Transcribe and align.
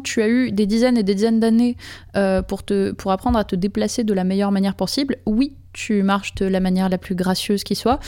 tu 0.00 0.22
as 0.22 0.28
eu 0.28 0.52
des 0.52 0.66
dizaines 0.66 0.96
et 0.96 1.02
des 1.02 1.14
dizaines 1.14 1.40
d'années 1.40 1.76
euh, 2.16 2.42
pour 2.42 3.12
apprendre 3.12 3.38
à 3.38 3.44
te 3.44 3.56
déplacer 3.56 4.04
de 4.04 4.14
la 4.14 4.24
meilleure 4.24 4.52
manière 4.52 4.74
possible, 4.74 5.16
oui, 5.26 5.56
tu 5.72 6.02
marches 6.02 6.34
de 6.36 6.46
la 6.46 6.60
manière 6.60 6.88
la 6.88 6.98
plus 6.98 7.14
gracieuse 7.14 7.64
qui 7.64 7.74
soit. 7.74 8.00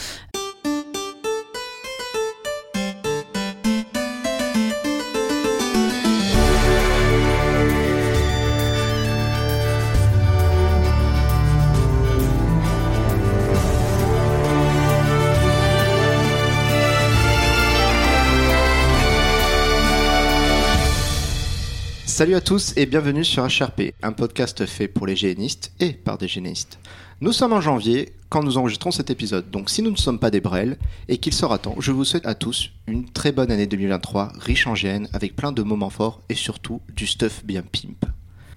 Salut 22.21 22.35
à 22.35 22.43
tous 22.43 22.75
et 22.77 22.85
bienvenue 22.85 23.25
sur 23.25 23.45
HRP, 23.45 23.95
un 24.03 24.13
podcast 24.13 24.67
fait 24.67 24.89
pour 24.89 25.07
les 25.07 25.17
génistes 25.17 25.73
et 25.81 25.95
par 25.95 26.19
des 26.19 26.29
génistes. 26.29 26.79
Nous 27.23 27.33
sommes 27.33 27.55
en 27.55 27.63
janvier 27.63 28.13
quand 28.29 28.43
nous 28.43 28.59
enregistrons 28.59 28.91
cet 28.91 29.09
épisode, 29.09 29.51
donc 29.51 29.71
si 29.71 29.81
nous 29.81 29.91
ne 29.91 29.97
sommes 29.97 30.19
pas 30.19 30.31
des 30.31 30.43
brels 30.43 30.77
et 31.09 31.17
qu'il 31.17 31.33
sera 31.33 31.57
temps, 31.57 31.77
je 31.79 31.93
vous 31.93 32.05
souhaite 32.05 32.27
à 32.27 32.35
tous 32.35 32.73
une 32.87 33.09
très 33.09 33.33
bonne 33.33 33.51
année 33.51 33.67
2023, 33.67 34.33
riche 34.39 34.67
en 34.67 34.75
GN, 34.75 35.07
avec 35.15 35.35
plein 35.35 35.51
de 35.51 35.63
moments 35.63 35.89
forts 35.89 36.21
et 36.29 36.35
surtout 36.35 36.83
du 36.95 37.07
stuff 37.07 37.43
bien 37.43 37.63
pimp. 37.63 38.05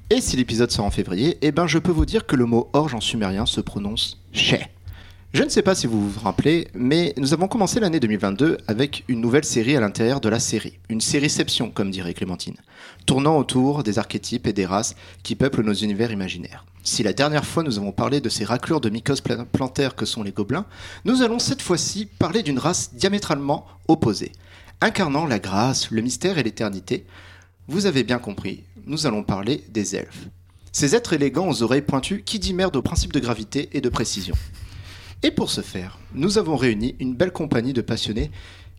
Et 0.09 0.19
si 0.19 0.35
l'épisode 0.35 0.69
sort 0.69 0.83
en 0.83 0.91
février, 0.91 1.37
eh 1.41 1.53
ben 1.53 1.65
je 1.65 1.79
peux 1.79 1.93
vous 1.93 2.05
dire 2.05 2.25
que 2.25 2.35
le 2.35 2.45
mot 2.45 2.69
orge 2.73 2.95
en 2.95 2.99
sumérien 2.99 3.45
se 3.45 3.61
prononce 3.61 4.21
chez. 4.33 4.59
Je 5.33 5.41
ne 5.41 5.49
sais 5.49 5.63
pas 5.63 5.73
si 5.73 5.87
vous 5.87 6.11
vous 6.11 6.19
rappelez, 6.19 6.67
mais 6.75 7.15
nous 7.17 7.33
avons 7.33 7.47
commencé 7.47 7.79
l'année 7.79 7.99
2022 7.99 8.59
avec 8.67 9.03
une 9.07 9.19
nouvelle 9.19 9.43
série 9.43 9.75
à 9.75 9.79
l'intérieur 9.79 10.21
de 10.21 10.29
la 10.29 10.39
série, 10.39 10.77
une 10.89 11.01
sérieception 11.01 11.71
comme 11.71 11.89
dirait 11.89 12.13
Clémentine, 12.13 12.57
tournant 13.07 13.39
autour 13.39 13.81
des 13.81 13.97
archétypes 13.97 14.45
et 14.45 14.53
des 14.53 14.67
races 14.67 14.95
qui 15.23 15.33
peuplent 15.33 15.63
nos 15.63 15.73
univers 15.73 16.11
imaginaires. 16.11 16.67
Si 16.83 17.01
la 17.01 17.13
dernière 17.13 17.45
fois 17.45 17.63
nous 17.63 17.79
avons 17.79 17.91
parlé 17.91 18.21
de 18.21 18.29
ces 18.29 18.45
raclures 18.45 18.79
de 18.79 18.91
mycoses 18.91 19.23
plantaires 19.51 19.95
que 19.95 20.05
sont 20.05 20.21
les 20.21 20.33
gobelins, 20.33 20.67
nous 21.03 21.23
allons 21.23 21.39
cette 21.39 21.63
fois-ci 21.63 22.05
parler 22.05 22.43
d'une 22.43 22.59
race 22.59 22.93
diamétralement 22.93 23.65
opposée, 23.87 24.33
incarnant 24.81 25.25
la 25.25 25.39
grâce, 25.39 25.89
le 25.89 26.03
mystère 26.03 26.37
et 26.37 26.43
l'éternité. 26.43 27.07
Vous 27.67 27.87
avez 27.87 28.03
bien 28.03 28.19
compris, 28.19 28.61
nous 28.85 29.07
allons 29.07 29.23
parler 29.23 29.63
des 29.69 29.95
elfes. 29.95 30.27
Ces 30.71 30.93
êtres 30.93 31.13
élégants 31.13 31.49
aux 31.49 31.63
oreilles 31.63 31.81
pointues 31.81 32.21
qui 32.23 32.37
dit 32.37 32.53
merde 32.53 32.75
aux 32.75 32.83
principes 32.83 33.13
de 33.13 33.19
gravité 33.19 33.69
et 33.73 33.81
de 33.81 33.89
précision. 33.89 34.35
Et 35.25 35.31
pour 35.31 35.49
ce 35.49 35.61
faire, 35.61 35.99
nous 36.13 36.37
avons 36.37 36.57
réuni 36.57 36.95
une 36.99 37.15
belle 37.15 37.31
compagnie 37.31 37.71
de 37.71 37.79
passionnés 37.79 38.29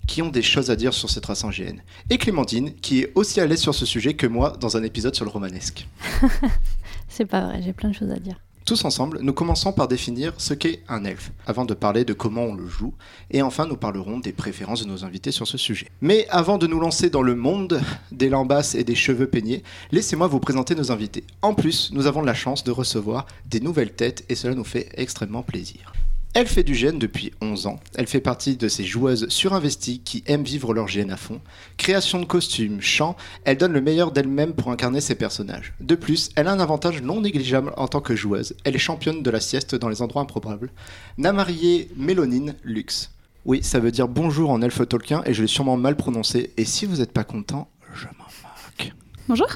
qui 0.07 0.21
ont 0.21 0.29
des 0.29 0.43
choses 0.43 0.71
à 0.71 0.77
dire 0.77 0.93
sur 0.93 1.09
cette 1.09 1.25
race 1.25 1.43
angéenne. 1.43 1.83
Et 2.11 2.19
Clémentine, 2.19 2.75
qui 2.75 3.01
est 3.01 3.13
aussi 3.15 3.41
à 3.41 3.47
l'aise 3.47 3.61
sur 3.61 3.75
ce 3.75 3.87
sujet 3.87 4.13
que 4.13 4.27
moi 4.27 4.55
dans 4.61 4.77
un 4.77 4.83
épisode 4.83 5.15
sur 5.15 5.25
le 5.25 5.31
romanesque. 5.31 5.89
C'est 7.09 7.25
pas 7.25 7.47
vrai, 7.47 7.63
j'ai 7.63 7.73
plein 7.73 7.89
de 7.89 7.95
choses 7.95 8.11
à 8.11 8.19
dire. 8.19 8.37
Tous 8.67 8.85
ensemble, 8.85 9.21
nous 9.23 9.33
commençons 9.33 9.73
par 9.73 9.89
définir 9.89 10.35
ce 10.37 10.53
qu'est 10.53 10.83
un 10.89 11.05
elfe, 11.05 11.33
avant 11.47 11.65
de 11.65 11.73
parler 11.73 12.05
de 12.05 12.13
comment 12.13 12.45
on 12.45 12.55
le 12.55 12.67
joue, 12.67 12.93
et 13.31 13.41
enfin 13.41 13.67
nous 13.67 13.77
parlerons 13.77 14.19
des 14.19 14.33
préférences 14.33 14.83
de 14.83 14.89
nos 14.89 15.05
invités 15.05 15.33
sur 15.33 15.47
ce 15.47 15.57
sujet. 15.57 15.89
Mais 16.03 16.27
avant 16.29 16.59
de 16.59 16.67
nous 16.67 16.81
lancer 16.81 17.09
dans 17.09 17.23
le 17.23 17.35
monde 17.35 17.81
des 18.13 18.29
lambasses 18.29 18.75
et 18.75 18.85
des 18.85 18.95
cheveux 18.95 19.29
peignés, 19.29 19.63
laissez-moi 19.93 20.27
vous 20.27 20.41
présenter 20.41 20.75
nos 20.75 20.93
invités. 20.93 21.25
En 21.41 21.55
plus, 21.55 21.91
nous 21.93 22.07
avons 22.07 22.23
la 22.23 22.35
chance 22.35 22.65
de 22.65 22.71
recevoir 22.71 23.27
des 23.47 23.61
nouvelles 23.61 23.93
têtes, 23.93 24.25
et 24.29 24.35
cela 24.35 24.55
nous 24.55 24.65
fait 24.65 24.91
extrêmement 24.95 25.43
plaisir. 25.43 25.93
Elle 26.37 26.49
fait 26.49 26.65
du 26.65 26.73
GN 26.73 26.99
depuis 26.99 27.31
11 27.41 27.69
ans. 27.69 27.79
Elle 27.95 28.09
fait 28.09 28.21
partie 28.21 28.57
de 28.57 28.67
ces 28.67 28.83
joueuses 28.83 29.29
surinvesties 29.29 30.01
qui 30.01 30.25
aiment 30.27 30.43
vivre 30.43 30.75
leur 30.75 30.87
GN 30.87 31.13
à 31.13 31.17
fond. 31.17 31.41
Création 31.77 32.19
de 32.19 32.25
costumes, 32.25 32.81
chant, 32.81 33.17
elle 33.45 33.57
donne 33.57 33.73
le 33.73 33.81
meilleur 33.81 34.11
d'elle-même 34.11 34.53
pour 34.53 34.73
incarner 34.73 35.01
ses 35.01 35.15
personnages. 35.15 35.75
De 35.79 35.95
plus, 35.95 36.31
elle 36.35 36.49
a 36.49 36.53
un 36.53 36.59
avantage 36.59 37.03
non 37.03 37.21
négligeable 37.21 37.73
en 37.77 37.87
tant 37.87 38.01
que 38.01 38.17
joueuse. 38.17 38.57
Elle 38.65 38.75
est 38.75 38.81
championne 38.81 39.23
de 39.23 39.31
la 39.31 39.39
sieste 39.39 39.77
dans 39.77 39.89
les 39.89 40.03
endroits 40.03 40.23
improbables. 40.23 40.73
Namarié 41.19 41.89
Mélonine 41.95 42.57
Lux. 42.65 43.13
Oui, 43.45 43.63
ça 43.63 43.79
veut 43.79 43.93
dire 43.93 44.09
bonjour 44.09 44.51
en 44.51 44.61
elfe 44.61 44.89
tolkien 44.89 45.23
et 45.27 45.35
je 45.35 45.43
l'ai 45.43 45.47
sûrement 45.47 45.77
mal 45.77 45.95
prononcé. 45.95 46.53
Et 46.57 46.65
si 46.65 46.85
vous 46.85 46.97
n'êtes 46.97 47.13
pas 47.13 47.23
content, 47.23 47.71
je 47.95 48.07
m'en 48.07 48.25
moque. 48.25 48.93
Bonjour. 49.29 49.47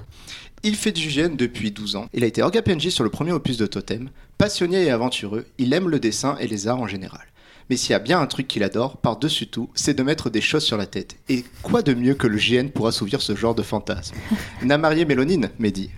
Il 0.64 0.74
fait 0.74 0.92
du 0.92 1.08
GN 1.08 1.36
depuis 1.36 1.70
12 1.70 1.96
ans. 1.96 2.08
Il 2.12 2.24
a 2.24 2.26
été 2.26 2.42
orga 2.42 2.62
PNJ 2.62 2.88
sur 2.88 3.04
le 3.04 3.10
premier 3.10 3.32
opus 3.32 3.56
de 3.58 3.66
Totem. 3.66 4.10
Passionné 4.38 4.84
et 4.84 4.90
aventureux, 4.90 5.46
il 5.58 5.72
aime 5.72 5.88
le 5.88 6.00
dessin 6.00 6.36
et 6.40 6.48
les 6.48 6.66
arts 6.66 6.80
en 6.80 6.88
général. 6.88 7.26
Mais 7.70 7.76
s'il 7.76 7.90
y 7.90 7.94
a 7.94 8.00
bien 8.00 8.20
un 8.20 8.26
truc 8.26 8.48
qu'il 8.48 8.64
adore, 8.64 8.96
par-dessus 8.96 9.46
tout, 9.46 9.70
c'est 9.74 9.94
de 9.94 10.02
mettre 10.02 10.30
des 10.30 10.40
choses 10.40 10.64
sur 10.64 10.76
la 10.76 10.86
tête. 10.86 11.16
Et 11.28 11.44
quoi 11.62 11.82
de 11.82 11.94
mieux 11.94 12.14
que 12.14 12.26
le 12.26 12.38
GN 12.38 12.70
pour 12.70 12.88
assouvir 12.88 13.22
ce 13.22 13.36
genre 13.36 13.54
de 13.54 13.62
fantasme 13.62 14.16
Namarié 14.62 15.04
Mélonine, 15.04 15.50
Mehdi. 15.58 15.90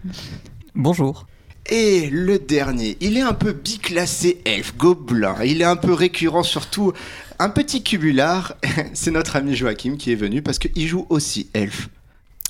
Bonjour. 0.75 1.27
Et 1.71 2.10
le 2.10 2.38
dernier, 2.38 2.98
il 3.00 3.16
est 3.16 3.22
un 3.22 3.32
peu 3.32 3.53
biclassé 3.53 4.42
elfe, 4.44 4.77
gobelin. 4.77 5.37
Il 5.44 5.62
est 5.62 5.66
un 5.66 5.77
peu 5.77 5.92
récurrent, 5.92 6.42
surtout 6.42 6.92
un 7.38 7.48
petit 7.48 7.82
cubulard. 7.82 8.56
c'est 8.92 9.10
notre 9.10 9.37
ami 9.37 9.54
Joachim 9.54 9.97
qui 9.97 10.12
est 10.12 10.16
venu 10.16 10.42
parce 10.42 10.59
qu'il 10.59 10.87
joue 10.87 11.06
aussi 11.09 11.48
elfe. 11.54 11.88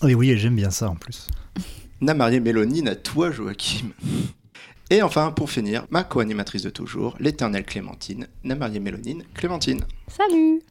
Oui, 0.03 0.15
oui, 0.15 0.31
et 0.31 0.39
j'aime 0.39 0.57
bien 0.57 0.71
ça 0.71 0.89
en 0.89 0.97
plus. 0.97 1.27
Namarié 2.01 2.41
Mélonine, 2.41 2.89
à 2.89 2.97
toi 2.97 3.31
Joachim. 3.31 3.91
Et 4.89 5.03
enfin, 5.03 5.31
pour 5.31 5.51
finir, 5.51 5.87
ma 5.91 6.03
co-animatrice 6.03 6.63
de 6.63 6.71
toujours, 6.71 7.17
l'éternelle 7.21 7.65
Clémentine, 7.65 8.27
Namarié 8.43 8.81
Mélonine, 8.81 9.23
Clémentine. 9.35 9.85
Salut 10.09 10.63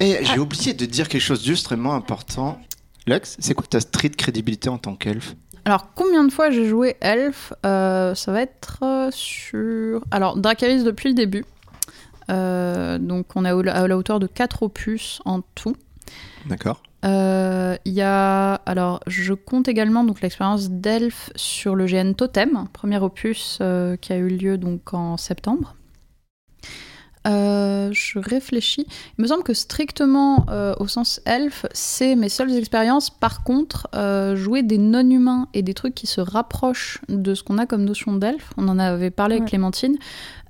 Et 0.00 0.18
j'ai 0.24 0.38
oublié 0.38 0.72
de 0.74 0.84
dire 0.86 1.08
quelque 1.08 1.20
chose 1.22 1.44
d'extrêmement 1.44 1.94
important. 1.94 2.60
Lux, 3.06 3.36
c'est 3.38 3.54
quoi 3.54 3.66
ta 3.68 3.80
street 3.80 4.10
crédibilité 4.10 4.68
en 4.68 4.78
tant 4.78 4.96
qu'elfe? 4.96 5.34
Alors, 5.64 5.92
combien 5.94 6.24
de 6.24 6.32
fois 6.32 6.50
j'ai 6.50 6.66
joué 6.68 6.96
Elf 7.00 7.52
Euh, 7.66 8.14
Ça 8.14 8.32
va 8.32 8.42
être 8.42 8.78
euh, 8.82 9.10
sur. 9.12 10.02
Alors, 10.10 10.36
Dracarys 10.36 10.82
depuis 10.82 11.08
le 11.10 11.14
début. 11.14 11.44
Euh, 12.30 12.98
donc, 12.98 13.26
on 13.36 13.44
est 13.44 13.50
à 13.70 13.86
la 13.86 13.96
hauteur 13.96 14.20
de 14.20 14.26
4 14.26 14.62
opus 14.62 15.20
en 15.24 15.42
tout. 15.54 15.76
D'accord. 16.46 16.82
Euh, 17.04 17.76
Il 17.84 17.92
y 17.92 18.02
a. 18.02 18.54
Alors, 18.66 19.00
je 19.06 19.32
compte 19.34 19.68
également 19.68 20.04
donc 20.04 20.20
l'expérience 20.20 20.68
d'Elf 20.70 21.30
sur 21.36 21.74
le 21.74 21.86
GN 21.86 22.12
Totem, 22.14 22.66
premier 22.72 22.98
opus 22.98 23.58
euh, 23.60 23.96
qui 23.96 24.12
a 24.12 24.16
eu 24.16 24.28
lieu 24.28 24.58
donc 24.58 24.92
en 24.92 25.16
septembre. 25.16 25.76
Euh, 27.26 27.90
je 27.92 28.18
réfléchis. 28.18 28.86
Il 29.18 29.22
me 29.22 29.26
semble 29.26 29.42
que 29.42 29.52
strictement 29.52 30.46
euh, 30.48 30.74
au 30.80 30.88
sens 30.88 31.20
elfe, 31.26 31.66
c'est 31.72 32.16
mes 32.16 32.30
seules 32.30 32.54
expériences. 32.56 33.10
Par 33.10 33.44
contre, 33.44 33.88
euh, 33.94 34.36
jouer 34.36 34.62
des 34.62 34.78
non-humains 34.78 35.46
et 35.52 35.60
des 35.62 35.74
trucs 35.74 35.94
qui 35.94 36.06
se 36.06 36.22
rapprochent 36.22 36.98
de 37.10 37.34
ce 37.34 37.42
qu'on 37.42 37.58
a 37.58 37.66
comme 37.66 37.84
notion 37.84 38.14
d'elfe, 38.14 38.52
on 38.56 38.68
en 38.68 38.78
avait 38.78 39.10
parlé 39.10 39.36
avec. 39.36 39.48
Clémentine, 39.50 39.98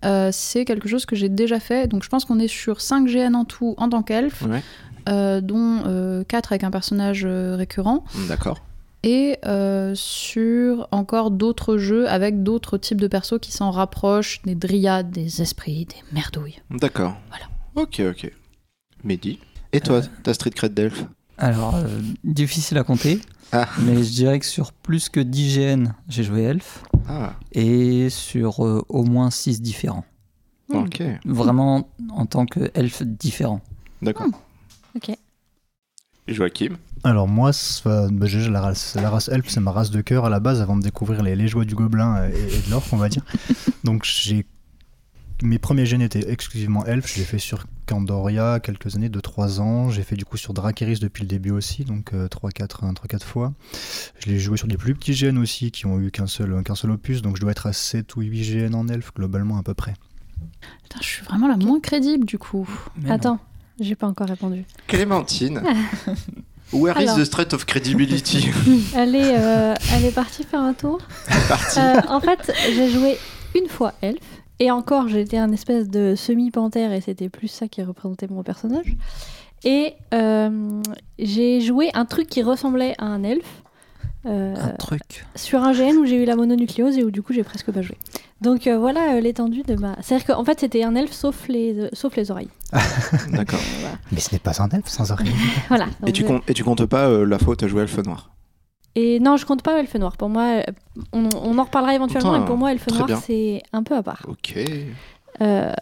euh, 0.04 0.30
c'est 0.32 0.64
quelque 0.64 0.88
chose 0.88 1.06
que 1.06 1.16
j'ai 1.16 1.28
déjà 1.28 1.58
fait. 1.58 1.88
Donc 1.88 2.04
je 2.04 2.08
pense 2.08 2.24
qu'on 2.24 2.38
est 2.38 2.46
sur 2.48 2.80
5 2.80 3.06
GN 3.08 3.34
en 3.34 3.44
tout 3.44 3.74
en 3.76 3.88
tant 3.88 4.04
qu'elfe, 4.04 4.42
Ouais. 4.42 4.62
Euh, 5.08 5.40
dont 5.40 6.24
4 6.28 6.52
avec 6.52 6.64
un 6.64 6.70
personnage 6.70 7.24
euh, 7.24 7.56
récurrent 7.56 8.04
D'accord. 8.28 8.62
et 9.02 9.38
euh, 9.46 9.92
sur 9.94 10.88
encore 10.90 11.30
d'autres 11.30 11.76
jeux 11.78 12.08
avec 12.08 12.42
d'autres 12.42 12.78
types 12.78 13.00
de 13.00 13.08
persos 13.08 13.38
qui 13.40 13.52
s'en 13.52 13.70
rapprochent, 13.70 14.42
des 14.42 14.54
dryades, 14.54 15.10
des 15.10 15.42
esprits, 15.42 15.86
des 15.86 15.96
merdouilles. 16.12 16.60
D'accord. 16.70 17.14
Voilà. 17.28 17.44
Ok, 17.76 18.00
ok. 18.08 18.30
Mehdi. 19.04 19.38
Et 19.72 19.80
toi, 19.80 20.02
ta 20.22 20.34
street 20.34 20.50
cred 20.50 20.74
d'elfe 20.74 21.04
Alors, 21.38 21.76
euh, 21.76 21.86
difficile 22.24 22.76
à 22.78 22.82
compter, 22.84 23.20
Ah. 23.52 23.68
mais 23.86 24.02
je 24.02 24.10
dirais 24.10 24.38
que 24.40 24.46
sur 24.46 24.72
plus 24.72 25.08
que 25.08 25.20
10 25.20 25.56
GN, 25.56 25.92
j'ai 26.08 26.22
joué 26.24 26.42
Elf, 26.42 26.82
Ah, 27.08 27.34
et 27.52 28.10
sur 28.10 28.64
euh, 28.66 28.84
au 28.88 29.04
moins 29.04 29.30
6 29.30 29.62
différents. 29.62 30.04
ok. 30.74 31.02
Vraiment 31.24 31.88
en 32.10 32.26
tant 32.26 32.46
que 32.46 32.70
elfe 32.74 33.02
différent. 33.02 33.60
D'accord. 34.02 34.26
Ok. 34.96 35.16
Joachim. 36.28 36.76
Alors 37.02 37.28
moi, 37.28 37.50
euh, 37.86 38.08
bah, 38.12 38.26
la 38.50 38.60
race, 38.60 38.96
la 38.96 39.10
race 39.10 39.28
elfe, 39.28 39.48
c'est 39.48 39.60
ma 39.60 39.72
race 39.72 39.90
de 39.90 40.00
cœur 40.00 40.26
à 40.26 40.30
la 40.30 40.38
base 40.38 40.60
avant 40.60 40.76
de 40.76 40.82
découvrir 40.82 41.22
les, 41.22 41.34
les 41.34 41.48
joies 41.48 41.64
du 41.64 41.74
gobelin 41.74 42.16
euh, 42.18 42.30
et, 42.30 42.56
et 42.56 42.60
de 42.60 42.70
l'orque, 42.70 42.92
on 42.92 42.98
va 42.98 43.08
dire. 43.08 43.22
Donc 43.84 44.04
j'ai 44.04 44.46
mes 45.42 45.58
premiers 45.58 45.86
gènes 45.86 46.02
étaient 46.02 46.30
exclusivement 46.30 46.84
elfe. 46.84 47.12
Je 47.12 47.18
l'ai 47.18 47.24
fait 47.24 47.38
sur 47.38 47.64
Candoria 47.86 48.60
quelques 48.60 48.96
années, 48.96 49.08
de 49.08 49.20
3 49.20 49.60
ans. 49.60 49.90
J'ai 49.90 50.02
fait 50.02 50.16
du 50.16 50.26
coup 50.26 50.36
sur 50.36 50.52
Drakeris 50.52 50.98
depuis 50.98 51.22
le 51.22 51.28
début 51.28 51.50
aussi, 51.50 51.84
donc 51.84 52.12
3-4 52.12 53.22
fois. 53.22 53.54
Je 54.18 54.28
l'ai 54.28 54.38
joué 54.38 54.58
sur 54.58 54.68
des 54.68 54.76
plus 54.76 54.94
petits 54.94 55.14
gènes 55.14 55.38
aussi 55.38 55.70
qui 55.70 55.86
ont 55.86 55.98
eu 55.98 56.10
qu'un 56.10 56.26
seul, 56.26 56.62
qu'un 56.62 56.74
seul 56.74 56.90
opus, 56.90 57.22
donc 57.22 57.36
je 57.36 57.40
dois 57.40 57.52
être 57.52 57.66
à 57.66 57.72
7 57.72 58.16
ou 58.16 58.20
8 58.20 58.44
gènes 58.44 58.74
en 58.74 58.86
elfe 58.88 59.12
globalement 59.14 59.56
à 59.56 59.62
peu 59.62 59.74
près. 59.74 59.94
Putain, 60.82 60.98
je 61.00 61.06
suis 61.06 61.24
vraiment 61.24 61.48
la 61.48 61.56
moins 61.56 61.80
crédible 61.80 62.26
du 62.26 62.38
coup. 62.38 62.68
Mais 62.96 63.16
non. 63.16 63.38
J'ai 63.80 63.94
pas 63.94 64.06
encore 64.06 64.28
répondu. 64.28 64.64
Clémentine. 64.86 65.62
Where 66.72 66.96
Alors. 66.96 67.18
is 67.18 67.24
the 67.24 67.28
threat 67.28 67.52
of 67.52 67.66
credibility? 67.66 68.48
Elle 68.94 69.16
est, 69.16 69.34
euh, 69.36 69.74
elle 69.92 70.04
est 70.04 70.14
partie 70.14 70.44
faire 70.44 70.60
un 70.60 70.72
tour. 70.72 71.00
Euh, 71.76 72.00
en 72.08 72.20
fait, 72.20 72.52
j'ai 72.72 72.88
joué 72.90 73.18
une 73.56 73.68
fois 73.68 73.94
elfe. 74.02 74.20
Et 74.60 74.70
encore, 74.70 75.08
j'étais 75.08 75.38
un 75.38 75.50
espèce 75.50 75.88
de 75.88 76.14
semi-panthère 76.14 76.92
et 76.92 77.00
c'était 77.00 77.28
plus 77.28 77.48
ça 77.48 77.66
qui 77.66 77.82
représentait 77.82 78.28
mon 78.28 78.42
personnage. 78.42 78.94
Et 79.64 79.94
euh, 80.14 80.80
j'ai 81.18 81.60
joué 81.60 81.90
un 81.94 82.04
truc 82.04 82.28
qui 82.28 82.42
ressemblait 82.42 82.94
à 82.98 83.06
un 83.06 83.24
elfe. 83.24 83.62
Euh, 84.26 84.54
Un 84.56 84.68
truc. 84.76 85.24
sur 85.34 85.62
un 85.62 85.72
GN 85.72 85.96
où 85.98 86.04
j'ai 86.04 86.22
eu 86.22 86.24
la 86.24 86.36
mononucléose 86.36 86.98
et 86.98 87.04
où 87.04 87.10
du 87.10 87.22
coup 87.22 87.32
j'ai 87.32 87.42
presque 87.44 87.70
pas 87.70 87.82
joué. 87.82 87.96
Donc 88.40 88.66
euh, 88.66 88.78
voilà 88.78 89.14
euh, 89.16 89.20
l'étendue 89.20 89.62
de 89.62 89.74
ma. 89.74 89.96
C'est-à-dire 90.02 90.26
qu'en 90.34 90.44
fait 90.44 90.60
c'était 90.60 90.82
un 90.84 90.94
elfe 90.94 91.12
sauf 91.12 91.48
les, 91.48 91.78
euh, 91.78 91.88
sauf 91.92 92.16
les 92.16 92.30
oreilles. 92.30 92.48
D'accord. 93.32 93.60
Voilà. 93.80 93.96
Mais 94.12 94.20
ce 94.20 94.32
n'est 94.32 94.38
pas 94.38 94.62
un 94.62 94.68
elfe 94.70 94.88
sans 94.88 95.10
oreille. 95.12 95.32
Voilà. 95.68 95.86
Et 96.06 96.12
tu, 96.12 96.22
je- 96.22 96.26
comptes, 96.26 96.42
et 96.48 96.54
tu 96.54 96.64
comptes 96.64 96.84
pas 96.86 97.08
euh, 97.08 97.24
la 97.24 97.38
faute 97.38 97.62
à 97.62 97.68
jouer 97.68 97.82
Elfe 97.82 97.98
Noir? 97.98 98.30
Et 98.96 99.20
non, 99.20 99.36
je 99.36 99.46
compte 99.46 99.62
pas 99.62 99.78
Elfe 99.78 99.94
Noir. 99.94 100.16
Pour 100.16 100.28
moi, 100.28 100.62
on, 101.12 101.28
on 101.42 101.58
en 101.58 101.64
reparlera 101.64 101.94
éventuellement, 101.94 102.30
Putain, 102.32 102.40
mais 102.40 102.46
pour 102.46 102.56
moi, 102.56 102.72
Elfe 102.72 102.88
Noir, 102.88 103.20
c'est 103.24 103.62
un 103.72 103.82
peu 103.84 103.94
à 103.94 104.02
part. 104.02 104.22
Ok. 104.28 104.54
Euh, 105.40 105.72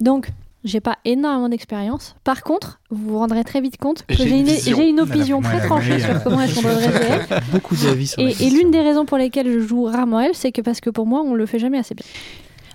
donc, 0.00 0.30
j'ai 0.66 0.80
pas 0.80 0.98
énormément 1.04 1.48
d'expérience. 1.48 2.16
Par 2.24 2.42
contre, 2.42 2.80
vous 2.90 3.12
vous 3.12 3.18
rendrez 3.18 3.44
très 3.44 3.60
vite 3.60 3.78
compte 3.78 4.04
que 4.06 4.14
J'ai 4.14 4.40
une 4.40 4.48
Elle 4.48 5.00
opinion 5.00 5.40
très 5.40 5.58
elle 5.58 5.66
tranchée 5.66 6.00
sur 6.00 6.22
comment 6.22 6.46
jouer 6.46 6.70
Elfe. 7.08 7.50
Beaucoup 7.52 7.76
d'avis 7.76 8.08
sur 8.08 8.22
Et, 8.22 8.34
et 8.40 8.50
l'une 8.50 8.70
des 8.70 8.80
raisons 8.80 9.06
pour 9.06 9.16
lesquelles 9.16 9.50
je 9.50 9.60
joue 9.60 9.84
rarement 9.84 10.20
Elfe, 10.20 10.36
c'est 10.36 10.52
que 10.52 10.60
parce 10.60 10.80
que 10.80 10.90
pour 10.90 11.06
moi, 11.06 11.22
on 11.22 11.34
le 11.34 11.46
fait 11.46 11.58
jamais 11.58 11.78
assez 11.78 11.94
bien. 11.94 12.04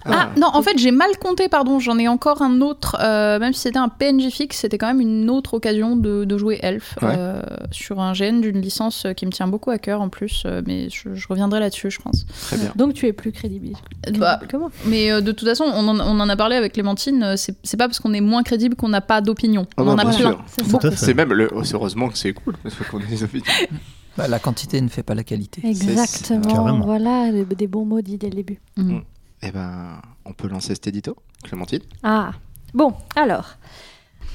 Ah, 0.06 0.30
non, 0.38 0.48
en 0.54 0.62
fait, 0.62 0.78
j'ai 0.78 0.92
mal 0.92 1.10
compté, 1.20 1.48
pardon. 1.48 1.80
J'en 1.80 1.98
ai 2.00 2.08
encore 2.08 2.42
un 2.42 2.62
autre. 2.62 2.98
euh, 3.02 3.38
même 3.40 3.54
si 3.54 3.62
c'était 3.62 3.78
un 3.80 3.90
PNJ 3.90 4.30
fixe, 4.30 4.58
c'était 4.58 4.78
quand 4.78 4.88
même 4.88 5.02
une 5.02 5.30
autre 5.30 5.54
occasion 5.54 5.96
de, 5.96 6.26
de 6.26 6.38
jouer 6.38 6.60
Elf 6.62 6.96
Ouais. 7.02 7.14
euh, 7.18 7.42
sur 7.72 8.00
un 8.00 8.14
GN 8.14 8.42
d'une 8.42 8.60
licence 8.62 9.06
qui 9.16 9.26
me 9.26 9.32
tient 9.32 9.48
beaucoup 9.48 9.70
à 9.70 9.78
cœur 9.78 10.02
en 10.02 10.10
plus. 10.10 10.44
euh, 10.46 10.62
mais 10.66 10.90
je, 10.90 11.14
je 11.14 11.28
reviendrai 11.28 11.60
là-dessus, 11.60 11.92
je 11.92 12.00
pense. 12.00 12.26
Très 12.48 12.58
bien. 12.58 12.72
Donc, 12.76 12.94
tu 12.94 13.06
es 13.08 13.14
plus 13.14 13.32
crédible, 13.32 13.70
Bah, 14.18 14.40
moi. 14.54 14.72
mais 14.86 15.12
euh, 15.12 15.22
de 15.22 15.32
toute 15.32 15.48
façon, 15.48 15.66
on 15.66 15.88
en, 15.88 16.00
on 16.00 16.20
en 16.20 16.30
a 16.30 16.36
parlé 16.36 16.56
avec 16.56 16.74
Clémentine. 16.74 17.36
C'est 17.38 17.78
pas 17.78 17.88
parce 17.88 18.00
qu'on 18.00 18.14
est 18.14 18.22
moins 18.22 18.44
crédible 18.44 18.76
qu'on 18.76 18.90
n'a 18.90 19.02
pas 19.02 19.22
d'opinion. 19.22 19.66
Ah 19.78 19.82
on 19.82 19.86
non, 19.86 19.92
en 19.94 19.98
a 19.98 20.06
plein. 20.06 20.38
C'est 20.96 21.14
même 21.14 21.34
le. 21.34 21.50
oh, 21.54 21.64
c'est 21.64 21.76
heureusement 21.76 22.10
que 22.10 22.18
c'est 22.18 22.34
cool 22.34 22.56
parce 22.64 22.76
qu'on 22.90 23.00
ait 23.00 23.06
des 23.06 23.24
opinions. 23.24 23.46
Bah, 24.18 24.28
la 24.28 24.40
quantité 24.40 24.82
ne 24.82 24.90
fait 24.90 25.04
pas 25.04 25.16
la 25.16 25.24
qualité. 25.24 25.62
Exactement. 25.66 26.80
Voilà 26.84 27.32
des, 27.32 27.68
bons 27.68 27.86
mots 27.86 28.02
dits 28.02 28.18
dès 28.18 28.30
le 28.30 28.36
début. 28.36 28.60
Mhm. 28.78 29.02
Eh 29.44 29.52
ben, 29.52 30.02
on 30.26 30.34
peut 30.34 30.48
lancer 30.48 30.76
cet 30.76 30.88
édito, 30.88 31.16
Clémentine. 31.44 31.82
Ah, 32.04 32.32
bon, 32.74 32.94
alors. 33.16 33.56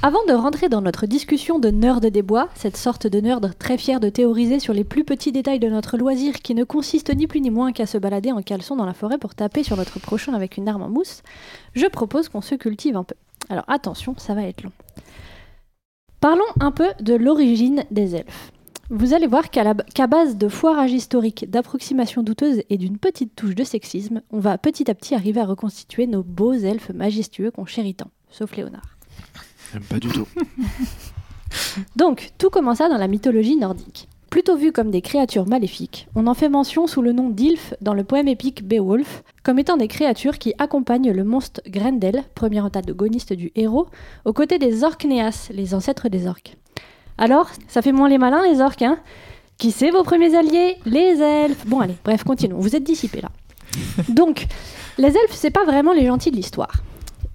Avant 0.03 0.25
de 0.27 0.33
rentrer 0.35 0.69
dans 0.69 0.83
notre 0.83 1.07
discussion 1.07 1.59
de 1.59 1.69
nerd 1.69 2.05
des 2.05 2.23
bois, 2.23 2.49
cette 2.55 2.77
sorte 2.77 3.07
de 3.07 3.19
nerd 3.21 3.57
très 3.59 3.79
fier 3.79 3.99
de 3.99 4.11
théoriser 4.11 4.61
sur 4.61 4.75
les 4.75 4.85
plus 4.85 5.05
petits 5.05 5.33
détails 5.33 5.59
de 5.59 5.69
notre 5.69 5.97
loisir 5.97 6.35
qui 6.35 6.55
ne 6.55 6.65
consiste 6.65 7.15
ni 7.15 7.27
plus 7.27 7.41
ni 7.41 7.51
moins 7.51 7.73
qu'à 7.73 7.87
se 7.87 7.97
balader 7.97 8.31
en 8.31 8.43
caleçon 8.43 8.77
dans 8.77 8.85
la 8.85 8.93
forêt 8.93 9.17
pour 9.17 9.35
taper 9.35 9.63
sur 9.63 9.77
notre 9.77 9.99
prochain 9.99 10.35
avec 10.35 10.59
une 10.59 10.69
arme 10.69 10.83
en 10.83 10.91
mousse, 10.91 11.23
je 11.75 11.87
propose 11.87 12.29
qu'on 12.29 12.43
se 12.43 12.55
cultive 12.55 12.97
un 12.97 13.05
peu. 13.05 13.15
Alors 13.49 13.65
attention, 13.69 14.15
ça 14.19 14.35
va 14.35 14.43
être 14.43 14.63
long. 14.65 14.73
Parlons 16.21 16.45
un 16.61 16.73
peu 16.73 16.89
de 17.01 17.15
l'origine 17.15 17.85
des 17.91 18.17
elfes. 18.17 18.53
Vous 18.89 19.15
allez 19.15 19.27
voir 19.27 19.51
qu'à 19.51 20.07
base 20.07 20.37
de 20.37 20.47
foirage 20.47 20.93
historique, 20.93 21.51
d'approximations 21.51 22.23
douteuses 22.23 22.63
et 22.71 22.79
d'une 22.79 22.99
petite 22.99 23.35
touche 23.35 23.57
de 23.57 23.65
sexisme, 23.65 24.23
on 24.31 24.39
va 24.39 24.59
petit 24.59 24.89
à 24.89 24.95
petit 24.95 25.17
arriver 25.17 25.41
à 25.41 25.45
reconstituer 25.45 26.07
nos 26.07 26.23
beaux 26.23 26.53
elfes 26.53 26.91
majestueux 26.91 27.51
qu'on 27.51 27.67
chérit 27.67 27.97
tant, 27.97 28.13
sauf 28.31 28.55
Léonard. 28.55 28.97
J'aime 29.73 29.83
pas 29.83 29.99
du 29.99 30.07
tout. 30.07 30.29
Donc, 31.97 32.31
tout 32.39 32.49
commença 32.49 32.89
dans 32.89 32.97
la 32.97 33.09
mythologie 33.09 33.57
nordique. 33.57 34.09
Plutôt 34.31 34.57
vus 34.57 34.71
comme 34.71 34.93
des 34.93 35.03
créatures 35.03 35.49
maléfiques, 35.49 36.07
on 36.15 36.29
en 36.29 36.35
fait 36.35 36.49
mention 36.49 36.87
sous 36.87 37.03
le 37.03 37.13
nom 37.13 37.29
d'Ilf 37.29 37.75
dans 37.81 37.95
le 37.95 38.05
poème 38.05 38.29
épique 38.29 38.67
Beowulf, 38.69 39.25
comme 39.43 39.59
étant 39.59 39.77
des 39.77 39.89
créatures 39.89 40.39
qui 40.39 40.55
accompagnent 40.59 41.11
le 41.11 41.25
monstre 41.25 41.61
Grendel, 41.67 42.23
premier 42.37 42.61
antagoniste 42.61 43.33
du 43.33 43.51
héros, 43.57 43.89
aux 44.25 44.33
côtés 44.33 44.61
des 44.61 44.85
Orkneas, 44.85 45.49
les 45.51 45.75
ancêtres 45.75 46.09
des 46.09 46.29
orques. 46.29 46.57
Alors, 47.19 47.49
ça 47.69 47.83
fait 47.83 47.93
moins 47.93 48.09
les 48.09 48.19
malins, 48.19 48.43
les 48.47 48.61
orques, 48.61 48.83
hein 48.83 48.99
Qui 49.59 49.71
c'est 49.71 49.91
vos 49.91 50.03
premiers 50.03 50.37
alliés? 50.37 50.77
Les 50.85 51.21
elfes 51.21 51.67
Bon, 51.67 51.81
allez, 51.81 51.97
bref, 52.05 52.25
continuons, 52.25 52.59
vous 52.59 52.77
êtes 52.77 52.85
dissipés 52.85 53.23
là. 53.23 53.31
Donc, 54.09 54.47
les 54.99 55.09
elfes, 55.09 55.33
c'est 55.33 55.51
pas 55.51 55.65
vraiment 55.65 55.93
les 55.93 56.07
gentils 56.07 56.31
de 56.31 56.37
l'histoire. 56.37 56.83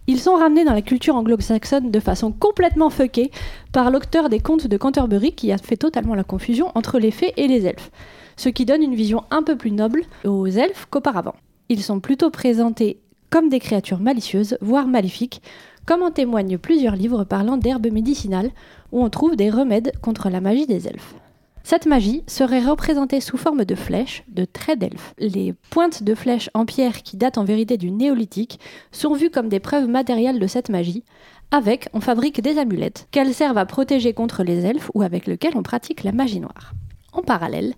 Ils 0.07 0.19
sont 0.19 0.35
ramenés 0.35 0.65
dans 0.65 0.73
la 0.73 0.81
culture 0.81 1.15
anglo-saxonne 1.15 1.89
de 1.89 1.99
façon 1.99 2.31
complètement 2.31 2.89
fuckée 2.89 3.31
par 3.71 3.91
l'auteur 3.91 4.29
des 4.29 4.39
contes 4.39 4.67
de 4.67 4.77
Canterbury 4.77 5.33
qui 5.33 5.51
a 5.51 5.57
fait 5.57 5.77
totalement 5.77 6.15
la 6.15 6.23
confusion 6.23 6.71
entre 6.75 6.99
les 6.99 7.11
fées 7.11 7.33
et 7.37 7.47
les 7.47 7.65
elfes, 7.65 7.91
ce 8.35 8.49
qui 8.49 8.65
donne 8.65 8.83
une 8.83 8.95
vision 8.95 9.23
un 9.31 9.43
peu 9.43 9.55
plus 9.55 9.71
noble 9.71 10.03
aux 10.25 10.47
elfes 10.47 10.87
qu'auparavant. 10.89 11.35
Ils 11.69 11.83
sont 11.83 11.99
plutôt 11.99 12.29
présentés 12.29 12.99
comme 13.29 13.49
des 13.49 13.59
créatures 13.59 13.99
malicieuses, 13.99 14.57
voire 14.59 14.87
maléfiques, 14.87 15.41
comme 15.85 16.03
en 16.03 16.11
témoignent 16.11 16.57
plusieurs 16.57 16.95
livres 16.95 17.23
parlant 17.23 17.57
d'herbes 17.57 17.91
médicinales 17.91 18.51
où 18.91 19.03
on 19.03 19.09
trouve 19.09 19.35
des 19.35 19.49
remèdes 19.49 19.93
contre 20.01 20.29
la 20.29 20.41
magie 20.41 20.67
des 20.67 20.87
elfes. 20.87 21.15
Cette 21.63 21.85
magie 21.85 22.23
serait 22.27 22.63
représentée 22.63 23.21
sous 23.21 23.37
forme 23.37 23.65
de 23.65 23.75
flèches, 23.75 24.23
de 24.29 24.45
traits 24.45 24.79
d'elfes. 24.79 25.13
Les 25.19 25.53
pointes 25.69 26.03
de 26.03 26.15
flèches 26.15 26.49
en 26.53 26.65
pierre 26.65 27.03
qui 27.03 27.17
datent 27.17 27.37
en 27.37 27.43
vérité 27.43 27.77
du 27.77 27.91
néolithique 27.91 28.59
sont 28.91 29.13
vues 29.13 29.29
comme 29.29 29.47
des 29.47 29.59
preuves 29.59 29.87
matérielles 29.87 30.39
de 30.39 30.47
cette 30.47 30.69
magie. 30.69 31.03
Avec, 31.51 31.89
on 31.93 32.01
fabrique 32.01 32.41
des 32.41 32.57
amulettes 32.57 33.07
qu'elles 33.11 33.33
servent 33.33 33.59
à 33.59 33.65
protéger 33.65 34.13
contre 34.13 34.43
les 34.43 34.65
elfes 34.65 34.89
ou 34.95 35.03
avec 35.03 35.27
lesquelles 35.27 35.55
on 35.55 35.63
pratique 35.63 36.03
la 36.03 36.11
magie 36.11 36.39
noire. 36.39 36.73
En 37.13 37.21
parallèle, 37.21 37.75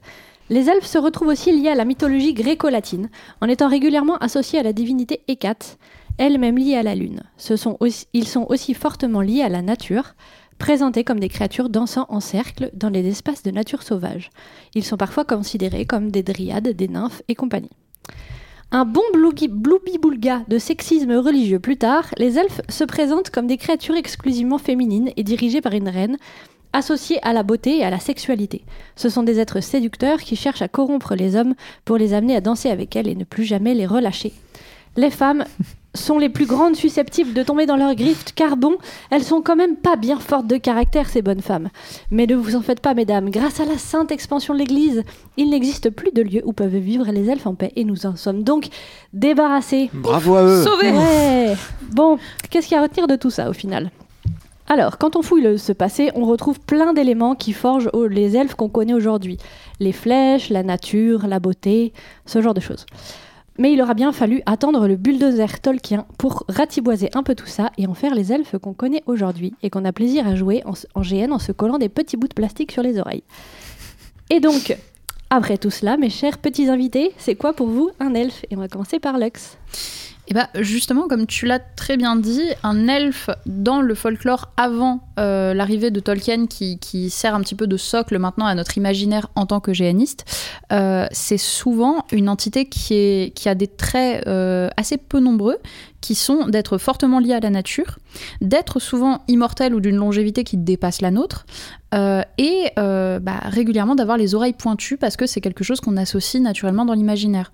les 0.50 0.70
elfes 0.70 0.86
se 0.86 0.98
retrouvent 0.98 1.30
aussi 1.30 1.52
liés 1.52 1.70
à 1.70 1.76
la 1.76 1.86
mythologie 1.86 2.34
gréco-latine, 2.34 3.10
en 3.42 3.48
étant 3.48 3.68
régulièrement 3.68 4.18
associés 4.18 4.60
à 4.60 4.64
la 4.64 4.74
divinité 4.74 5.22
Hécate, 5.28 5.78
elle-même 6.18 6.58
liée 6.58 6.76
à 6.76 6.84
la 6.84 6.96
lune. 6.96 7.22
Ce 7.38 7.56
sont 7.56 7.78
aussi- 7.80 8.08
ils 8.14 8.28
sont 8.28 8.46
aussi 8.50 8.74
fortement 8.74 9.22
liés 9.22 9.42
à 9.42 9.50
la 9.50 9.62
nature, 9.62 10.16
présentés 10.60 11.04
comme 11.04 11.20
des 11.20 11.30
créatures 11.30 11.70
dansant 11.70 12.06
en 12.10 12.20
cercle 12.20 12.70
dans 12.74 12.90
les 12.90 13.08
espaces 13.08 13.44
de 13.44 13.52
nature 13.52 13.84
sauvage. 13.84 14.30
Ils 14.76 14.84
sont 14.84 14.98
parfois 14.98 15.26
considérés 15.26 15.86
comme 15.86 16.12
des 16.12 16.24
dryades, 16.24 16.70
des 16.70 16.88
nymphes 16.88 17.22
et 17.28 17.36
compagnie. 17.36 17.72
Un 18.72 18.86
bon 18.86 19.04
bloubi-boulga 19.14 20.44
de 20.48 20.58
sexisme 20.58 21.12
religieux 21.14 21.60
plus 21.60 21.78
tard, 21.78 22.06
les 22.18 22.40
elfes 22.40 22.62
se 22.70 22.84
présentent 22.84 23.30
comme 23.30 23.46
des 23.46 23.58
créatures 23.58 23.96
exclusivement 23.96 24.58
féminines 24.58 25.12
et 25.16 25.24
dirigées 25.24 25.62
par 25.62 25.74
une 25.74 25.90
reine, 25.90 26.18
associées 26.72 27.20
à 27.22 27.34
la 27.34 27.44
beauté 27.44 27.78
et 27.78 27.84
à 27.84 27.92
la 27.92 28.00
sexualité. 28.00 28.64
Ce 28.96 29.10
sont 29.10 29.22
des 29.22 29.40
êtres 29.40 29.62
séducteurs 29.62 30.22
qui 30.22 30.36
cherchent 30.36 30.64
à 30.64 30.68
corrompre 30.68 31.14
les 31.14 31.36
hommes 31.36 31.54
pour 31.86 31.98
les 31.98 32.14
amener 32.14 32.36
à 32.36 32.42
danser 32.42 32.70
avec 32.70 32.96
elles 32.96 33.08
et 33.08 33.16
ne 33.16 33.26
plus 33.26 33.44
jamais 33.44 33.76
les 33.76 33.86
relâcher. 33.86 34.34
Les 34.98 35.12
femmes 35.12 35.46
sont 35.96 36.18
les 36.18 36.30
plus 36.30 36.46
grandes 36.46 36.76
susceptibles 36.76 37.34
de 37.34 37.44
tomber 37.44 37.66
dans 37.66 37.76
leur 37.76 37.94
griffe, 37.96 38.34
car 38.34 38.58
bon, 38.58 38.78
elles 39.12 39.24
sont 39.24 39.42
quand 39.42 39.56
même 39.56 39.76
pas 39.76 39.96
bien 39.96 40.20
fortes 40.20 40.48
de 40.48 40.58
caractère, 40.58 41.10
ces 41.10 41.22
bonnes 41.22 41.42
femmes. 41.42 41.70
Mais 42.12 42.26
ne 42.26 42.36
vous 42.36 42.56
en 42.56 42.62
faites 42.62 42.80
pas, 42.80 42.94
mesdames, 42.94 43.30
grâce 43.30 43.60
à 43.60 43.66
la 43.66 43.78
sainte 43.78 44.12
expansion 44.12 44.54
de 44.54 44.60
l'Église, 44.60 45.04
il 45.38 45.50
n'existe 45.50 45.90
plus 45.90 46.12
de 46.12 46.22
lieu 46.22 46.42
où 46.46 46.54
peuvent 46.54 46.76
vivre 46.76 47.06
les 47.12 47.30
elfes 47.30 47.48
en 47.48 47.56
paix, 47.56 47.72
et 47.76 47.84
nous 47.84 48.06
en 48.06 48.16
sommes 48.16 48.44
donc 48.44 48.68
débarrassés. 49.14 49.90
Bravo 49.94 50.36
à 50.36 50.44
eux. 50.44 50.64
Sauvé 50.64 50.92
Ouais. 50.92 51.56
Bon, 51.92 52.18
qu'est-ce 52.50 52.68
qu'il 52.68 52.76
y 52.76 52.78
a 52.78 52.82
à 52.82 52.84
retenir 52.84 53.08
de 53.08 53.16
tout 53.16 53.30
ça 53.30 53.50
au 53.50 53.54
final? 53.54 53.92
Alors, 54.68 54.98
quand 54.98 55.16
on 55.18 55.22
fouille 55.22 55.44
le, 55.44 55.58
ce 55.58 55.74
passé, 55.74 56.10
on 56.16 56.26
retrouve 56.26 56.60
plein 56.60 56.94
d'éléments 56.94 57.36
qui 57.36 57.52
forgent 57.52 57.90
les 58.10 58.38
elfes 58.38 58.56
qu'on 58.56 58.70
connaît 58.70 58.94
aujourd'hui. 58.94 59.38
Les 59.80 59.92
flèches, 59.92 60.50
la 60.50 60.64
nature, 60.64 61.28
la 61.28 61.40
beauté, 61.40 61.92
ce 62.26 62.42
genre 62.42 62.54
de 62.54 62.62
choses. 62.62 62.86
Mais 63.60 63.74
il 63.74 63.82
aura 63.82 63.94
bien 63.94 64.12
fallu 64.12 64.42
attendre 64.46 64.88
le 64.88 64.96
bulldozer 64.96 65.60
Tolkien 65.62 66.06
pour 66.18 66.44
ratiboiser 66.48 67.10
un 67.14 67.24
peu 67.24 67.36
tout 67.36 67.48
ça 67.48 67.72
et 67.78 67.86
en 67.86 67.94
faire 67.94 68.16
les 68.16 68.32
elfes 68.32 68.58
qu'on 68.58 68.74
connaît 68.74 69.04
aujourd'hui 69.06 69.54
et 69.62 69.70
qu'on 69.70 69.86
a 69.86 69.92
plaisir 69.92 70.28
à 70.28 70.36
jouer 70.36 70.64
en, 70.66 71.02
GN 71.02 71.32
en 71.32 71.40
se 71.40 71.52
collant 71.52 71.78
des 71.78 71.90
petits 71.90 72.18
bouts 72.18 72.28
de 72.28 72.34
plastique 72.34 72.72
sur 72.72 72.82
les 72.82 73.00
oreilles. 73.00 73.24
Et 74.32 74.40
donc, 74.40 74.76
après 75.30 75.58
tout 75.58 75.70
cela, 75.70 75.98
mes 75.98 76.10
chers 76.10 76.40
petits 76.40 76.70
invités, 76.70 77.12
c'est 77.18 77.36
quoi 77.36 77.54
pour 77.54 77.68
vous 77.68 77.92
un 78.00 78.16
elfe? 78.16 78.44
Et 78.50 78.56
on 78.56 78.60
va 78.60 78.68
commencer 78.68 79.00
par 79.00 79.20
Lux. 79.20 79.58
Et 80.28 80.34
bah 80.34 80.48
justement, 80.56 81.08
comme 81.10 81.28
tu 81.28 81.46
l'as 81.46 81.60
très 81.60 81.98
bien 81.98 82.16
dit, 82.16 82.50
un 82.64 82.88
elfe 82.88 83.30
dans 83.46 83.82
le 83.82 83.94
folklore 83.94 84.54
avant 84.56 85.02
euh, 85.20 85.54
l'arrivée 85.54 85.92
de 85.92 86.00
Tolkien, 86.00 86.48
qui, 86.48 87.10
sert 87.10 87.36
un 87.36 87.42
petit 87.42 87.56
peu 87.56 87.68
de 87.68 87.76
socle 87.76 88.18
maintenant 88.18 88.46
à 88.46 88.56
notre 88.56 88.78
imaginaire 88.78 89.28
en 89.36 89.46
tant 89.46 89.60
que 89.60 89.74
géaniste, 89.74 90.26
euh, 90.72 91.08
c'est 91.12 91.38
souvent 91.38 92.06
une 92.12 92.30
entité 92.30 92.66
qui 92.68 93.34
a 93.46 93.56
des 93.56 93.68
traits 93.68 94.26
euh, 94.28 94.70
assez 94.78 94.98
peu 94.98 95.20
nombreux, 95.20 95.58
qui 96.04 96.16
sont 96.16 96.48
d'être 96.48 96.78
fortement 96.78 97.20
liés 97.20 97.34
à 97.34 97.40
la 97.40 97.50
nature, 97.50 97.98
d'être 98.42 98.82
souvent 98.82 99.24
immortel 99.30 99.74
ou 99.74 99.80
d'une 99.80 99.96
longévité 99.96 100.44
qui 100.44 100.58
dépasse 100.58 101.02
la 101.02 101.12
nôtre, 101.12 101.46
euh, 101.94 102.24
et 102.38 102.66
euh, 102.78 103.20
bah, 103.20 103.40
régulièrement 103.44 103.96
d'avoir 103.96 104.18
les 104.18 104.36
oreilles 104.36 104.54
pointues 104.54 104.98
parce 104.98 105.16
que 105.16 105.26
c'est 105.26 105.40
quelque 105.40 105.64
chose 105.64 105.80
qu'on 105.80 105.96
associe 105.96 106.44
naturellement 106.44 106.84
dans 106.84 106.94
l'imaginaire. 106.94 107.54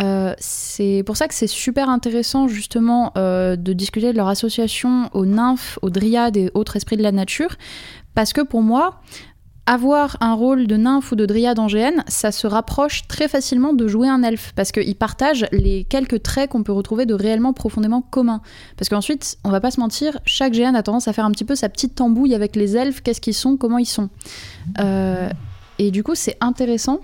Euh, 0.00 0.34
c'est 0.38 1.04
pour 1.06 1.16
ça 1.16 1.28
que 1.28 1.34
c'est 1.34 1.46
super 1.46 1.88
intéressant 1.88 2.48
justement 2.48 3.12
de 3.14 3.72
discuter 3.72 4.10
de 4.10 4.16
leur 4.16 4.28
association 4.28 5.08
aux 5.12 5.24
nymphes, 5.24 5.78
aux 5.82 5.90
dryades 5.90 6.36
et 6.36 6.50
autres 6.54 6.74
esprits 6.74 6.96
de 6.96 7.04
la 7.04 7.12
nature, 7.12 7.54
parce 8.16 8.32
que 8.32 8.40
pour 8.40 8.62
moi, 8.62 9.00
avoir 9.66 10.16
un 10.20 10.34
rôle 10.34 10.66
de 10.66 10.76
nymphe 10.76 11.12
ou 11.12 11.16
de 11.16 11.26
dryade 11.26 11.58
en 11.58 11.66
GN, 11.66 12.02
ça 12.06 12.32
se 12.32 12.46
rapproche 12.46 13.06
très 13.08 13.28
facilement 13.28 13.72
de 13.72 13.88
jouer 13.88 14.08
un 14.08 14.22
elfe, 14.22 14.52
parce 14.54 14.72
qu'ils 14.72 14.96
partagent 14.96 15.46
les 15.52 15.84
quelques 15.84 16.22
traits 16.22 16.50
qu'on 16.50 16.62
peut 16.62 16.72
retrouver 16.72 17.06
de 17.06 17.14
réellement 17.14 17.52
profondément 17.52 18.02
communs. 18.02 18.42
Parce 18.76 18.88
qu'ensuite, 18.88 19.38
on 19.44 19.50
va 19.50 19.60
pas 19.60 19.70
se 19.70 19.80
mentir, 19.80 20.18
chaque 20.26 20.52
GN 20.52 20.74
a 20.74 20.82
tendance 20.82 21.08
à 21.08 21.12
faire 21.12 21.24
un 21.24 21.30
petit 21.30 21.44
peu 21.44 21.54
sa 21.54 21.68
petite 21.68 21.94
tambouille 21.94 22.34
avec 22.34 22.56
les 22.56 22.76
elfes, 22.76 23.00
qu'est-ce 23.00 23.20
qu'ils 23.20 23.34
sont, 23.34 23.56
comment 23.56 23.78
ils 23.78 23.86
sont. 23.86 24.10
Euh, 24.80 25.30
et 25.78 25.90
du 25.90 26.02
coup, 26.02 26.14
c'est 26.14 26.36
intéressant 26.40 27.00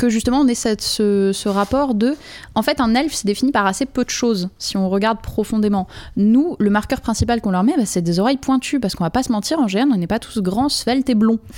que 0.00 0.08
justement 0.08 0.38
on 0.40 0.48
ait 0.48 0.54
cette- 0.54 0.80
ce, 0.82 1.30
ce 1.32 1.48
rapport 1.48 1.94
de 1.94 2.16
en 2.54 2.62
fait 2.62 2.80
un 2.80 2.94
elfe 2.94 3.12
c'est 3.14 3.26
défini 3.26 3.52
par 3.52 3.66
assez 3.66 3.86
peu 3.86 4.04
de 4.04 4.10
choses 4.10 4.48
si 4.58 4.76
on 4.76 4.88
regarde 4.88 5.20
profondément 5.20 5.86
nous 6.16 6.56
le 6.58 6.70
marqueur 6.70 7.00
principal 7.00 7.40
qu'on 7.40 7.50
leur 7.50 7.62
met 7.64 7.74
bah, 7.76 7.84
c'est 7.86 8.00
des 8.02 8.18
oreilles 8.18 8.36
pointues 8.38 8.80
parce 8.80 8.94
qu'on 8.94 9.04
va 9.04 9.10
pas 9.10 9.22
se 9.22 9.30
mentir 9.30 9.58
en 9.60 9.66
GN 9.66 9.90
on 9.92 9.96
n'est 9.96 10.06
pas 10.06 10.18
tous 10.18 10.40
grands 10.40 10.68
sveltes 10.68 11.08
et 11.10 11.14
blonds 11.14 11.38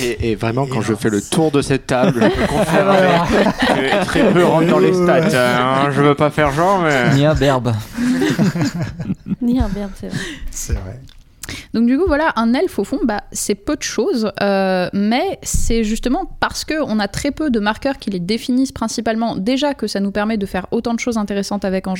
Et, 0.00 0.30
et 0.30 0.34
vraiment, 0.34 0.66
quand 0.66 0.80
je 0.80 0.94
fais 0.94 1.10
le 1.10 1.20
tour 1.22 1.50
de 1.52 1.60
cette 1.62 1.86
table, 1.86 2.20
je 2.22 2.28
peux 2.40 2.46
confirmer 2.48 2.98
que 3.68 4.04
très 4.06 4.32
peu 4.32 4.44
rentrent 4.44 4.66
dans 4.66 4.78
les 4.78 4.92
stats. 4.92 5.28
hein. 5.86 5.90
Je 5.92 6.00
veux 6.02 6.14
pas 6.16 6.30
faire 6.30 6.50
genre, 6.52 6.80
mais. 6.80 7.14
Ni 7.14 7.24
un 7.24 7.34
berbe. 7.34 7.72
Ni 9.42 9.60
un 9.60 9.68
verbe, 9.68 9.90
c'est 10.00 10.08
vrai. 10.08 10.18
C'est 10.50 10.72
vrai. 10.72 11.00
Donc 11.74 11.86
du 11.86 11.98
coup 11.98 12.04
voilà, 12.06 12.32
un 12.36 12.54
elfe 12.54 12.78
au 12.78 12.84
fond, 12.84 13.00
bah, 13.04 13.22
c'est 13.32 13.54
peu 13.54 13.76
de 13.76 13.82
choses, 13.82 14.30
euh, 14.42 14.88
mais 14.92 15.38
c'est 15.42 15.84
justement 15.84 16.24
parce 16.40 16.64
que 16.64 16.74
on 16.82 16.98
a 16.98 17.08
très 17.08 17.30
peu 17.30 17.50
de 17.50 17.60
marqueurs 17.60 17.98
qui 17.98 18.10
les 18.10 18.20
définissent 18.20 18.72
principalement 18.72 19.36
déjà 19.36 19.74
que 19.74 19.86
ça 19.86 20.00
nous 20.00 20.10
permet 20.10 20.36
de 20.36 20.46
faire 20.46 20.66
autant 20.70 20.94
de 20.94 21.00
choses 21.00 21.18
intéressantes 21.18 21.64
avec 21.64 21.86
en 21.86 21.94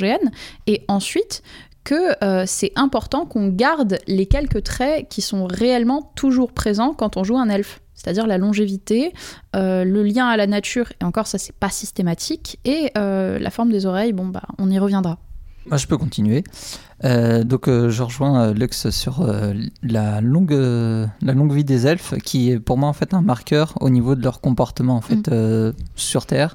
et 0.67 0.85
ensuite 0.87 1.43
que 1.83 2.25
euh, 2.25 2.45
c'est 2.47 2.71
important 2.77 3.27
qu'on 3.27 3.49
garde 3.49 3.99
les 4.07 4.27
quelques 4.27 4.63
traits 4.63 5.09
qui 5.09 5.23
sont 5.23 5.47
réellement 5.47 6.13
toujours 6.15 6.53
présents 6.53 6.93
quand 6.93 7.17
on 7.17 7.25
joue 7.25 7.37
un 7.37 7.49
elfe. 7.49 7.81
C'est-à-dire 7.95 8.29
la 8.29 8.39
longévité, 8.39 9.13
euh, 9.57 9.83
le 9.83 10.05
lien 10.05 10.29
à 10.29 10.37
la 10.37 10.47
nature, 10.47 10.93
et 11.01 11.05
encore 11.05 11.27
ça 11.27 11.37
c'est 11.37 11.55
pas 11.55 11.71
systématique, 11.71 12.61
et 12.65 12.93
la 12.95 13.51
forme 13.51 13.73
des 13.73 13.87
oreilles, 13.87 14.13
bon 14.13 14.27
bah 14.27 14.43
on 14.59 14.71
y 14.71 14.79
reviendra. 14.79 15.19
Moi, 15.69 15.77
je 15.77 15.87
peux 15.87 15.99
continuer. 15.99 16.45
Euh, 17.05 17.45
donc, 17.45 17.69
euh, 17.69 17.91
je 17.91 18.03
rejoins 18.03 18.41
euh, 18.41 18.55
Lux 18.55 18.91
sur 18.91 19.27
la, 19.83 20.21
longue, 20.21 20.53
la 20.53 21.33
longue 21.33 21.53
vie 21.53 21.65
des 21.65 21.87
elfes, 21.87 22.15
qui 22.25 22.51
est 22.51 22.59
pour 22.59 22.79
moi 22.79 22.89
en 22.89 22.93
fait 22.93 23.15
un 23.15 23.21
marqueur 23.21 23.75
au 23.81 23.91
niveau 23.91 24.15
de 24.15 24.23
leur 24.23 24.41
comportement 24.41 24.97
en 24.97 25.01
fait 25.01 25.29
Mm. 25.29 25.73
sur 25.97 26.27
Terre 26.27 26.55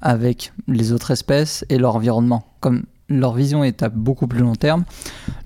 avec 0.00 0.52
les 0.68 0.92
autres 0.92 1.10
espèces 1.12 1.64
et 1.68 1.78
leur 1.78 1.96
environnement. 1.96 2.44
Comme 2.60 2.84
leur 3.08 3.34
vision 3.34 3.64
est 3.64 3.82
à 3.82 3.88
beaucoup 3.88 4.26
plus 4.26 4.40
long 4.40 4.54
terme, 4.54 4.84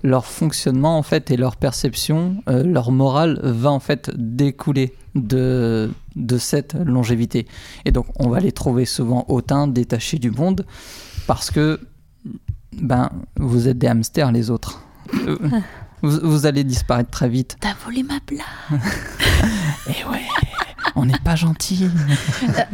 leur 0.02 0.24
fonctionnement 0.24 0.98
en 0.98 1.02
fait 1.02 1.30
et 1.30 1.36
leur 1.36 1.56
perception, 1.56 2.42
leur 2.46 2.90
morale 2.90 3.40
va 3.42 3.70
en 3.70 3.80
fait 3.80 4.10
découler 4.16 4.94
de, 5.14 5.90
de 6.16 6.38
cette 6.38 6.74
longévité. 6.74 7.46
Et 7.84 7.92
donc, 7.92 8.06
on 8.18 8.28
va 8.28 8.40
les 8.40 8.52
trouver 8.52 8.84
souvent 8.84 9.24
hautains, 9.28 9.68
détachés 9.68 10.18
du 10.18 10.30
monde, 10.30 10.64
parce 11.26 11.50
que 11.50 11.80
ben, 12.80 13.10
vous 13.36 13.68
êtes 13.68 13.78
des 13.78 13.86
hamsters, 13.86 14.32
les 14.32 14.50
autres. 14.50 14.82
Euh, 15.14 15.36
vous, 16.02 16.18
vous 16.22 16.46
allez 16.46 16.64
disparaître 16.64 17.10
très 17.10 17.28
vite. 17.28 17.56
T'as 17.60 17.74
volé 17.84 18.02
ma 18.02 18.18
blague 18.26 18.40
Et 19.88 20.04
ouais, 20.10 20.22
on 20.94 21.06
n'est 21.06 21.18
pas 21.18 21.36
gentil. 21.36 21.86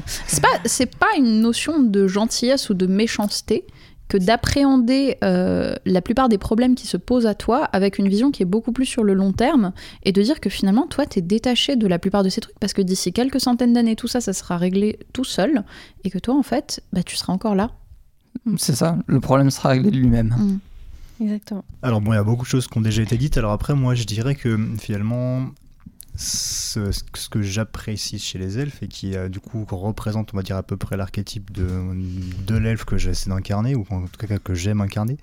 C'est 0.07 0.43
pas, 0.43 0.59
c'est 0.65 0.97
pas 0.97 1.17
une 1.17 1.41
notion 1.41 1.81
de 1.81 2.07
gentillesse 2.07 2.71
ou 2.71 2.75
de 2.75 2.87
méchanceté 2.87 3.67
que 4.13 4.19
d'appréhender 4.19 5.17
euh, 5.25 5.75
la 5.87 6.03
plupart 6.03 6.29
des 6.29 6.37
problèmes 6.37 6.75
qui 6.75 6.87
se 6.87 6.99
posent 6.99 7.27
à 7.27 7.35
toi 7.35 7.65
avec 7.73 7.99
une 7.99 8.09
vision 8.09 8.31
qui 8.31 8.43
est 8.43 8.47
beaucoup 8.47 8.73
plus 8.73 8.85
sur 8.85 9.05
le 9.05 9.15
long 9.15 9.33
terme 9.33 9.73
et 10.03 10.13
de 10.13 10.21
dire 10.21 10.39
que 10.39 10.51
finalement, 10.51 10.87
toi, 10.87 11.07
t'es 11.07 11.23
détaché 11.23 11.77
de 11.77 11.87
la 11.87 11.99
plupart 11.99 12.23
de 12.23 12.29
ces 12.29 12.43
trucs 12.43 12.59
parce 12.59 12.75
que 12.75 12.83
d'ici 12.83 13.15
quelques 13.15 13.41
centaines 13.41 13.73
d'années, 13.73 13.97
tout 13.97 14.09
ça, 14.09 14.21
ça 14.21 14.35
sera 14.35 14.59
réglé 14.59 14.99
tout 15.15 15.25
seul 15.25 15.65
et 16.05 16.11
que 16.11 16.19
toi, 16.19 16.35
en 16.35 16.43
fait, 16.43 16.83
bah, 16.93 17.03
tu 17.03 17.17
seras 17.17 17.33
encore 17.33 17.55
là. 17.55 17.71
C'est 18.57 18.75
ça, 18.75 18.99
le 19.07 19.21
problème 19.21 19.51
sera 19.51 19.71
réglé 19.71 19.91
de 19.91 19.97
lui-même. 19.97 20.59
Exactement. 21.21 21.65
Alors 21.83 22.01
bon, 22.01 22.13
il 22.13 22.17
y 22.17 22.19
a 22.19 22.25
beaucoup 22.25 22.43
de 22.43 22.49
choses 22.49 22.67
qui 22.67 22.79
ont 22.79 22.81
déjà 22.81 23.03
été 23.03 23.17
dites. 23.17 23.37
Alors 23.39 23.53
après, 23.53 23.75
moi, 23.75 23.95
je 23.95 24.05
dirais 24.05 24.35
que 24.35 24.59
finalement, 24.81 25.47
ce, 26.17 26.91
ce 26.91 27.29
que 27.29 27.43
j'apprécie 27.43 28.19
chez 28.19 28.39
les 28.39 28.59
elfes 28.59 28.83
et 28.83 28.89
qui 28.89 29.17
euh, 29.17 29.29
du 29.29 29.41
coup 29.41 29.65
représente, 29.71 30.35
on 30.35 30.37
va 30.37 30.43
dire 30.43 30.57
à 30.57 30.63
peu 30.63 30.77
près 30.77 30.97
l'archétype 30.97 31.53
de, 31.53 31.69
de 32.47 32.57
l'elfe 32.57 32.85
que 32.85 32.97
j'essaie 32.97 33.31
d'incarner 33.31 33.75
ou 33.75 33.87
en 33.91 34.03
tout 34.03 34.27
cas 34.27 34.39
que 34.39 34.55
j'aime 34.55 34.81
incarner, 34.81 35.17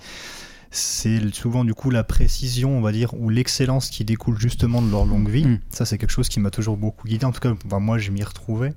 c'est 0.72 1.34
souvent 1.34 1.66
du 1.66 1.74
coup 1.74 1.90
la 1.90 2.04
précision, 2.04 2.78
on 2.78 2.82
va 2.82 2.92
dire, 2.92 3.14
ou 3.16 3.30
l'excellence 3.30 3.90
qui 3.90 4.06
découle 4.06 4.40
justement 4.40 4.82
de 4.82 4.90
leur 4.90 5.06
longue 5.06 5.30
vie. 5.30 5.46
Mm. 5.46 5.60
Ça, 5.70 5.86
c'est 5.86 5.98
quelque 5.98 6.12
chose 6.12 6.30
qui 6.30 6.40
m'a 6.40 6.52
toujours 6.52 6.78
beaucoup 6.78 7.08
guidé. 7.08 7.26
En 7.26 7.32
tout 7.32 7.42
cas, 7.42 7.54
moi, 7.80 7.98
je 7.98 8.12
m'y 8.12 8.24
retrouvais. 8.24 8.74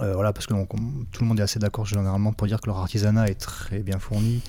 Euh, 0.00 0.14
voilà, 0.14 0.32
parce 0.32 0.46
que 0.46 0.54
donc, 0.54 0.72
on- 0.74 0.78
tout 1.10 1.22
le 1.22 1.26
monde 1.28 1.40
est 1.40 1.42
assez 1.42 1.58
d'accord 1.58 1.84
généralement 1.84 2.32
pour 2.32 2.46
dire 2.46 2.60
que 2.60 2.66
leur 2.66 2.78
artisanat 2.78 3.28
est 3.28 3.34
très 3.34 3.80
bien 3.80 3.98
fourni, 3.98 4.42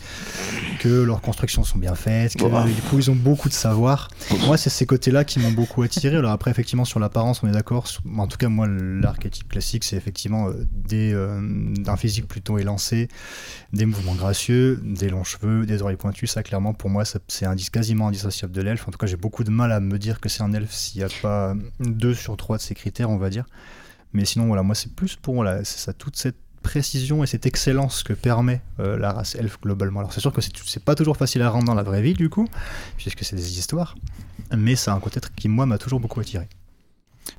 que 0.79 0.87
leurs 1.03 1.21
constructions 1.21 1.63
sont 1.63 1.79
bien 1.79 1.95
faites, 1.95 2.35
que 2.35 2.43
du 2.67 2.81
coup 2.83 2.97
ils 2.99 3.09
ont 3.09 3.15
beaucoup 3.15 3.49
de 3.49 3.53
savoir. 3.53 4.09
Moi, 4.45 4.57
c'est 4.57 4.69
ces 4.69 4.85
côtés-là 4.85 5.23
qui 5.23 5.39
m'ont 5.39 5.51
beaucoup 5.51 5.81
attiré. 5.81 6.15
Alors 6.17 6.31
après, 6.31 6.51
effectivement, 6.51 6.85
sur 6.85 6.99
l'apparence, 6.99 7.41
on 7.43 7.47
est 7.47 7.51
d'accord. 7.51 7.87
En 8.17 8.27
tout 8.27 8.37
cas, 8.37 8.47
moi, 8.49 8.67
l'archétype 8.67 9.47
classique, 9.49 9.83
c'est 9.83 9.95
effectivement 9.95 10.49
euh, 10.49 10.53
des, 10.71 11.13
euh, 11.13 11.39
d'un 11.77 11.97
physique 11.97 12.27
plutôt 12.27 12.57
élancé, 12.59 13.07
des 13.73 13.85
mouvements 13.85 14.15
gracieux, 14.15 14.79
des 14.83 15.09
longs 15.09 15.23
cheveux, 15.23 15.65
des 15.65 15.81
oreilles 15.81 15.97
pointues. 15.97 16.27
Ça, 16.27 16.43
clairement, 16.43 16.73
pour 16.73 16.89
moi, 16.89 17.03
c'est 17.05 17.71
quasiment 17.71 18.07
indissociable 18.09 18.53
de 18.53 18.61
l'elfe. 18.61 18.87
En 18.87 18.91
tout 18.91 18.97
cas, 18.97 19.07
j'ai 19.07 19.17
beaucoup 19.17 19.43
de 19.43 19.49
mal 19.51 19.71
à 19.71 19.79
me 19.79 19.97
dire 19.97 20.19
que 20.19 20.29
c'est 20.29 20.43
un 20.43 20.53
elfe 20.53 20.71
s'il 20.71 20.99
n'y 21.01 21.05
a 21.05 21.09
pas 21.21 21.55
deux 21.79 22.13
sur 22.13 22.37
trois 22.37 22.57
de 22.57 22.61
ces 22.61 22.75
critères, 22.75 23.09
on 23.09 23.17
va 23.17 23.29
dire. 23.29 23.45
Mais 24.13 24.25
sinon, 24.25 24.47
voilà, 24.47 24.63
moi, 24.63 24.75
c'est 24.75 24.93
plus 24.93 25.15
pour 25.15 25.45
ça, 25.63 25.93
toute 25.93 26.15
cette 26.15 26.37
précision 26.61 27.23
et 27.23 27.27
cette 27.27 27.45
excellence 27.45 28.03
que 28.03 28.13
permet 28.13 28.61
euh, 28.79 28.97
la 28.97 29.13
race 29.13 29.35
elfe 29.35 29.59
globalement. 29.61 29.99
Alors, 29.99 30.13
c'est 30.13 30.19
sûr 30.19 30.33
que 30.33 30.41
c'est 30.41 30.83
pas 30.83 30.95
toujours 30.95 31.17
facile 31.17 31.41
à 31.41 31.49
rendre 31.49 31.65
dans 31.65 31.75
la 31.75 31.83
vraie 31.83 32.01
vie, 32.01 32.13
du 32.13 32.29
coup, 32.29 32.47
puisque 32.97 33.23
c'est 33.23 33.35
des 33.35 33.57
histoires. 33.57 33.95
Mais 34.55 34.75
ça 34.75 34.93
a 34.93 34.95
un 34.95 34.99
côté 34.99 35.19
qui, 35.35 35.47
moi, 35.47 35.65
m'a 35.65 35.77
toujours 35.77 35.99
beaucoup 35.99 36.19
attiré. 36.19 36.47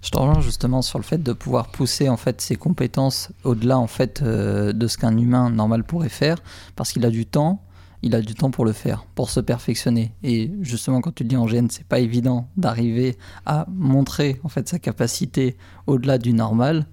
Je 0.03 0.11
te 0.11 0.19
rejoins 0.19 0.41
justement 0.41 0.83
sur 0.83 0.99
le 0.99 1.05
fait 1.05 1.23
de 1.23 1.33
pouvoir 1.33 1.69
pousser 1.71 2.09
en 2.09 2.17
fait 2.17 2.41
ses 2.41 2.55
compétences 2.57 3.31
au-delà 3.43 3.77
en 3.77 3.89
fait 3.89 4.23
euh, 4.23 4.73
de 4.73 4.87
ce 4.87 4.97
qu'un 4.97 5.17
humain 5.17 5.51
normal 5.51 5.85
pourrait 5.85 6.09
faire, 6.09 6.39
parce 6.77 6.93
qu'il 6.93 7.05
a 7.05 7.11
du 7.11 7.27
temps, 7.27 7.63
il 8.03 8.15
a 8.15 8.21
du 8.21 8.35
temps 8.35 8.51
pour 8.51 8.65
le 8.65 8.73
faire, 8.73 9.05
pour 9.15 9.31
se 9.31 9.41
perfectionner. 9.41 10.13
Et 10.23 10.51
justement, 10.61 11.01
quand 11.01 11.15
tu 11.15 11.23
le 11.23 11.29
dis 11.29 11.37
en 11.37 11.47
GN, 11.47 11.67
c'est 11.69 11.87
pas 11.87 11.99
évident 12.01 12.49
d'arriver 12.57 13.17
à 13.47 13.67
montrer 13.69 14.41
en 14.45 14.49
fait 14.49 14.69
sa 14.69 14.79
capacité 14.79 15.57
au-delà 15.87 16.19
du 16.19 16.33
normal, 16.33 16.87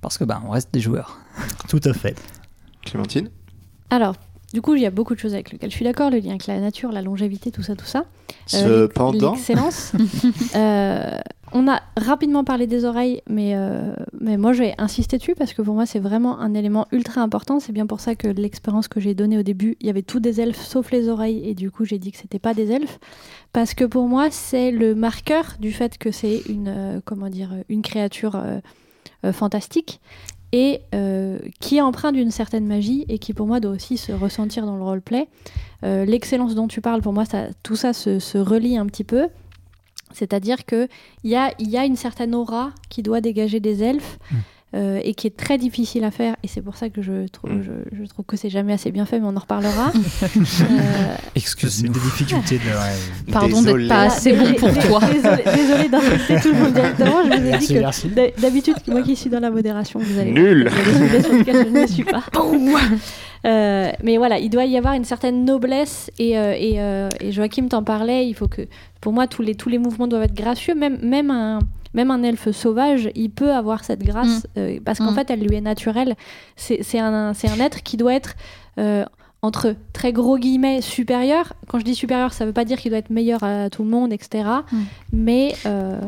parce 0.00 0.18
que 0.18 0.24
ben 0.24 0.42
on 0.46 0.50
reste 0.50 0.72
des 0.72 0.80
joueurs. 0.80 1.18
Tout 1.68 1.80
à 1.84 1.92
fait. 1.92 2.16
Clémentine? 2.82 3.30
Alors, 3.90 4.14
du 4.52 4.62
coup, 4.62 4.74
il 4.74 4.82
y 4.82 4.86
a 4.86 4.90
beaucoup 4.90 5.14
de 5.14 5.20
choses 5.20 5.34
avec 5.34 5.52
lesquelles 5.52 5.70
je 5.70 5.76
suis 5.76 5.84
d'accord, 5.84 6.10
le 6.10 6.18
lien 6.18 6.30
avec 6.30 6.46
la 6.46 6.58
nature, 6.58 6.90
la 6.90 7.02
longévité, 7.02 7.50
tout 7.50 7.62
ça, 7.62 7.76
tout 7.76 7.84
ça. 7.84 8.04
Euh, 8.54 8.86
Cependant, 8.86 9.32
L'excellence. 9.32 9.92
Euh, 10.54 11.18
on 11.52 11.68
a 11.68 11.82
rapidement 11.96 12.44
parlé 12.44 12.66
des 12.66 12.84
oreilles, 12.84 13.22
mais, 13.28 13.52
euh, 13.54 13.94
mais 14.20 14.36
moi 14.36 14.52
je 14.52 14.60
vais 14.60 14.74
insister 14.78 15.18
dessus 15.18 15.34
parce 15.34 15.52
que 15.52 15.62
pour 15.62 15.74
moi 15.74 15.86
c'est 15.86 15.98
vraiment 15.98 16.38
un 16.38 16.54
élément 16.54 16.86
ultra 16.92 17.20
important. 17.20 17.60
C'est 17.60 17.72
bien 17.72 17.86
pour 17.86 18.00
ça 18.00 18.14
que 18.14 18.28
l'expérience 18.28 18.88
que 18.88 19.00
j'ai 19.00 19.14
donnée 19.14 19.38
au 19.38 19.42
début, 19.42 19.76
il 19.80 19.86
y 19.86 19.90
avait 19.90 20.02
tous 20.02 20.20
des 20.20 20.40
elfes 20.40 20.60
sauf 20.60 20.90
les 20.90 21.08
oreilles 21.08 21.48
et 21.48 21.54
du 21.54 21.70
coup 21.70 21.84
j'ai 21.84 21.98
dit 21.98 22.12
que 22.12 22.18
c'était 22.18 22.38
pas 22.38 22.54
des 22.54 22.70
elfes 22.70 22.98
parce 23.52 23.74
que 23.74 23.84
pour 23.84 24.08
moi 24.08 24.28
c'est 24.30 24.70
le 24.70 24.94
marqueur 24.94 25.56
du 25.60 25.72
fait 25.72 25.98
que 25.98 26.10
c'est 26.10 26.42
une 26.48 26.68
euh, 26.68 27.00
comment 27.04 27.28
dire 27.28 27.50
une 27.68 27.82
créature 27.82 28.36
euh, 29.24 29.32
fantastique 29.32 30.00
et 30.52 30.80
euh, 30.94 31.40
qui 31.58 31.78
est 31.78 31.80
empreint 31.80 32.12
d'une 32.12 32.30
certaine 32.30 32.66
magie 32.66 33.04
et 33.08 33.18
qui 33.18 33.34
pour 33.34 33.48
moi 33.48 33.58
doit 33.58 33.72
aussi 33.72 33.96
se 33.96 34.12
ressentir 34.12 34.64
dans 34.64 34.76
le 34.76 34.82
roleplay. 34.82 35.26
Euh, 35.84 36.04
L'excellence 36.04 36.54
dont 36.54 36.68
tu 36.68 36.80
parles, 36.80 37.02
pour 37.02 37.12
moi, 37.12 37.24
tout 37.64 37.74
ça 37.74 37.92
se 37.92 38.38
relie 38.38 38.76
un 38.78 38.86
petit 38.86 39.02
peu. 39.02 39.28
C'est-à-dire 40.12 40.64
qu'il 40.64 40.88
y 41.24 41.36
a, 41.36 41.52
y 41.58 41.76
a 41.76 41.84
une 41.84 41.96
certaine 41.96 42.34
aura 42.34 42.72
qui 42.88 43.02
doit 43.02 43.20
dégager 43.20 43.60
des 43.60 43.82
elfes 43.82 44.18
Mm. 44.30 44.36
Euh, 44.74 45.00
et 45.02 45.14
qui 45.14 45.26
est 45.26 45.36
très 45.36 45.56
difficile 45.58 46.04
à 46.04 46.10
faire. 46.10 46.36
Et 46.42 46.48
c'est 46.48 46.60
pour 46.60 46.76
ça 46.76 46.90
que 46.90 47.00
je 47.02 47.26
trouve, 47.28 47.50
Mm. 47.52 47.62
je, 47.62 47.96
je 47.96 48.04
trouve 48.04 48.24
que 48.26 48.36
c'est 48.36 48.50
jamais 48.50 48.72
assez 48.74 48.90
bien 48.90 49.06
fait, 49.06 49.18
mais 49.18 49.26
on 49.26 49.36
en 49.36 49.40
reparlera. 49.40 49.92
Euh, 50.22 51.16
C'est 51.34 51.36
Excuse-nous. 51.36 51.92
des 51.92 52.00
difficultés 52.00 52.58
de. 52.58 52.64
ouais. 52.64 53.32
Pardon 53.32 53.62
Désolé. 53.62 53.84
d'être 53.84 53.88
pas 53.88 54.02
assez 54.02 54.32
bon 54.34 54.52
pour 54.54 54.72
toi. 54.78 55.00
Désolée 55.12 55.42
désolée 55.56 55.88
d'insulter 55.88 56.40
tout 56.42 56.52
le 56.52 56.58
monde 56.60 56.72
directement. 56.74 57.22
Je 57.24 57.28
vous 57.28 57.34
ai 57.34 57.58
dit 57.58 57.74
Merci, 57.74 58.08
que 58.10 58.40
d'habitude, 58.40 58.74
moi 58.88 59.02
qui 59.02 59.16
suis 59.16 59.30
dans 59.30 59.40
la 59.40 59.50
modération, 59.50 60.00
vous 60.00 60.18
allez 60.18 60.32
Nul. 60.32 60.70
il 60.70 60.92
y 60.92 60.94
a 60.94 61.08
des 61.08 61.22
sujets 61.22 61.22
sur 61.22 61.32
lesquels 61.34 61.66
je 61.66 61.80
ne 61.80 61.86
suis 61.86 62.04
pas. 62.04 62.22
Euh, 63.46 63.92
mais 64.02 64.16
voilà, 64.16 64.38
il 64.40 64.50
doit 64.50 64.64
y 64.64 64.76
avoir 64.76 64.94
une 64.94 65.04
certaine 65.04 65.44
noblesse 65.44 66.10
et, 66.18 66.36
euh, 66.36 66.54
et, 66.58 66.80
euh, 66.80 67.08
et 67.20 67.30
Joachim 67.30 67.68
t'en 67.68 67.84
parlait. 67.84 68.26
Il 68.28 68.34
faut 68.34 68.48
que, 68.48 68.62
pour 69.00 69.12
moi, 69.12 69.28
tous 69.28 69.42
les, 69.42 69.54
tous 69.54 69.68
les 69.68 69.78
mouvements 69.78 70.08
doivent 70.08 70.24
être 70.24 70.34
gracieux. 70.34 70.74
Même, 70.74 70.98
même, 71.02 71.30
un, 71.30 71.60
même 71.94 72.10
un 72.10 72.22
elfe 72.22 72.50
sauvage, 72.50 73.10
il 73.14 73.30
peut 73.30 73.52
avoir 73.52 73.84
cette 73.84 74.02
grâce 74.04 74.46
euh, 74.56 74.78
parce 74.84 74.98
qu'en 74.98 75.12
Mm. 75.12 75.14
fait, 75.14 75.30
elle 75.30 75.40
lui 75.40 75.56
est 75.56 75.60
naturelle. 75.60 76.14
C'est 76.56 76.82
c'est 76.82 76.98
un, 76.98 77.34
c'est 77.34 77.48
un 77.48 77.58
être 77.60 77.82
qui 77.82 77.96
doit 77.96 78.14
être. 78.14 78.34
euh, 78.78 79.04
entre 79.40 79.76
très 79.92 80.12
gros 80.12 80.36
guillemets 80.36 80.80
supérieur. 80.80 81.52
Quand 81.68 81.78
je 81.78 81.84
dis 81.84 81.94
supérieur, 81.94 82.32
ça 82.32 82.44
veut 82.44 82.52
pas 82.52 82.64
dire 82.64 82.78
qu'il 82.78 82.90
doit 82.90 82.98
être 82.98 83.10
meilleur 83.10 83.44
à 83.44 83.70
tout 83.70 83.84
le 83.84 83.88
monde, 83.88 84.12
etc. 84.12 84.44
Mm. 84.70 84.76
Mais, 85.12 85.54
euh, 85.64 86.00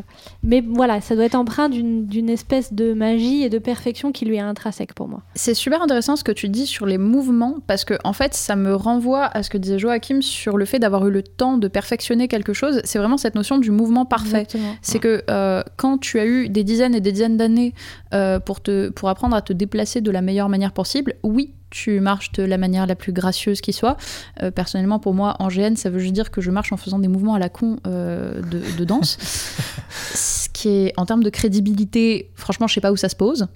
mais 0.42 0.60
voilà, 0.60 1.00
ça 1.00 1.14
doit 1.14 1.24
être 1.24 1.36
empreint 1.36 1.68
d'une 1.68 2.28
espèce 2.28 2.72
de 2.72 2.92
magie 2.92 3.42
et 3.42 3.48
de 3.48 3.58
perfection 3.58 4.10
qui 4.10 4.24
lui 4.24 4.36
est 4.36 4.40
intrinsèque 4.40 4.94
pour 4.94 5.06
moi. 5.06 5.22
C'est 5.36 5.54
super 5.54 5.80
intéressant 5.80 6.16
ce 6.16 6.24
que 6.24 6.32
tu 6.32 6.48
dis 6.48 6.66
sur 6.66 6.86
les 6.86 6.98
mouvements, 6.98 7.58
parce 7.68 7.84
que 7.84 7.94
en 8.02 8.12
fait, 8.12 8.34
ça 8.34 8.56
me 8.56 8.74
renvoie 8.74 9.26
à 9.26 9.44
ce 9.44 9.50
que 9.50 9.58
disait 9.58 9.78
Joachim 9.78 10.22
sur 10.22 10.56
le 10.56 10.64
fait 10.64 10.80
d'avoir 10.80 11.06
eu 11.06 11.10
le 11.12 11.22
temps 11.22 11.56
de 11.56 11.68
perfectionner 11.68 12.26
quelque 12.26 12.52
chose. 12.52 12.80
C'est 12.82 12.98
vraiment 12.98 13.16
cette 13.16 13.36
notion 13.36 13.58
du 13.58 13.70
mouvement 13.70 14.06
parfait. 14.06 14.46
C'est 14.82 14.98
que 14.98 15.22
euh, 15.30 15.62
quand 15.76 15.98
tu 15.98 16.18
as 16.18 16.26
eu 16.26 16.48
des 16.48 16.64
dizaines 16.64 16.96
et 16.96 17.00
des 17.00 17.12
dizaines 17.12 17.36
d'années 17.36 17.74
euh, 18.12 18.40
pour, 18.40 18.60
te, 18.60 18.88
pour 18.88 19.08
apprendre 19.08 19.36
à 19.36 19.42
te 19.42 19.52
déplacer 19.52 20.00
de 20.00 20.10
la 20.10 20.20
meilleure 20.20 20.48
manière 20.48 20.72
possible, 20.72 21.14
oui, 21.22 21.54
tu 21.70 22.00
marches 22.00 22.32
de 22.32 22.42
la 22.42 22.58
manière 22.58 22.86
la 22.86 22.94
plus 22.96 23.12
gracieuse 23.12 23.60
qui 23.60 23.72
soit. 23.72 23.96
Euh, 24.42 24.50
personnellement, 24.50 24.98
pour 24.98 25.14
moi, 25.14 25.36
en 25.38 25.48
GN, 25.48 25.76
ça 25.76 25.88
veut 25.90 25.98
juste 26.00 26.12
dire 26.14 26.30
que 26.30 26.40
je 26.40 26.50
marche 26.50 26.72
en 26.72 26.76
faisant 26.76 26.98
des 26.98 27.08
mouvements 27.08 27.34
à 27.34 27.38
la 27.38 27.48
con 27.48 27.78
euh, 27.86 28.40
de, 28.42 28.60
de 28.78 28.84
danse. 28.84 29.18
Ce 30.14 30.48
qui 30.48 30.68
est, 30.68 30.92
en 30.96 31.06
termes 31.06 31.22
de 31.22 31.30
crédibilité, 31.30 32.30
franchement, 32.34 32.66
je 32.66 32.74
sais 32.74 32.80
pas 32.80 32.92
où 32.92 32.96
ça 32.96 33.08
se 33.08 33.16
pose. 33.16 33.46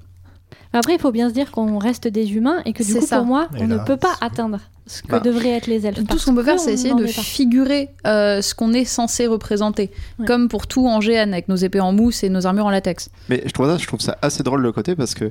Après, 0.73 0.94
il 0.94 0.99
faut 1.00 1.12
bien 1.12 1.28
se 1.28 1.35
dire 1.35 1.52
qu'on 1.52 1.78
reste 1.78 2.09
des 2.09 2.35
humains 2.35 2.61
et 2.64 2.73
que 2.73 2.83
du 2.83 2.90
C'est 2.92 2.99
coup, 3.00 3.06
ça. 3.06 3.18
pour 3.18 3.26
moi, 3.26 3.49
Et 3.56 3.62
on 3.62 3.66
là, 3.68 3.76
ne 3.78 3.85
peut 3.85 3.97
pas 3.97 4.14
atteindre 4.21 4.59
ce 4.87 5.02
que 5.02 5.09
Bah, 5.09 5.21
devraient 5.21 5.50
être 5.50 5.68
les 5.68 5.87
elfes. 5.87 6.04
Tout 6.09 6.18
ce 6.18 6.26
qu'on 6.26 6.35
peut 6.35 6.42
faire, 6.42 6.59
c'est 6.59 6.73
essayer 6.73 6.94
de 6.94 7.06
figurer 7.06 7.90
euh, 8.09 8.42
ce 8.42 8.56
qu'on 8.56 8.73
est 8.73 8.85
censé 8.85 9.28
représenter. 9.28 9.92
Ouais. 10.18 10.26
Comme 10.26 10.49
pour 10.49 10.66
tout 10.66 10.88
en 10.88 10.99
GN, 10.99 11.33
avec 11.33 11.49
nos 11.49 11.54
épées 11.54 11.78
en 11.78 11.92
mousse 11.92 12.25
et 12.25 12.28
nos 12.28 12.44
armures 12.47 12.66
en 12.66 12.71
latex. 12.71 13.09
Mais 13.28 13.42
je 13.47 13.52
trouve, 13.52 13.66
ça, 13.68 13.76
je 13.78 13.87
trouve 13.87 14.00
ça 14.00 14.18
assez 14.21 14.42
drôle 14.42 14.62
le 14.62 14.73
côté 14.73 14.97
parce 14.97 15.14
que 15.14 15.30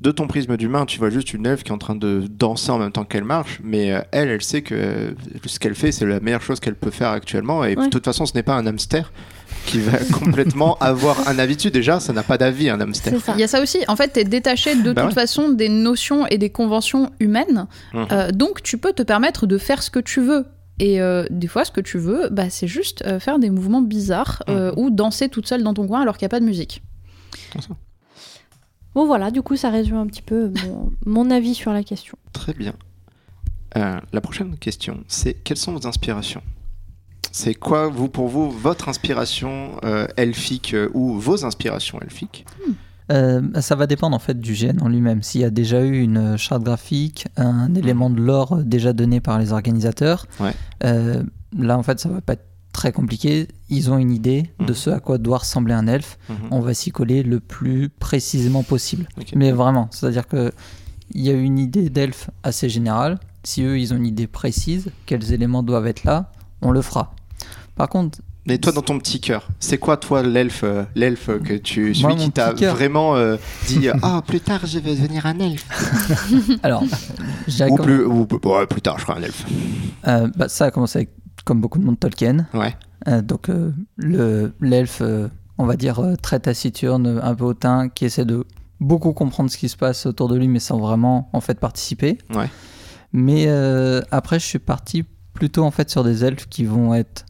de 0.00 0.10
ton 0.10 0.26
prisme 0.26 0.56
d'humain, 0.56 0.86
tu 0.86 0.98
vois 0.98 1.10
juste 1.10 1.34
une 1.34 1.44
elfe 1.46 1.62
qui 1.62 1.70
est 1.70 1.74
en 1.74 1.78
train 1.78 1.94
de 1.94 2.24
danser 2.30 2.70
en 2.70 2.78
même 2.78 2.90
temps 2.92 3.04
qu'elle 3.04 3.24
marche, 3.24 3.60
mais 3.62 3.92
euh, 3.92 4.00
elle, 4.12 4.28
elle 4.30 4.42
sait 4.42 4.62
que 4.62 4.74
euh, 4.74 5.10
ce 5.44 5.58
qu'elle 5.58 5.74
fait, 5.74 5.92
c'est 5.92 6.06
la 6.06 6.20
meilleure 6.20 6.40
chose 6.42 6.58
qu'elle 6.58 6.74
peut 6.74 6.90
faire 6.90 7.10
actuellement. 7.10 7.64
Et 7.64 7.76
Ouais. 7.76 7.84
de 7.84 7.90
toute 7.90 8.04
façon, 8.06 8.24
ce 8.24 8.32
n'est 8.34 8.42
pas 8.42 8.54
un 8.54 8.66
hamster 8.66 9.12
qui 9.66 9.78
va 9.80 9.98
complètement 10.12 10.78
avoir 10.78 11.28
un 11.28 11.38
avis 11.38 11.56
dessus. 11.56 11.70
Déjà, 11.70 12.00
ça 12.00 12.14
n'a 12.14 12.22
pas 12.22 12.38
d'avis, 12.38 12.70
un 12.70 12.80
hamster. 12.80 13.12
Il 13.34 13.40
y 13.40 13.42
a 13.42 13.46
ça 13.48 13.60
aussi. 13.60 13.78
En 13.88 13.96
fait, 13.96 14.14
tu 14.14 14.20
es 14.20 14.24
détaché 14.24 14.74
de 14.74 14.92
Bah 14.94 15.02
toute 15.02 15.10
ouais. 15.10 15.14
façon 15.14 15.50
des 15.50 15.68
notions 15.68 16.26
et 16.28 16.38
des 16.38 16.48
conventions 16.50 17.10
humaines. 17.20 17.66
Mhm. 17.92 18.06
Euh, 18.10 18.30
donc, 18.30 18.62
tu 18.62 18.78
peux 18.78 18.94
te 18.94 19.02
permettre 19.02 19.46
de 19.46 19.58
faire 19.58 19.82
ce 19.82 19.90
que 19.90 19.98
tu 20.00 20.22
veux. 20.22 20.46
Et 20.78 21.02
euh, 21.02 21.26
des 21.28 21.46
fois, 21.46 21.66
ce 21.66 21.70
que 21.72 21.82
tu 21.82 21.98
veux, 21.98 22.30
bah, 22.30 22.48
c'est 22.48 22.66
juste 22.68 23.04
euh, 23.06 23.20
faire 23.20 23.38
des 23.38 23.50
mouvements 23.50 23.82
bizarres 23.82 24.42
Mhm. 24.48 24.72
ou 24.78 24.88
danser 24.90 25.28
toute 25.28 25.46
seule 25.46 25.62
dans 25.62 25.74
ton 25.74 25.86
coin 25.86 26.00
alors 26.00 26.16
qu'il 26.16 26.24
n'y 26.24 26.30
a 26.30 26.34
pas 26.36 26.40
de 26.40 26.46
musique. 26.46 26.82
Bon, 28.94 29.06
voilà, 29.06 29.30
du 29.30 29.42
coup, 29.42 29.56
ça 29.56 29.70
résume 29.70 29.96
un 29.96 30.06
petit 30.06 30.22
peu 30.22 30.52
mon, 30.66 30.92
mon 31.06 31.30
avis 31.30 31.54
sur 31.54 31.72
la 31.72 31.82
question. 31.84 32.16
Très 32.32 32.52
bien. 32.54 32.74
Euh, 33.76 34.00
la 34.12 34.20
prochaine 34.20 34.56
question, 34.58 35.04
c'est 35.06 35.34
quelles 35.34 35.56
sont 35.56 35.72
vos 35.72 35.86
inspirations? 35.86 36.42
C'est 37.32 37.54
quoi, 37.54 37.86
vous, 37.88 38.08
pour 38.08 38.26
vous, 38.26 38.50
votre 38.50 38.88
inspiration 38.88 39.76
euh, 39.84 40.08
elfique 40.16 40.74
euh, 40.74 40.88
ou 40.94 41.12
vos 41.20 41.44
inspirations 41.44 42.00
elfiques? 42.02 42.44
Euh, 43.12 43.40
ça 43.60 43.76
va 43.76 43.86
dépendre 43.86 44.16
en 44.16 44.20
fait 44.20 44.40
du 44.40 44.54
GN 44.54 44.80
en 44.82 44.88
lui-même. 44.88 45.22
S'il 45.22 45.40
y 45.40 45.44
a 45.44 45.50
déjà 45.50 45.82
eu 45.82 46.00
une 46.00 46.36
charte 46.36 46.62
graphique, 46.64 47.26
un 47.36 47.72
élément 47.76 48.10
de 48.10 48.20
lore 48.20 48.56
déjà 48.64 48.92
donné 48.92 49.20
par 49.20 49.38
les 49.38 49.52
organisateurs, 49.52 50.26
Ouais. 50.40 50.52
euh, 50.84 51.22
là 51.56 51.76
en 51.78 51.82
fait 51.84 51.98
ça 52.00 52.08
va 52.08 52.20
pas 52.20 52.32
être 52.34 52.46
très 52.72 52.92
compliqué. 52.92 53.48
Ils 53.68 53.90
ont 53.90 53.98
une 53.98 54.12
idée 54.12 54.50
de 54.60 54.66
Mhm. 54.68 54.74
ce 54.74 54.90
à 54.90 55.00
quoi 55.00 55.18
doit 55.18 55.38
ressembler 55.38 55.74
un 55.74 55.86
elfe. 55.86 56.18
Mhm. 56.28 56.36
On 56.50 56.60
va 56.60 56.74
s'y 56.74 56.90
coller 56.90 57.22
le 57.22 57.40
plus 57.40 57.88
précisément 57.88 58.62
possible. 58.62 59.08
Mais 59.34 59.52
vraiment, 59.52 59.88
c'est-à-dire 59.90 60.26
que 60.28 60.52
il 61.12 61.22
y 61.22 61.30
a 61.30 61.32
une 61.32 61.58
idée 61.58 61.90
d'elfe 61.90 62.30
assez 62.42 62.68
générale. 62.68 63.18
Si 63.42 63.62
eux 63.62 63.78
ils 63.78 63.92
ont 63.92 63.96
une 63.96 64.06
idée 64.06 64.26
précise, 64.26 64.90
quels 65.06 65.32
éléments 65.32 65.62
doivent 65.62 65.86
être 65.86 66.04
là, 66.04 66.30
on 66.62 66.70
le 66.70 66.82
fera. 66.82 67.14
Par 67.74 67.88
contre, 67.88 68.20
Mais 68.46 68.58
toi, 68.58 68.72
dans 68.72 68.82
ton 68.82 68.98
petit 68.98 69.20
cœur, 69.20 69.48
c'est 69.60 69.76
quoi, 69.78 69.96
toi, 69.98 70.22
l'elfe, 70.22 70.62
euh, 70.64 70.84
l'elfe 70.94 71.30
que 71.44 71.54
tu 71.54 71.94
suis 71.94 72.04
Moi, 72.04 72.14
qui 72.16 72.30
t'a 72.30 72.52
vraiment 72.52 73.14
euh, 73.16 73.36
dit 73.66 73.88
Ah, 74.02 74.22
plus 74.26 74.40
tard, 74.40 74.60
je 74.66 74.78
vais 74.78 74.94
devenir 74.94 75.26
un 75.26 75.38
elfe 75.38 75.66
alors, 76.62 76.82
Ou, 76.82 77.76
comme- 77.76 77.84
plus, 77.86 78.04
ou 78.04 78.26
ouais, 78.44 78.66
plus 78.66 78.80
tard, 78.80 78.98
je 78.98 79.04
serai 79.04 79.18
un 79.18 79.22
elfe. 79.22 79.44
euh, 80.06 80.28
bah, 80.36 80.48
ça 80.48 80.66
a 80.66 80.70
commencé 80.70 80.98
avec, 81.00 81.10
comme 81.44 81.60
beaucoup 81.60 81.78
de 81.78 81.84
monde, 81.84 81.98
Tolkien. 81.98 82.46
Ouais. 82.54 82.76
Euh, 83.08 83.22
donc 83.22 83.48
euh, 83.48 83.72
le 83.96 84.52
l'elfe, 84.60 85.00
euh, 85.00 85.28
on 85.58 85.64
va 85.66 85.76
dire 85.76 86.02
très 86.22 86.40
taciturne, 86.40 87.20
un 87.22 87.34
peu 87.34 87.44
hautain, 87.44 87.88
qui 87.88 88.04
essaie 88.04 88.24
de 88.24 88.44
beaucoup 88.80 89.12
comprendre 89.12 89.50
ce 89.50 89.56
qui 89.58 89.68
se 89.68 89.76
passe 89.76 90.06
autour 90.06 90.28
de 90.28 90.36
lui, 90.36 90.48
mais 90.48 90.58
sans 90.58 90.78
vraiment 90.78 91.28
en 91.32 91.40
fait 91.40 91.58
participer. 91.58 92.18
Ouais. 92.34 92.48
Mais 93.12 93.48
après, 94.10 94.38
je 94.38 94.44
suis 94.46 94.58
parti 94.58 95.04
plutôt 95.34 95.64
en 95.64 95.70
fait 95.70 95.90
sur 95.90 96.04
des 96.04 96.24
elfes 96.24 96.46
qui 96.48 96.64
vont 96.64 96.94
être 96.94 97.24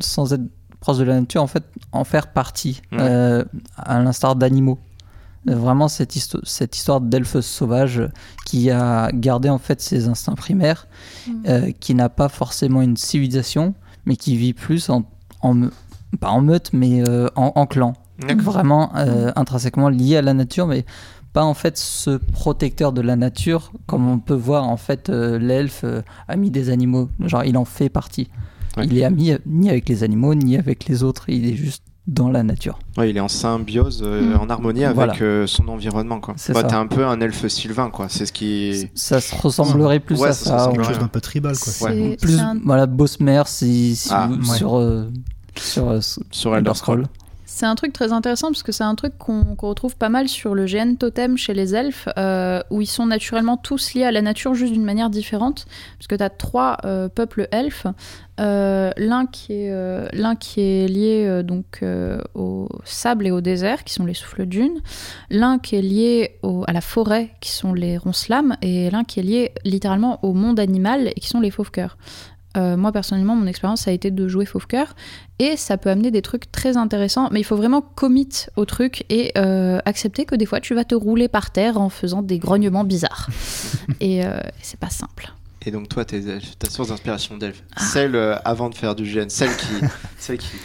sans 0.00 0.32
être 0.32 0.42
proches 0.80 0.98
de 0.98 1.04
la 1.04 1.18
nature, 1.20 1.42
en 1.42 1.46
fait, 1.46 1.64
en 1.92 2.04
faire 2.04 2.32
partie, 2.32 2.82
Ouais. 2.92 3.44
à 3.76 4.02
l'instar 4.02 4.36
d'animaux. 4.36 4.78
Vraiment 5.46 5.88
cette, 5.88 6.16
histo- 6.16 6.40
cette 6.44 6.76
histoire 6.76 7.00
d'elfe 7.00 7.40
sauvage 7.40 8.02
qui 8.44 8.70
a 8.70 9.10
gardé 9.12 9.48
en 9.48 9.58
fait 9.58 9.80
ses 9.80 10.08
instincts 10.08 10.34
primaires, 10.34 10.86
Mm. 11.26 11.32
euh, 11.48 11.70
qui 11.80 11.94
n'a 11.94 12.08
pas 12.08 12.28
forcément 12.28 12.82
une 12.82 12.96
civilisation, 12.96 13.74
mais 14.06 14.16
qui 14.16 14.36
vit 14.36 14.52
plus 14.52 14.88
en, 14.90 15.02
pas 16.20 16.30
en 16.30 16.40
meute, 16.40 16.72
mais 16.72 17.02
euh, 17.08 17.28
en, 17.36 17.52
en 17.54 17.66
clan. 17.66 17.92
Vraiment 18.38 18.94
euh, 18.96 19.30
intrinsèquement 19.36 19.88
lié 19.90 20.16
à 20.16 20.22
la 20.22 20.32
nature, 20.34 20.66
mais 20.66 20.84
pas 21.32 21.44
en 21.44 21.52
fait 21.54 21.76
ce 21.76 22.16
protecteur 22.16 22.92
de 22.92 23.02
la 23.02 23.14
nature, 23.14 23.72
comme 23.86 24.08
on 24.08 24.18
peut 24.18 24.34
voir 24.34 24.68
en 24.68 24.78
fait 24.78 25.10
euh, 25.10 25.38
l'elfe 25.38 25.82
euh, 25.84 26.00
ami 26.28 26.50
des 26.50 26.70
animaux. 26.70 27.08
Genre 27.20 27.44
il 27.44 27.58
en 27.58 27.66
fait 27.66 27.88
partie. 27.90 28.28
Ouais. 28.76 28.86
Il 28.86 28.96
est 28.96 29.04
ami 29.04 29.32
ni 29.46 29.68
avec 29.68 29.88
les 29.88 30.02
animaux, 30.02 30.34
ni 30.34 30.56
avec 30.56 30.86
les 30.86 31.02
autres, 31.02 31.28
il 31.28 31.46
est 31.46 31.54
juste 31.56 31.82
dans 32.06 32.30
la 32.30 32.42
nature. 32.42 32.78
Ouais, 32.96 33.10
il 33.10 33.16
est 33.16 33.20
en 33.20 33.28
symbiose, 33.28 34.02
euh, 34.04 34.36
Mm. 34.36 34.40
en 34.40 34.48
harmonie 34.50 34.84
avec 34.84 34.94
Voilà. 34.94 35.14
euh, 35.22 35.46
son 35.46 35.66
environnement. 35.68 36.20
quoi. 36.20 36.34
C'est 36.36 36.52
Bah, 36.52 36.60
ça. 36.62 36.68
T'es 36.68 36.74
un 36.74 36.86
peu 36.86 37.04
un 37.06 37.20
elfe 37.20 37.48
sylvain, 37.48 37.90
quoi. 37.90 38.06
C'est 38.08 38.26
ce 38.26 38.32
qui. 38.32 38.88
Ça 38.94 39.20
se 39.20 39.34
ressemblerait 39.34 40.00
plus 40.00 40.18
Ouais, 40.20 40.28
à 40.28 40.32
ça 40.32 40.58
ça. 40.58 40.70
Quelque 40.72 40.84
chose 40.86 40.98
d'un 40.98 41.08
peu 41.08 41.20
tribal, 41.20 41.56
quoi. 41.58 41.72
C'est 41.72 41.84
Ouais. 41.84 42.16
Plus 42.20 42.38
un, 42.38 42.58
voilà 42.64 42.86
Bosmer 42.86 43.42
si, 43.46 43.96
si 43.96 44.08
Ah, 44.12 44.28
vous- 44.30 44.36
ouais. 44.50 44.56
sur 44.56 44.76
euh, 44.76 45.10
sur 45.56 45.88
euh, 45.90 46.00
Sur 46.30 46.56
Elder 46.56 46.74
Scrolls. 46.74 47.06
C'est 47.48 47.64
un 47.64 47.76
truc 47.76 47.92
très 47.92 48.12
intéressant 48.12 48.48
parce 48.48 48.64
que 48.64 48.72
c'est 48.72 48.84
un 48.84 48.96
truc 48.96 49.16
qu'on 49.18 49.54
retrouve 49.54 49.96
pas 49.96 50.08
mal 50.08 50.28
sur 50.28 50.56
le 50.56 50.66
GN 50.66 50.96
totem 50.96 51.38
chez 51.38 51.54
les 51.54 51.76
elfes, 51.76 52.08
euh, 52.18 52.60
où 52.70 52.82
ils 52.82 52.88
sont 52.88 53.06
naturellement 53.06 53.56
tous 53.56 53.94
liés 53.94 54.02
à 54.02 54.10
la 54.10 54.20
nature 54.20 54.54
juste 54.54 54.72
d'une 54.72 54.84
manière 54.84 55.10
différente. 55.10 55.66
Parce 55.96 56.08
que 56.08 56.16
tu 56.16 56.24
as 56.24 56.28
trois 56.28 56.78
euh, 56.84 57.08
peuples 57.08 57.46
elfes. 57.52 57.86
Euh, 58.40 58.90
l'un 58.96 59.26
qui 59.26 59.52
est 59.52 60.40
qui 60.40 60.60
est 60.60 60.88
lié 60.88 61.42
donc 61.42 61.82
au 62.34 62.68
sable 62.84 63.26
et 63.26 63.30
au 63.30 63.40
désert 63.40 63.82
qui 63.82 63.94
sont 63.94 64.04
les 64.04 64.12
souffles 64.12 64.44
dunes 64.44 64.82
l'un 65.30 65.58
qui 65.58 65.74
est 65.76 65.80
lié 65.80 66.38
à 66.66 66.72
la 66.74 66.82
forêt 66.82 67.30
qui 67.40 67.50
sont 67.50 67.72
les 67.72 67.96
ronces-lames 67.96 68.58
et 68.60 68.90
l'un 68.90 69.04
qui 69.04 69.20
est 69.20 69.22
lié 69.22 69.52
littéralement 69.64 70.22
au 70.22 70.34
monde 70.34 70.60
animal 70.60 71.08
et 71.08 71.18
qui 71.18 71.28
sont 71.28 71.40
les 71.40 71.50
fauves-cœurs 71.50 71.96
Euh, 72.56 72.76
moi 72.76 72.92
personnellement 72.92 73.36
mon 73.36 73.46
expérience 73.46 73.82
ça 73.82 73.90
a 73.90 73.94
été 73.94 74.10
de 74.10 74.28
jouer 74.28 74.46
fauve-cœur 74.46 74.94
et 75.38 75.56
ça 75.56 75.76
peut 75.76 75.90
amener 75.90 76.10
des 76.10 76.22
trucs 76.22 76.50
très 76.50 76.76
intéressants 76.76 77.28
mais 77.30 77.40
il 77.40 77.44
faut 77.44 77.56
vraiment 77.56 77.82
commit 77.82 78.46
au 78.56 78.64
truc 78.64 79.04
et 79.10 79.32
euh, 79.36 79.78
accepter 79.84 80.24
que 80.24 80.34
des 80.34 80.46
fois 80.46 80.60
tu 80.60 80.74
vas 80.74 80.84
te 80.84 80.94
rouler 80.94 81.28
par 81.28 81.50
terre 81.50 81.80
en 81.80 81.88
faisant 81.90 82.22
des 82.22 82.38
grognements 82.38 82.84
bizarres 82.84 83.28
et 84.00 84.24
euh, 84.24 84.38
c'est 84.62 84.80
pas 84.80 84.90
simple 84.90 85.32
Et 85.66 85.72
donc, 85.72 85.88
toi, 85.88 86.04
tes 86.04 86.28
elfes, 86.28 86.56
ta 86.58 86.70
source 86.70 86.88
d'inspiration 86.90 87.36
d'elfe, 87.36 87.62
Ah. 87.74 87.82
celle 87.82 88.14
euh, 88.14 88.36
avant 88.44 88.70
de 88.70 88.74
faire 88.76 88.94
du 88.94 89.02
GN, 89.02 89.28
celle 89.28 89.54
qui. 89.56 89.74
celle 90.18 90.38
qui... 90.38 90.56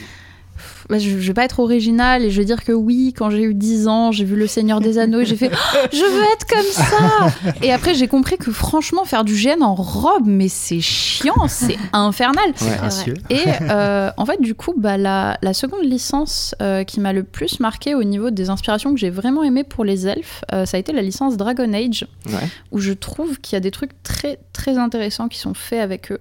Bah, 0.91 0.99
je, 0.99 1.15
vais 1.15 1.33
pas 1.33 1.45
être 1.45 1.61
originale 1.61 2.25
et 2.25 2.31
je 2.31 2.37
vais 2.37 2.43
dire 2.43 2.65
que 2.65 2.73
oui, 2.73 3.13
quand 3.17 3.29
j'ai 3.29 3.43
eu 3.43 3.53
10 3.53 3.87
ans, 3.87 4.11
j'ai 4.11 4.25
vu 4.25 4.35
Le 4.35 4.45
Seigneur 4.45 4.81
des 4.81 4.97
Anneaux 4.97 5.21
et 5.21 5.25
j'ai 5.25 5.37
fait 5.37 5.49
Oh, 5.73 5.87
je 5.89 6.03
veux 6.03 6.23
être 6.33 6.45
comme 6.45 6.65
ça. 6.65 7.53
Et 7.61 7.71
après 7.71 7.93
j'ai 7.93 8.09
compris 8.09 8.37
que 8.37 8.51
franchement 8.51 9.05
faire 9.05 9.23
du 9.23 9.33
GN 9.33 9.61
en 9.63 9.73
robe, 9.73 10.25
mais 10.25 10.49
c'est 10.49 10.81
chiant, 10.81 11.47
c'est 11.47 11.77
infernal. 11.93 12.51
Ouais. 12.61 13.13
Et 13.29 13.43
euh, 13.61 14.11
en 14.17 14.25
fait, 14.25 14.41
du 14.41 14.53
coup, 14.53 14.73
bah, 14.75 14.97
la, 14.97 15.37
la 15.41 15.53
seconde 15.53 15.85
licence 15.85 16.55
euh, 16.61 16.83
qui 16.83 16.99
m'a 16.99 17.13
le 17.13 17.23
plus 17.23 17.61
marqué 17.61 17.95
au 17.95 18.03
niveau 18.03 18.29
des 18.29 18.49
inspirations 18.49 18.93
que 18.93 18.99
j'ai 18.99 19.09
vraiment 19.09 19.43
aimé 19.43 19.63
pour 19.63 19.85
les 19.85 20.07
elfes, 20.07 20.43
euh, 20.51 20.65
ça 20.65 20.75
a 20.75 20.79
été 20.81 20.91
la 20.91 21.01
licence 21.01 21.37
Dragon 21.37 21.71
Age, 21.73 22.05
Ouais. 22.27 22.49
où 22.71 22.79
je 22.79 22.91
trouve 22.91 23.39
qu'il 23.39 23.55
y 23.55 23.57
a 23.57 23.61
des 23.61 23.71
trucs 23.71 23.91
très 24.03 24.39
très 24.51 24.77
intéressants 24.77 25.29
qui 25.29 25.39
sont 25.39 25.53
faits 25.53 25.79
avec 25.79 26.11
eux. 26.11 26.19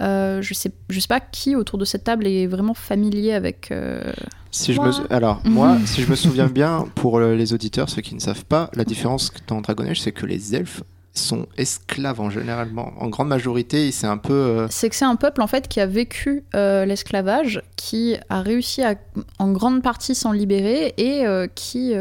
Je 0.00 0.54
sais 0.54 0.72
je 0.88 1.00
sais 1.00 1.08
pas 1.08 1.20
qui 1.20 1.56
autour 1.56 1.78
de 1.78 1.84
cette 1.84 2.04
table 2.04 2.26
est 2.26 2.46
vraiment 2.46 2.74
familier 2.74 3.34
avec. 3.34 3.70
Euh, 3.98 4.12
Si 4.50 4.72
je 4.72 4.80
me... 4.80 4.90
Alors, 5.12 5.40
moi, 5.44 5.76
si 5.86 6.02
je 6.02 6.10
me 6.10 6.16
souviens 6.16 6.46
bien, 6.46 6.86
pour 6.94 7.20
les 7.20 7.52
auditeurs, 7.52 7.88
ceux 7.88 8.02
qui 8.02 8.14
ne 8.14 8.20
savent 8.20 8.44
pas, 8.44 8.70
la 8.74 8.84
différence 8.84 9.32
dans 9.46 9.60
Dragon 9.60 9.84
Age, 9.86 10.00
c'est 10.00 10.12
que 10.12 10.26
les 10.26 10.54
elfes 10.54 10.82
sont 11.12 11.46
esclaves 11.56 12.20
en 12.20 12.30
généralement. 12.30 12.92
En 12.98 13.08
grande 13.08 13.28
majorité, 13.28 13.90
c'est 13.92 14.06
un 14.06 14.18
peu. 14.18 14.32
euh, 14.32 14.66
C'est 14.70 14.88
que 14.88 14.94
c'est 14.96 15.04
un 15.04 15.16
peuple 15.16 15.42
en 15.42 15.46
fait 15.46 15.68
qui 15.68 15.80
a 15.80 15.86
vécu 15.86 16.44
euh, 16.54 16.84
l'esclavage, 16.84 17.62
qui 17.76 18.16
a 18.28 18.40
réussi 18.40 18.82
à 18.82 18.94
en 19.38 19.50
grande 19.50 19.82
partie 19.82 20.14
s'en 20.14 20.32
libérer 20.32 20.94
et 20.96 21.26
euh, 21.26 21.46
qui 21.52 21.92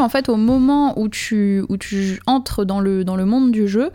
En 0.00 0.08
fait, 0.08 0.28
au 0.28 0.36
moment 0.36 0.98
où 0.98 1.08
tu, 1.08 1.64
où 1.68 1.76
tu 1.76 2.20
entres 2.26 2.64
dans 2.64 2.80
le, 2.80 3.04
dans 3.04 3.16
le 3.16 3.24
monde 3.24 3.50
du 3.50 3.68
jeu, 3.68 3.90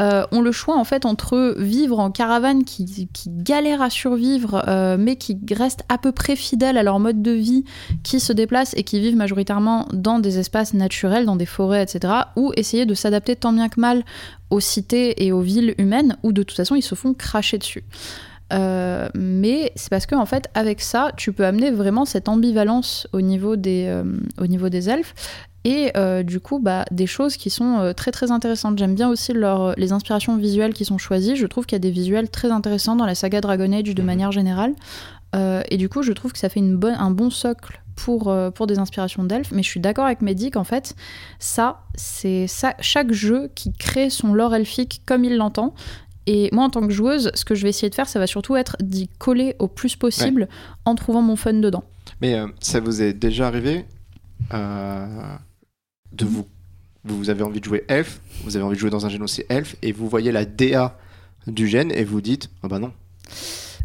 euh, 0.00 0.24
ont 0.30 0.40
le 0.40 0.52
choix 0.52 0.76
en 0.76 0.84
fait 0.84 1.04
entre 1.04 1.54
vivre 1.58 1.98
en 1.98 2.10
caravane 2.10 2.64
qui, 2.64 3.08
qui 3.12 3.30
galère 3.30 3.82
à 3.82 3.90
survivre, 3.90 4.62
euh, 4.68 4.96
mais 4.98 5.16
qui 5.16 5.38
restent 5.50 5.84
à 5.88 5.98
peu 5.98 6.12
près 6.12 6.36
fidèles 6.36 6.78
à 6.78 6.82
leur 6.82 7.00
mode 7.00 7.20
de 7.20 7.32
vie, 7.32 7.64
qui 8.02 8.20
se 8.20 8.32
déplacent 8.32 8.74
et 8.76 8.84
qui 8.84 9.00
vivent 9.00 9.16
majoritairement 9.16 9.88
dans 9.92 10.18
des 10.18 10.38
espaces 10.38 10.74
naturels, 10.74 11.26
dans 11.26 11.36
des 11.36 11.46
forêts, 11.46 11.82
etc., 11.82 12.14
ou 12.36 12.52
essayer 12.56 12.86
de 12.86 12.94
s'adapter 12.94 13.36
tant 13.36 13.52
bien 13.52 13.68
que 13.68 13.80
mal 13.80 14.04
aux 14.50 14.60
cités 14.60 15.24
et 15.24 15.32
aux 15.32 15.40
villes 15.40 15.74
humaines, 15.78 16.16
où 16.22 16.32
de 16.32 16.42
toute 16.42 16.56
façon 16.56 16.74
ils 16.74 16.82
se 16.82 16.94
font 16.94 17.14
cracher 17.14 17.58
dessus. 17.58 17.84
Euh, 18.52 19.08
mais 19.14 19.72
c'est 19.76 19.90
parce 19.90 20.06
que 20.06 20.14
en 20.14 20.24
fait 20.24 20.48
avec 20.54 20.80
ça 20.80 21.12
tu 21.18 21.32
peux 21.34 21.44
amener 21.44 21.70
vraiment 21.70 22.06
cette 22.06 22.30
ambivalence 22.30 23.06
au 23.12 23.20
niveau 23.20 23.56
des, 23.56 23.84
euh, 23.88 24.04
au 24.40 24.46
niveau 24.46 24.68
des 24.68 24.88
elfes. 24.88 25.14
Et 25.64 25.90
euh, 25.96 26.22
du 26.22 26.40
coup 26.40 26.60
bah, 26.60 26.84
des 26.90 27.06
choses 27.06 27.36
qui 27.36 27.50
sont 27.50 27.78
euh, 27.78 27.92
très 27.92 28.10
très 28.10 28.30
intéressantes. 28.30 28.78
J'aime 28.78 28.94
bien 28.94 29.08
aussi 29.08 29.32
leur, 29.32 29.74
les 29.76 29.92
inspirations 29.92 30.36
visuelles 30.36 30.72
qui 30.72 30.84
sont 30.84 30.98
choisies. 30.98 31.36
Je 31.36 31.46
trouve 31.46 31.66
qu'il 31.66 31.76
y 31.76 31.80
a 31.80 31.80
des 31.80 31.90
visuels 31.90 32.30
très 32.30 32.50
intéressants 32.50 32.96
dans 32.96 33.06
la 33.06 33.14
saga 33.14 33.40
Dragon 33.40 33.72
Age 33.72 33.94
de 33.94 34.02
manière 34.02 34.32
générale. 34.32 34.74
Euh, 35.36 35.62
et 35.68 35.76
du 35.76 35.90
coup 35.90 36.02
je 36.02 36.12
trouve 36.12 36.32
que 36.32 36.38
ça 36.38 36.48
fait 36.48 36.60
une 36.60 36.76
bonne, 36.76 36.94
un 36.98 37.10
bon 37.10 37.28
socle 37.28 37.82
pour, 37.96 38.32
pour 38.54 38.66
des 38.66 38.78
inspirations 38.78 39.24
d'elfes. 39.24 39.50
Mais 39.52 39.62
je 39.62 39.68
suis 39.68 39.80
d'accord 39.80 40.06
avec 40.06 40.22
Mehdi 40.22 40.50
qu'en 40.50 40.64
fait 40.64 40.94
ça 41.38 41.80
c'est 41.96 42.46
ça 42.46 42.74
chaque 42.80 43.12
jeu 43.12 43.50
qui 43.54 43.72
crée 43.72 44.08
son 44.08 44.32
lore 44.32 44.54
elfique 44.54 45.02
comme 45.04 45.24
il 45.24 45.36
l'entend 45.36 45.74
et 46.30 46.50
moi, 46.52 46.64
en 46.64 46.70
tant 46.70 46.86
que 46.86 46.92
joueuse, 46.92 47.30
ce 47.34 47.44
que 47.44 47.54
je 47.54 47.62
vais 47.62 47.70
essayer 47.70 47.88
de 47.90 47.94
faire, 47.94 48.08
ça 48.08 48.18
va 48.18 48.26
surtout 48.26 48.54
être 48.56 48.76
d'y 48.80 49.08
coller 49.18 49.56
au 49.58 49.66
plus 49.68 49.96
possible 49.96 50.48
en 50.84 50.94
trouvant 50.94 51.22
mon 51.22 51.36
fun 51.36 51.54
dedans. 51.54 51.84
Mais 52.20 52.34
euh, 52.34 52.46
ça 52.60 52.80
vous 52.80 53.00
est 53.02 53.12
déjà 53.14 53.46
arrivé 53.46 53.84
euh, 54.52 55.06
de 56.12 56.24
vous. 56.24 56.46
Vous 57.04 57.30
avez 57.30 57.42
envie 57.42 57.60
de 57.60 57.64
jouer 57.64 57.84
elfe, 57.88 58.20
vous 58.44 58.56
avez 58.56 58.64
envie 58.64 58.74
de 58.74 58.80
jouer 58.80 58.90
dans 58.90 59.06
un 59.06 59.08
gène 59.08 59.22
aussi 59.22 59.42
elfe, 59.48 59.76
et 59.82 59.92
vous 59.92 60.08
voyez 60.08 60.32
la 60.32 60.44
DA 60.44 60.98
du 61.46 61.66
gène 61.66 61.90
et 61.92 62.04
vous 62.04 62.20
dites 62.20 62.50
Ah 62.62 62.68
bah 62.68 62.78
non. 62.78 62.92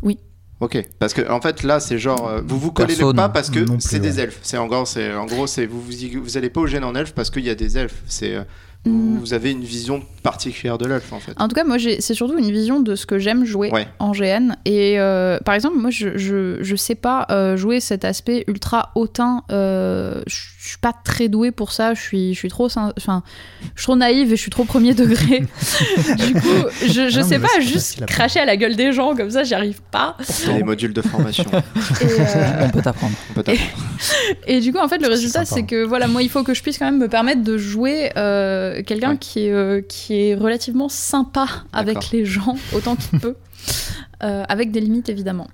Oui. 0.02 0.18
Ok, 0.60 0.82
parce 1.00 1.14
que 1.14 1.30
en 1.30 1.42
fait 1.42 1.64
là 1.64 1.80
c'est 1.80 1.98
genre 1.98 2.28
euh, 2.28 2.42
vous 2.46 2.58
vous 2.58 2.72
collez 2.72 2.96
le 2.96 3.14
pas 3.14 3.28
parce 3.30 3.50
que 3.50 3.66
c'est 3.80 4.00
des 4.00 4.20
elfes. 4.20 4.40
C'est 4.44 4.58
en 4.58 4.68
gros 4.68 4.86
c'est 4.86 5.14
en 5.14 5.26
gros 5.26 5.46
c'est 5.48 5.66
vous 5.66 5.82
vous, 5.82 6.04
y- 6.04 6.16
vous 6.16 6.38
allez 6.38 6.50
pas 6.50 6.62
au 6.62 6.68
gène 6.68 6.84
en 6.84 6.96
elfe 6.96 7.14
parce 7.14 7.30
qu'il 7.30 7.44
y 7.44 7.50
a 7.50 7.56
des 7.56 7.78
elfes. 7.78 8.02
C'est 8.08 8.36
Mm. 8.86 9.18
vous 9.20 9.34
avez 9.34 9.52
une 9.52 9.64
vision 9.64 10.04
particulière 10.24 10.78
de 10.78 10.86
l'elfe 10.86 11.14
en 11.14 11.20
fait. 11.20 11.32
En 11.38 11.48
tout 11.48 11.56
cas, 11.56 11.64
moi, 11.64 11.78
j'ai- 11.78 12.02
c'est 12.02 12.14
surtout 12.14 12.38
une 12.38 12.52
vision 12.52 12.82
de 12.82 12.96
ce 12.96 13.06
que 13.06 13.18
j'aime 13.18 13.46
jouer 13.46 13.70
Ouais. 13.72 13.88
en 14.00 14.12
GN. 14.12 14.56
Et 14.66 15.00
euh, 15.00 15.38
par 15.46 15.56
exemple, 15.56 15.78
moi, 15.78 15.90
je, 15.90 16.18
je, 16.18 16.58
je 16.62 16.76
sais 16.76 16.96
pas 16.96 17.26
euh, 17.32 17.56
jouer 17.56 17.80
cet 17.80 18.04
aspect 18.04 18.44
ultra 18.48 18.92
hautain. 18.96 19.44
Euh, 19.52 20.22
je 20.28 20.36
je 20.64 20.70
suis 20.70 20.78
pas 20.78 20.94
très 20.94 21.28
douée 21.28 21.52
pour 21.52 21.74
ça. 21.74 21.94
Je 21.94 22.00
suis, 22.00 22.34
je 22.34 22.40
suis 22.40 22.48
trop, 22.48 22.68
enfin, 22.68 22.94
je 23.76 23.82
suis 23.82 23.84
trop 23.84 23.98
naïve 23.98 24.32
et 24.32 24.38
je 24.38 24.42
suis 24.42 24.50
trop 24.50 24.64
premier 24.64 24.94
degré. 24.94 25.40
du 26.18 26.34
coup, 26.36 26.48
je, 26.82 27.10
je 27.10 27.20
non, 27.20 27.28
sais 27.28 27.38
pas, 27.38 27.60
juste 27.60 28.06
cracher 28.06 28.40
à 28.40 28.46
la 28.46 28.56
gueule 28.56 28.78
des 28.78 28.94
gens 28.94 29.14
comme 29.14 29.30
ça, 29.30 29.44
j'y 29.44 29.54
arrive 29.56 29.82
pas. 29.92 30.16
C'est 30.22 30.54
les 30.54 30.64
modules 30.64 30.94
de 30.94 31.02
formation. 31.02 31.44
Et, 31.52 32.06
euh, 32.06 32.62
On 32.66 32.70
peut 32.70 32.82
t'apprendre. 32.82 33.14
Et 34.48 34.62
du 34.62 34.72
coup, 34.72 34.80
en 34.80 34.88
fait, 34.88 35.00
le 35.00 35.10
résultat, 35.10 35.44
c'est 35.44 35.64
que 35.64 35.84
voilà, 35.84 36.08
moi, 36.08 36.24
il 36.24 36.30
faut 36.30 36.44
que 36.44 36.54
je 36.54 36.62
puisse 36.62 36.78
quand 36.78 36.86
même 36.86 36.98
me 37.00 37.10
permettre 37.10 37.44
de 37.44 37.58
jouer 37.58 38.12
euh, 38.16 38.82
quelqu'un 38.84 39.12
Ouais. 39.12 39.18
qui, 39.18 39.48
est, 39.48 39.52
euh, 39.52 39.82
qui 39.82 40.16
est 40.30 40.36
relativement 40.36 40.88
sympa 40.88 41.46
avec 41.74 42.12
les 42.12 42.24
gens, 42.24 42.56
autant 42.74 42.96
qu'il 42.96 43.20
peut, 43.20 43.36
Euh, 44.24 44.44
avec 44.48 44.72
des 44.72 44.80
limites 44.80 45.10
évidemment. 45.10 45.50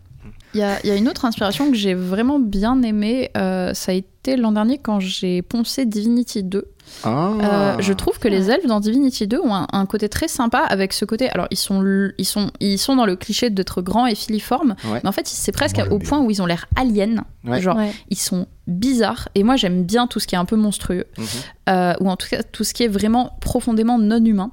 Il 0.54 0.60
y 0.60 0.64
a, 0.64 0.80
il 0.84 0.88
y 0.90 0.92
a 0.92 0.96
une 0.96 1.08
autre 1.08 1.26
inspiration 1.26 1.70
que 1.70 1.78
j'ai 1.78 1.94
vraiment 1.94 2.40
bien 2.40 2.82
aimée, 2.82 3.30
euh, 3.38 3.74
ça 3.76 3.92
a 3.92 3.96
été 3.96 4.36
l'an 4.36 4.52
dernier 4.52 4.80
quand 4.80 5.00
j'ai 5.00 5.42
poncé 5.44 5.86
Divinity 5.86 6.44
2. 6.44 6.66
Ah. 7.04 7.30
Euh, 7.44 7.76
je 7.80 7.94
trouve 7.94 8.18
que 8.18 8.28
les 8.28 8.50
elfes 8.50 8.66
dans 8.66 8.80
Divinity 8.80 9.28
2 9.28 9.40
ont 9.42 9.54
un, 9.54 9.68
un 9.72 9.86
côté 9.86 10.10
très 10.10 10.28
sympa 10.28 10.58
avec 10.58 10.94
ce 10.94 11.06
côté. 11.06 11.30
Alors, 11.30 11.46
ils 11.52 11.58
sont, 11.58 11.84
ils 12.18 12.26
sont, 12.26 12.50
ils 12.60 12.80
sont 12.80 12.96
dans 12.96 13.06
le 13.06 13.16
cliché 13.16 13.52
d'être 13.52 13.84
grands 13.84 14.08
et 14.08 14.16
filiformes, 14.16 14.76
Ouais. 14.86 15.00
mais 15.04 15.08
en 15.10 15.12
fait, 15.12 15.28
c'est 15.28 15.52
presque 15.52 15.80
au 15.92 16.00
bien. 16.00 16.10
point 16.10 16.20
où 16.20 16.32
ils 16.32 16.42
ont 16.42 16.48
l'air 16.48 16.66
aliens. 16.76 17.24
Ouais. 17.46 17.62
Genre, 17.62 17.78
Ouais. 17.78 17.92
ils 18.10 18.18
sont 18.18 18.48
bizarres. 18.70 19.30
Et 19.36 19.44
moi, 19.44 19.56
j'aime 19.56 19.84
bien 19.84 20.08
tout 20.08 20.20
ce 20.20 20.28
qui 20.28 20.36
est 20.36 20.38
un 20.40 20.46
peu 20.46 20.56
monstrueux, 20.56 21.06
Mhm. 21.18 21.26
euh, 21.70 21.94
ou 22.00 22.10
en 22.10 22.16
tout 22.16 22.28
cas 22.30 22.44
tout 22.44 22.64
ce 22.64 22.74
qui 22.74 22.84
est 22.84 22.88
vraiment 22.88 23.38
profondément 23.42 23.98
non 24.00 24.24
humain. 24.24 24.52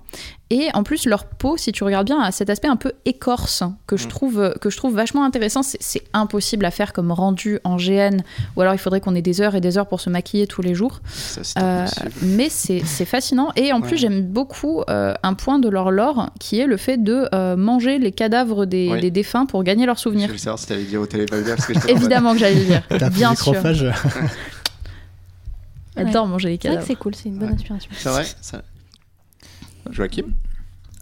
Et 0.48 0.68
en 0.74 0.84
plus, 0.84 1.06
leur 1.06 1.24
peau, 1.24 1.56
si 1.56 1.72
tu 1.72 1.82
regardes 1.82 2.06
bien, 2.06 2.20
a 2.20 2.30
cet 2.30 2.50
aspect 2.50 2.68
un 2.68 2.76
peu 2.76 2.92
écorce 3.04 3.64
que 3.88 3.96
je 3.96 4.04
Mhm. 4.04 4.10
trouve 4.10 4.54
que 4.60 4.70
je 4.70 4.76
trouve 4.76 4.94
vachement 4.94 5.24
intéressant. 5.24 5.62
C'est 5.64 6.04
impossible 6.12 6.64
à 6.64 6.70
faire 6.70 6.92
comme 6.92 7.10
rendu 7.10 7.58
en 7.64 7.76
GN, 7.78 8.22
ou 8.54 8.60
alors 8.60 8.72
il 8.72 8.78
faudrait 8.78 9.00
qu'on 9.00 9.16
ait 9.16 9.22
des 9.22 9.40
heures 9.40 9.56
et 9.56 9.60
des 9.60 9.76
heures 9.76 9.88
pour 9.88 10.00
se 10.00 10.08
maquiller 10.08 10.46
tous 10.46 10.62
les 10.62 10.72
jours. 10.74 11.00
Ça, 11.16 11.40
Euh, 11.60 11.86
mais 12.22 12.48
c'est 12.48 12.80
c'est 12.84 13.04
fascinant. 13.06 13.48
Et 13.56 13.72
en 13.72 13.80
plus, 13.80 13.96
j'aime 13.96 14.22
beaucoup 14.22 14.82
euh, 14.88 15.14
un 15.24 15.34
point 15.34 15.58
de 15.58 15.68
leur 15.68 15.90
lore 15.90 16.30
qui 16.38 16.60
est 16.60 16.66
le 16.68 16.76
fait 16.76 17.02
de 17.02 17.28
euh, 17.34 17.56
manger 17.56 17.98
les 17.98 18.12
cadavres 18.12 18.66
des, 18.66 18.88
Oui. 18.92 19.00
des 19.00 19.10
défunts 19.10 19.46
pour 19.46 19.64
gagner 19.64 19.84
leurs 19.84 19.96
Je 19.96 20.02
souvenirs. 20.02 20.28
voulais 20.28 20.38
savoir 20.38 20.60
si 20.60 20.68
t'allais 20.68 20.84
dire 20.84 21.00
au 21.00 21.06
mode- 21.32 21.88
Évidemment 21.88 22.34
que 22.34 22.38
j'allais 22.38 22.54
le 22.60 22.64
dire. 22.66 22.82
T'as 22.88 23.10
Bien 23.10 23.34
sûr. 23.34 23.54
J'adore 25.96 26.26
manger 26.26 26.48
les 26.50 26.58
C'est 26.60 26.68
vrai 26.68 26.76
que 26.76 26.80
cadavres. 26.80 26.86
c'est 26.86 26.96
cool, 26.96 27.14
c'est 27.14 27.28
une 27.28 27.38
bonne 27.38 27.48
Ouais. 27.48 27.54
inspiration. 27.54 27.90
C'est 27.96 28.08
vrai 28.10 28.26
ça... 28.40 28.62
Joachim 29.90 30.24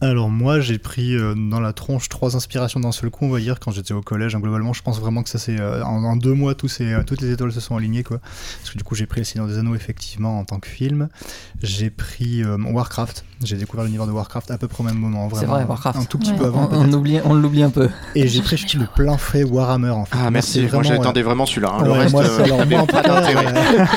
Alors 0.03 0.29
moi 0.29 0.61
j'ai 0.61 0.79
pris 0.79 1.15
euh, 1.17 1.35
dans 1.35 1.59
la 1.61 1.73
tronche 1.73 2.09
trois 2.11 2.37
inspirations 2.37 2.79
d'un 2.81 2.93
seul 2.93 3.09
coup 3.11 3.25
on 3.25 3.31
va 3.31 3.41
dire 3.41 3.59
quand 3.59 3.71
j'étais 3.71 3.95
au 3.95 4.03
collège 4.03 4.35
hein, 4.35 4.41
globalement 4.41 4.75
je 4.75 4.83
pense 4.83 5.01
vraiment 5.01 5.23
que 5.23 5.31
ça 5.31 5.39
c'est 5.39 5.59
euh, 5.59 5.83
en, 5.83 6.05
en 6.05 6.17
deux 6.17 6.35
mois 6.35 6.55
tous 6.55 6.69
ces, 6.69 6.93
euh, 6.93 7.03
toutes 7.03 7.23
les 7.23 7.31
étoiles 7.33 7.51
se 7.53 7.61
sont 7.61 7.77
alignées 7.77 8.03
quoi 8.03 8.19
parce 8.19 8.71
que 8.73 8.77
du 8.79 8.85
coup 8.85 8.95
j'ai 8.95 9.07
pris 9.07 9.21
Le 9.21 9.25
Seigneur 9.25 9.49
des 9.49 9.57
Anneaux 9.57 9.75
effectivement 9.75 10.39
en 10.39 10.45
tant 10.45 10.61
que 10.61 10.69
film 10.69 11.09
j'ai 11.63 11.89
pris 11.89 12.45
euh, 12.45 12.59
Warcraft 12.59 13.25
j'ai 13.45 13.57
découvert 13.57 13.85
l'univers 13.85 14.07
de 14.07 14.13
Warcraft 14.13 14.51
à 14.51 14.59
peu 14.59 14.69
près 14.69 14.83
au 14.83 14.87
même 14.87 14.97
moment 14.99 15.29
C'est 15.35 15.47
vrai, 15.47 15.65
Warcraft. 15.65 15.99
un 15.99 16.05
tout 16.05 16.19
petit 16.19 16.33
Ouais. 16.33 16.39
peu 16.39 16.45
avant 16.47 16.69
On, 16.73 16.93
oublie, 16.93 17.19
l'oublie 17.25 17.63
un 17.63 17.71
peu. 17.71 17.89
et 18.15 18.27
j'ai 18.29 18.41
pris 18.43 18.57
le 18.79 18.87
plein 18.87 19.17
frais 19.17 19.43
Warhammer 19.45 19.91
en 19.91 20.05
fait 20.05 20.17
Ah 20.19 20.31
merci, 20.31 20.67
moi 20.73 20.83
j'attendais 20.83 21.23
vraiment 21.23 21.47
celui-là. 21.47 21.73
hein. 21.79 21.85
Le 21.85 21.91
reste, 21.93 22.13
moi, 22.13 22.23
euh, 22.25 22.37
c'est- 22.37 22.43
alors, 22.45 22.67
moi, 22.67 22.81
en 22.81 22.87
pas 22.87 23.03
tout 23.03 23.09
cas, 23.09 23.21
d'intérêt. 23.21 23.47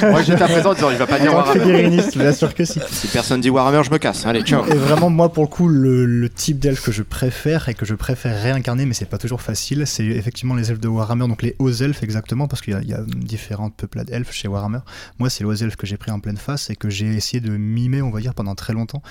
euh, 0.04 0.12
Moi 0.12 0.22
j'étais 0.24 0.42
à 0.44 0.48
présent 0.48 0.70
en 0.72 0.74
disant 0.74 0.90
il 0.92 0.98
va 0.98 1.08
pas 1.08 1.20
dire 1.20 1.34
Warhammer. 1.34 1.60
figuriniste 1.60 2.18
bien 2.18 2.32
sûr 2.34 2.54
que 2.54 2.66
si 2.66 2.80
Si 2.92 3.08
personne 3.08 3.42
dit 3.42 3.50
Warhammer, 3.50 3.84
je 3.84 3.92
me 3.92 3.98
casse. 3.98 4.26
Allez, 4.26 4.42
ciao. 4.42 4.66
Et 4.68 4.74
vraiment, 4.76 5.10
moi, 5.10 5.32
pour 5.32 5.44
le 5.44 5.50
coup, 5.50 5.68
le, 5.68 6.06
le 6.06 6.30
type 6.30 6.60
d'elfe 6.60 6.84
que 6.84 6.92
je 6.92 7.04
préfère 7.04 7.70
et 7.70 7.74
que 7.74 7.86
je 7.86 7.94
préfère 7.96 8.42
réincarner, 8.42 8.86
mais 8.86 8.94
c'est 8.94 9.06
pas 9.06 9.18
toujours 9.18 9.42
facile, 9.42 9.84
c'est 9.86 10.06
effectivement 10.06 10.56
les 10.56 10.70
elfes 10.72 10.80
de 10.80 10.88
Warhammer, 10.88 11.28
donc 11.28 11.42
les 11.42 11.56
hauts 11.60 11.72
elfes 11.72 12.04
exactement, 12.04 12.48
parce 12.48 12.62
qu'il 12.62 12.74
y 12.74 12.76
a- 12.76 12.82
il 12.82 12.90
y, 12.90 12.94
a 12.94 13.02
différentes 13.16 13.76
peuplades 13.76 14.10
elfes 14.12 14.32
chez 14.32 14.48
Warhammer. 14.48 14.80
Moi, 15.20 15.30
c'est 15.30 15.44
les 15.44 15.50
hauts 15.50 15.54
elfes 15.56 15.76
que 15.76 15.88
j'ai 15.88 15.98
pris 15.98 16.12
en 16.12 16.20
pleine 16.20 16.38
face 16.38 16.70
et 16.70 16.76
que 16.76 16.90
j'ai 16.90 17.08
essayé 17.16 17.40
de 17.42 17.50
mimer, 17.52 18.02
on 18.02 18.10
va 18.12 18.20
dire, 18.20 18.34
pendant 18.34 18.56
très 18.56 18.74
longtemps, 18.74 19.02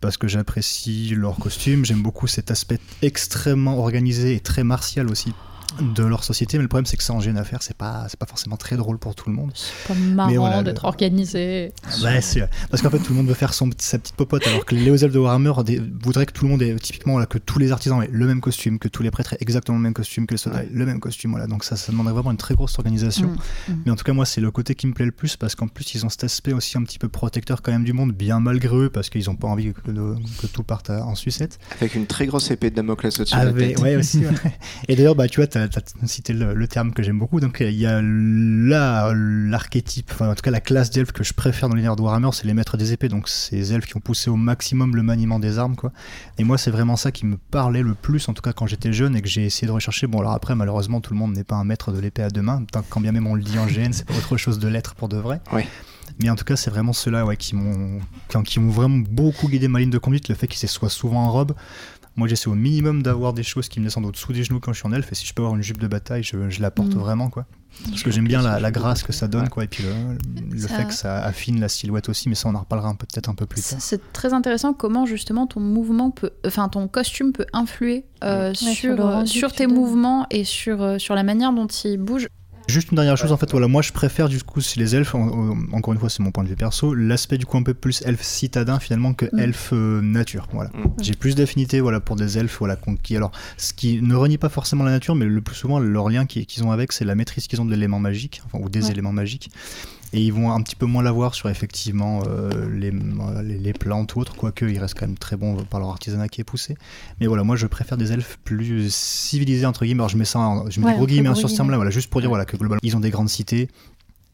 parce 0.00 0.16
que 0.16 0.28
j'apprécie 0.28 1.14
leur 1.14 1.36
costume, 1.36 1.84
j'aime 1.84 2.02
beaucoup 2.02 2.26
cet 2.26 2.50
aspect 2.50 2.78
extrêmement 3.02 3.78
organisé 3.78 4.34
et 4.34 4.40
très 4.40 4.64
martial 4.64 5.10
aussi 5.10 5.32
de 5.80 6.04
leur 6.04 6.24
société, 6.24 6.56
mais 6.58 6.62
le 6.62 6.68
problème 6.68 6.86
c'est 6.86 6.96
que 6.96 7.02
ça 7.02 7.12
en 7.12 7.20
gêne 7.20 7.36
à 7.36 7.44
faire, 7.44 7.62
c'est 7.62 7.76
pas, 7.76 8.06
c'est 8.08 8.18
pas 8.18 8.26
forcément 8.26 8.56
très 8.56 8.76
drôle 8.76 8.98
pour 8.98 9.14
tout 9.14 9.28
le 9.28 9.34
monde. 9.36 9.50
C'est 9.54 9.88
pas 9.88 9.94
marrant 9.98 10.32
voilà, 10.34 10.62
d'être 10.62 10.82
le- 10.84 10.88
organisé. 10.88 11.72
Ouais, 12.02 12.20
c'est 12.20 12.48
parce 12.70 12.82
qu'en 12.82 12.90
fait 12.90 12.98
tout 12.98 13.10
le 13.12 13.16
monde 13.16 13.28
veut 13.28 13.34
faire 13.34 13.52
son, 13.54 13.70
sa 13.78 13.98
petite 13.98 14.16
popote 14.16 14.46
alors 14.46 14.64
que 14.64 14.74
les 14.74 14.86
de 14.96 15.18
Warhammer 15.18 15.52
des- 15.64 15.82
voudraient 16.02 16.26
que 16.26 16.32
tout 16.32 16.44
le 16.44 16.50
monde 16.50 16.62
ait 16.62 16.74
typiquement 16.76 17.12
voilà, 17.14 17.26
que 17.26 17.38
tous 17.38 17.58
les 17.58 17.72
artisans 17.72 18.02
aient 18.02 18.08
le 18.10 18.26
même 18.26 18.40
costume, 18.40 18.78
que 18.78 18.88
tous 18.88 19.02
les 19.02 19.10
prêtres 19.10 19.34
aient 19.34 19.38
exactement 19.40 19.76
le 19.76 19.82
même 19.82 19.94
costume, 19.94 20.26
que 20.26 20.34
les 20.34 20.38
soldats 20.38 20.58
Ouais. 20.60 20.64
aient 20.64 20.70
le 20.72 20.86
même 20.86 21.00
costume, 21.00 21.32
voilà. 21.32 21.46
Donc 21.46 21.64
ça, 21.64 21.76
ça 21.76 21.92
demanderait 21.92 22.14
vraiment 22.14 22.30
une 22.30 22.36
très 22.36 22.54
grosse 22.54 22.78
organisation. 22.78 23.28
Mm, 23.28 23.72
mm. 23.72 23.82
Mais 23.86 23.90
en 23.92 23.96
tout 23.96 24.04
cas 24.04 24.12
moi 24.12 24.24
c'est 24.24 24.40
le 24.40 24.50
côté 24.50 24.74
qui 24.74 24.86
me 24.86 24.92
plaît 24.94 25.04
le 25.06 25.12
plus 25.12 25.36
parce 25.36 25.54
qu'en 25.54 25.68
plus 25.68 25.94
ils 25.94 26.06
ont 26.06 26.08
cet 26.08 26.24
aspect 26.24 26.52
aussi 26.52 26.78
un 26.78 26.82
petit 26.82 26.98
peu 26.98 27.08
protecteur 27.08 27.60
quand 27.62 27.72
même 27.72 27.84
du 27.84 27.92
monde, 27.92 28.12
bien 28.12 28.40
malgré 28.40 28.74
eux 28.76 28.90
parce 28.90 29.10
qu'ils 29.10 29.28
ont 29.30 29.36
pas 29.36 29.48
envie 29.48 29.72
que, 29.72 30.46
tout 30.46 30.62
parte 30.62 30.90
en 30.90 31.14
sucette. 31.14 31.58
Avec 31.80 31.94
une 31.94 32.06
très 32.06 32.26
grosse 32.26 32.50
épée 32.50 32.70
de 32.70 32.76
Damoclès 32.76 33.18
au-dessus 33.20 33.34
de 33.34 33.40
la 33.40 33.48
Avec- 33.48 33.74
tête. 33.76 33.80
ouais, 33.84 33.96
aussi. 33.96 34.18
ouais. 34.24 34.32
Et 34.88 34.96
d'ailleurs, 34.96 35.14
bah, 35.14 35.28
tu 35.28 35.40
vois, 35.40 35.46
tu 35.68 35.78
as, 35.78 36.06
cité 36.06 36.32
le, 36.32 36.54
le 36.54 36.68
terme 36.68 36.92
que 36.92 37.02
j'aime 37.02 37.18
beaucoup. 37.18 37.40
Donc, 37.40 37.58
il 37.60 37.70
y 37.74 37.86
a 37.86 38.00
là 38.02 39.12
l'archétype, 39.14 40.10
enfin, 40.12 40.30
en 40.30 40.34
tout 40.34 40.42
cas, 40.42 40.50
la 40.50 40.60
classe 40.60 40.90
d'elfes 40.90 41.12
que 41.12 41.24
je 41.24 41.32
préfère 41.32 41.68
dans 41.68 41.74
l'univers 41.74 41.96
de 41.96 42.02
Warhammer, 42.02 42.30
c'est 42.32 42.46
les 42.46 42.54
maîtres 42.54 42.76
des 42.76 42.92
épées. 42.92 43.08
Donc, 43.08 43.28
ces 43.28 43.72
elfes 43.72 43.86
qui 43.86 43.96
ont 43.96 44.00
poussé 44.00 44.30
au 44.30 44.36
maximum 44.36 44.94
le 44.96 45.02
maniement 45.02 45.38
des 45.38 45.58
armes, 45.58 45.76
quoi. 45.76 45.92
Et 46.38 46.44
moi, 46.44 46.58
c'est 46.58 46.70
vraiment 46.70 46.96
ça 46.96 47.12
qui 47.12 47.26
me 47.26 47.36
parlait 47.36 47.82
le 47.82 47.94
plus, 47.94 48.28
en 48.28 48.34
tout 48.34 48.42
cas, 48.42 48.52
quand 48.52 48.66
j'étais 48.66 48.92
jeune 48.92 49.16
et 49.16 49.22
que 49.22 49.28
j'ai 49.28 49.44
essayé 49.46 49.66
de 49.66 49.72
rechercher. 49.72 50.06
Bon, 50.06 50.20
alors 50.20 50.32
après, 50.32 50.54
malheureusement, 50.54 51.00
tout 51.00 51.12
le 51.12 51.18
monde 51.18 51.34
n'est 51.34 51.44
pas 51.44 51.56
un 51.56 51.64
maître 51.64 51.92
de 51.92 52.00
l'épée 52.00 52.22
à 52.22 52.30
deux 52.30 52.42
mains. 52.42 52.64
Tant- 52.70 52.84
Quand 52.88 53.00
bien 53.00 53.12
même 53.12 53.26
on 53.26 53.34
le 53.34 53.42
dit 53.42 53.58
en 53.58 53.66
GN, 53.66 53.92
c'est 53.92 54.06
pas 54.06 54.14
autre 54.14 54.36
chose 54.36 54.58
de 54.58 54.68
l'être 54.68 54.94
pour 54.94 55.08
de 55.08 55.16
vrai. 55.16 55.40
Ouais. 55.52 55.66
Mais 56.20 56.30
en 56.30 56.36
tout 56.36 56.44
cas, 56.44 56.56
c'est 56.56 56.70
vraiment 56.70 56.92
ceux-là 56.92 57.26
ouais, 57.26 57.36
qui 57.36 57.54
m'ont 57.56 58.00
vraiment 58.70 58.98
beaucoup 59.10 59.48
guidé 59.48 59.68
ma 59.68 59.80
ligne 59.80 59.90
de 59.90 59.98
conduite. 59.98 60.28
Le 60.28 60.34
fait 60.34 60.46
qu'ils 60.46 60.68
soient 60.68 60.88
souvent 60.88 61.24
en 61.24 61.32
robe. 61.32 61.52
Moi, 62.16 62.28
j'essaie 62.28 62.48
au 62.48 62.54
minimum 62.54 63.02
d'avoir 63.02 63.32
des 63.34 63.42
choses 63.42 63.68
qui 63.68 63.78
me 63.78 63.84
descendent 63.84 64.06
au-dessous 64.06 64.32
des 64.32 64.42
genoux 64.42 64.58
quand 64.60 64.72
je 64.72 64.78
suis 64.78 64.88
en 64.88 64.92
elfe. 64.92 65.12
Et 65.12 65.14
si 65.14 65.26
je 65.26 65.34
peux 65.34 65.42
avoir 65.42 65.54
une 65.54 65.62
jupe 65.62 65.78
de 65.78 65.86
bataille, 65.86 66.22
je, 66.22 66.48
je 66.48 66.62
la 66.62 66.70
porte 66.70 66.94
Mm. 66.94 66.98
vraiment, 66.98 67.28
quoi. 67.30 67.44
Parce 67.90 68.02
que 68.02 68.10
j'aime 68.10 68.26
bien 68.26 68.40
la, 68.40 68.58
la 68.58 68.70
grâce 68.70 69.02
que 69.02 69.12
ça 69.12 69.28
donne, 69.28 69.50
quoi. 69.50 69.64
Et 69.64 69.66
puis 69.66 69.82
le, 69.84 70.16
le 70.50 70.58
Ça- 70.58 70.68
fait 70.68 70.86
que 70.86 70.94
ça 70.94 71.18
affine 71.22 71.60
la 71.60 71.68
silhouette 71.68 72.08
aussi. 72.08 72.30
Mais 72.30 72.34
ça, 72.34 72.48
on 72.48 72.54
en 72.54 72.60
reparlera 72.60 72.94
peut-être 72.94 73.28
un 73.28 73.34
peu 73.34 73.44
plus 73.44 73.60
Ça, 73.62 73.72
tard. 73.76 73.82
C'est 73.82 74.12
très 74.14 74.32
intéressant 74.32 74.72
comment 74.72 75.04
justement 75.04 75.46
ton 75.46 75.60
mouvement 75.60 76.10
peut, 76.10 76.30
enfin 76.46 76.70
ton 76.70 76.88
costume 76.88 77.32
peut 77.32 77.44
influer 77.52 78.06
euh, 78.24 78.54
sur 78.54 78.72
sur, 78.72 78.96
le 78.96 79.02
euh, 79.02 79.26
sur 79.26 79.52
tes 79.52 79.66
mouvements 79.66 80.26
et 80.30 80.44
sur, 80.44 80.80
euh, 80.82 80.98
sur 80.98 81.14
la 81.14 81.22
manière 81.22 81.52
dont 81.52 81.66
il 81.66 81.98
bouge. 81.98 82.28
Juste 82.68 82.90
une 82.90 82.96
dernière 82.96 83.16
chose, 83.16 83.30
en 83.30 83.36
fait, 83.36 83.50
voilà, 83.52 83.68
moi 83.68 83.80
je 83.80 83.92
préfère 83.92 84.28
du 84.28 84.42
coup, 84.42 84.60
si 84.60 84.78
les 84.80 84.96
elfes, 84.96 85.14
en- 85.14 85.20
en- 85.28 85.56
encore 85.72 85.94
une 85.94 86.00
fois, 86.00 86.10
c'est 86.10 86.20
mon 86.22 86.32
point 86.32 86.42
de 86.42 86.48
vue 86.48 86.56
perso, 86.56 86.94
l'aspect 86.94 87.38
du 87.38 87.46
coup 87.46 87.56
un 87.56 87.62
peu 87.62 87.74
plus 87.74 88.02
elfe 88.02 88.22
citadin 88.22 88.80
finalement 88.80 89.14
que 89.14 89.26
Mm. 89.32 89.38
elfe 89.38 89.70
euh, 89.72 90.00
nature. 90.02 90.48
Voilà. 90.52 90.70
Mm. 90.70 90.90
J'ai 91.00 91.14
plus 91.14 91.36
d'affinité 91.36 91.80
voilà, 91.80 92.00
pour 92.00 92.16
des 92.16 92.38
elfes 92.38 92.56
voilà, 92.58 92.76
qui, 93.04 93.16
alors, 93.16 93.30
ce 93.56 93.72
qui 93.72 94.02
ne 94.02 94.14
renie 94.16 94.36
pas 94.38 94.48
forcément 94.48 94.82
la 94.82 94.90
nature, 94.90 95.14
mais 95.14 95.26
le 95.26 95.40
plus 95.40 95.54
souvent, 95.54 95.78
leur 95.78 96.08
lien 96.08 96.26
qui- 96.26 96.44
qu'ils 96.44 96.64
ont 96.64 96.72
avec, 96.72 96.92
c'est 96.92 97.04
la 97.04 97.14
maîtrise 97.14 97.46
qu'ils 97.46 97.60
ont 97.60 97.64
de 97.64 97.70
l'élément 97.70 98.00
magique, 98.00 98.42
enfin, 98.46 98.58
ou 98.62 98.68
des 98.68 98.86
Ouais. 98.86 98.90
éléments 98.90 99.12
magiques. 99.12 99.48
Et 100.12 100.20
ils 100.20 100.32
vont 100.32 100.52
un 100.52 100.62
petit 100.62 100.76
peu 100.76 100.86
moins 100.86 101.02
l'avoir 101.02 101.34
sur 101.34 101.48
effectivement 101.50 102.22
euh, 102.28 102.70
les, 102.72 102.92
les, 103.42 103.58
les 103.58 103.72
plantes 103.72 104.14
ou 104.14 104.20
autres, 104.20 104.34
quoique 104.36 104.64
ils 104.64 104.78
restent 104.78 104.98
quand 104.98 105.06
même 105.06 105.18
très 105.18 105.36
bons 105.36 105.56
par 105.64 105.80
leur 105.80 105.88
artisanat 105.90 106.28
qui 106.28 106.40
est 106.40 106.44
poussé. 106.44 106.76
Mais 107.20 107.26
voilà, 107.26 107.42
moi 107.42 107.56
je 107.56 107.66
préfère 107.66 107.98
des 107.98 108.12
elfes 108.12 108.38
plus 108.44 108.90
civilisés, 108.92 109.66
entre 109.66 109.84
guillemets. 109.84 110.00
Alors 110.02 110.08
je 110.08 110.16
mets 110.16 110.24
ça, 110.24 110.38
en- 110.38 110.70
je 110.70 110.80
mets 110.80 110.86
Ouais, 110.86 110.92
des 110.92 110.96
gros 110.96 111.02
entre 111.04 111.12
guillemets 111.12 111.28
gros 111.30 111.38
sur 111.40 111.50
ce 111.50 111.56
terme-là, 111.56 111.76
voilà, 111.76 111.90
juste 111.90 112.08
pour 112.08 112.20
dire 112.20 112.30
voilà, 112.30 112.44
que 112.44 112.56
globalement, 112.56 112.80
ils 112.82 112.96
ont 112.96 113.00
des 113.00 113.10
grandes 113.10 113.28
cités. 113.28 113.68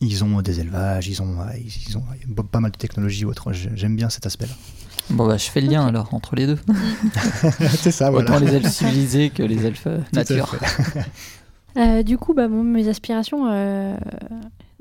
Ils 0.05 0.25
ont 0.25 0.43
des 0.43 0.59
élevages, 0.61 1.09
ils 1.09 1.23
ont, 1.23 1.37
ils 1.57 1.73
ils 1.89 1.97
ont 1.97 2.01
ouais, 2.11 2.45
pas 2.51 2.59
mal 2.61 2.73
de 2.73 2.77
technologies 2.77 3.25
ou 3.25 3.31
autre. 3.31 3.53
J'ai- 3.53 3.71
J'aime 3.75 3.95
bien 3.97 4.11
cet 4.11 4.27
aspect-là. 4.27 4.53
Bon, 5.11 5.27
bah, 5.27 5.37
je 5.37 5.45
fais 5.51 5.61
le 5.61 5.69
lien 5.69 5.87
alors 5.87 6.13
entre 6.13 6.35
les 6.37 6.47
deux. 6.47 6.59
c'est 7.79 7.91
ça, 7.93 8.13
Autant 8.13 8.39
les 8.41 8.53
elfes 8.55 8.71
civilisés 8.73 9.31
que 9.31 9.43
les 9.43 9.65
elfes 9.65 9.87
nature. 10.13 10.55
Euh, 11.77 12.03
du 12.03 12.19
coup, 12.19 12.35
bah, 12.35 12.49
mes 12.49 12.89
aspirations, 12.89 13.47
euh, 13.51 13.97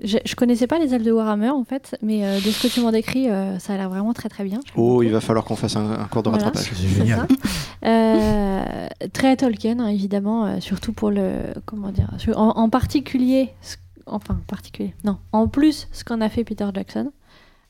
je, 0.03 0.17
je 0.25 0.35
connaissais 0.35 0.67
pas 0.67 0.79
les 0.79 0.93
elfes 0.93 1.03
de 1.05 1.11
Warhammer 1.11 1.49
en 1.49 1.63
fait, 1.63 1.97
mais 2.01 2.25
euh, 2.25 2.35
de 2.37 2.41
ce 2.51 2.67
que 2.67 2.73
tu 2.73 2.81
m'en 2.81 2.91
décris, 2.91 3.29
euh, 3.29 3.57
ça 3.59 3.73
a 3.73 3.77
l'air 3.77 3.89
vraiment 3.89 4.13
très 4.13 4.29
très 4.29 4.43
bien. 4.43 4.59
Oh, 4.75 5.01
il 5.03 5.11
va 5.11 5.21
falloir 5.21 5.45
qu'on 5.45 5.55
fasse 5.55 5.75
un, 5.75 5.91
un 5.91 6.05
cours 6.05 6.23
de 6.23 6.29
Voilà. 6.29 6.45
rattrapage. 6.45 6.71
C'est 6.75 6.87
génial. 6.87 7.19
ça. 7.29 7.87
Euh, 7.87 8.87
très 9.13 9.35
Tolkien, 9.37 9.79
hein, 9.79 9.87
évidemment, 9.87 10.45
euh, 10.45 10.59
surtout 10.59 10.93
pour 10.93 11.09
le. 11.11 11.33
Comment 11.65 11.89
dire 11.91 12.09
sur- 12.17 12.37
En, 12.37 12.49
en 12.57 12.69
particulier. 12.69 13.49
ce- 13.61 13.77
Enfin, 14.07 14.33
en 14.33 14.45
particulier. 14.47 14.93
Non, 15.03 15.17
en 15.31 15.47
plus, 15.47 15.87
ce 15.91 16.03
qu'en 16.03 16.21
a 16.21 16.29
fait 16.29 16.43
Peter 16.43 16.65
Jackson. 16.73 17.11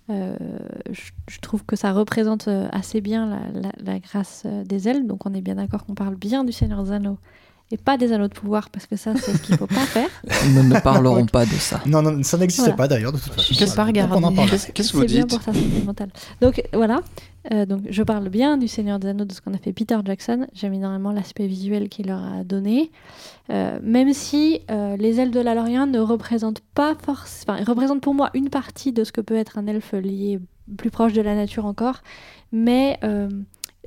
Euh, 0.10 0.36
je, 0.90 1.12
je 1.30 1.40
trouve 1.40 1.64
que 1.66 1.76
ça 1.76 1.92
représente 1.92 2.50
assez 2.72 3.00
bien 3.02 3.26
la, 3.28 3.62
la- 3.62 3.72
la 3.94 4.00
grâce 4.00 4.46
des 4.66 4.88
elfes. 4.88 5.06
Donc, 5.06 5.26
on 5.26 5.34
est 5.34 5.42
bien 5.42 5.56
d'accord 5.56 5.86
qu'on 5.86 5.94
parle 5.94 6.16
bien 6.16 6.44
du 6.44 6.52
Seigneur 6.52 6.84
des 6.84 6.92
Anneaux 6.94 7.18
et 7.72 7.78
pas 7.78 7.98
des 7.98 8.12
Anneaux 8.14 8.28
de 8.28 8.34
pouvoir, 8.34 8.70
parce 8.70 8.86
que 8.86 8.96
ça, 8.96 9.14
c'est 9.16 9.32
ce 9.34 9.42
qu'il 9.42 9.58
faut 9.58 9.68
pas 9.68 9.86
faire. 9.86 10.10
Nous 10.54 10.64
ne 10.64 10.80
parlerons 10.80 11.26
pas 11.26 11.46
de 11.46 11.52
ça. 11.52 11.82
Non, 11.86 12.02
non, 12.02 12.22
ça 12.24 12.38
n'existait 12.38 12.64
Voilà. 12.72 12.78
pas 12.78 12.88
d'ailleurs 12.88 13.12
de 13.12 13.18
toute 13.18 13.34
façon. 13.34 13.54
Je 13.54 13.60
peux 13.60 13.66
pas 13.76 13.86
Donc, 13.86 14.12
on 14.12 14.24
en 14.24 14.30
regarder. 14.30 14.36
parle. 14.36 14.50
Qu'est-ce 14.74 14.92
que 14.92 14.98
vous 14.98 15.02
C'est 15.04 15.08
bien 15.08 15.22
dites 15.26 15.30
pour 15.30 15.42
sa 15.42 15.54
santé 15.54 15.84
mentale. 15.86 16.10
Donc 16.42 16.62
voilà, 16.74 17.00
Euh, 17.52 17.66
donc 17.66 17.82
je 17.90 18.04
parle 18.04 18.30
bien 18.30 18.56
du 18.58 18.68
Seigneur 18.68 19.00
des 19.00 19.08
Anneaux, 19.08 19.26
de 19.26 19.34
ce 19.34 19.42
qu'on 19.42 19.54
a 19.56 19.58
fait 19.58 19.74
Peter 19.74 19.98
Jackson. 20.06 20.46
J'aime 20.54 20.74
énormément 20.76 21.12
l'aspect 21.12 21.48
visuel 21.48 21.90
qu'il 21.90 22.06
leur 22.08 22.20
a 22.24 22.44
donné. 22.44 22.92
Euh, 23.50 23.80
même 23.82 24.14
si 24.14 24.62
euh, 24.70 24.96
les 24.98 25.20
elfes 25.20 25.32
de 25.32 25.40
la 25.40 25.56
Lorient 25.56 25.88
ne 25.88 26.00
représentent 26.00 26.62
pas 26.76 26.94
forcément... 27.04 27.54
Enfin, 27.54 27.64
ils 27.64 27.68
représentent 27.68 28.02
pour 28.02 28.14
moi 28.14 28.30
une 28.36 28.50
partie 28.50 28.92
de 28.94 29.04
ce 29.04 29.12
que 29.12 29.22
peut 29.22 29.36
être 29.36 29.58
un 29.58 29.66
elfe 29.66 29.94
lié 29.94 30.40
plus 30.78 30.92
proche 30.92 31.14
de 31.14 31.22
la 31.22 31.34
nature 31.34 31.66
encore. 31.66 32.02
Mais 32.52 33.00
euh, 33.04 33.28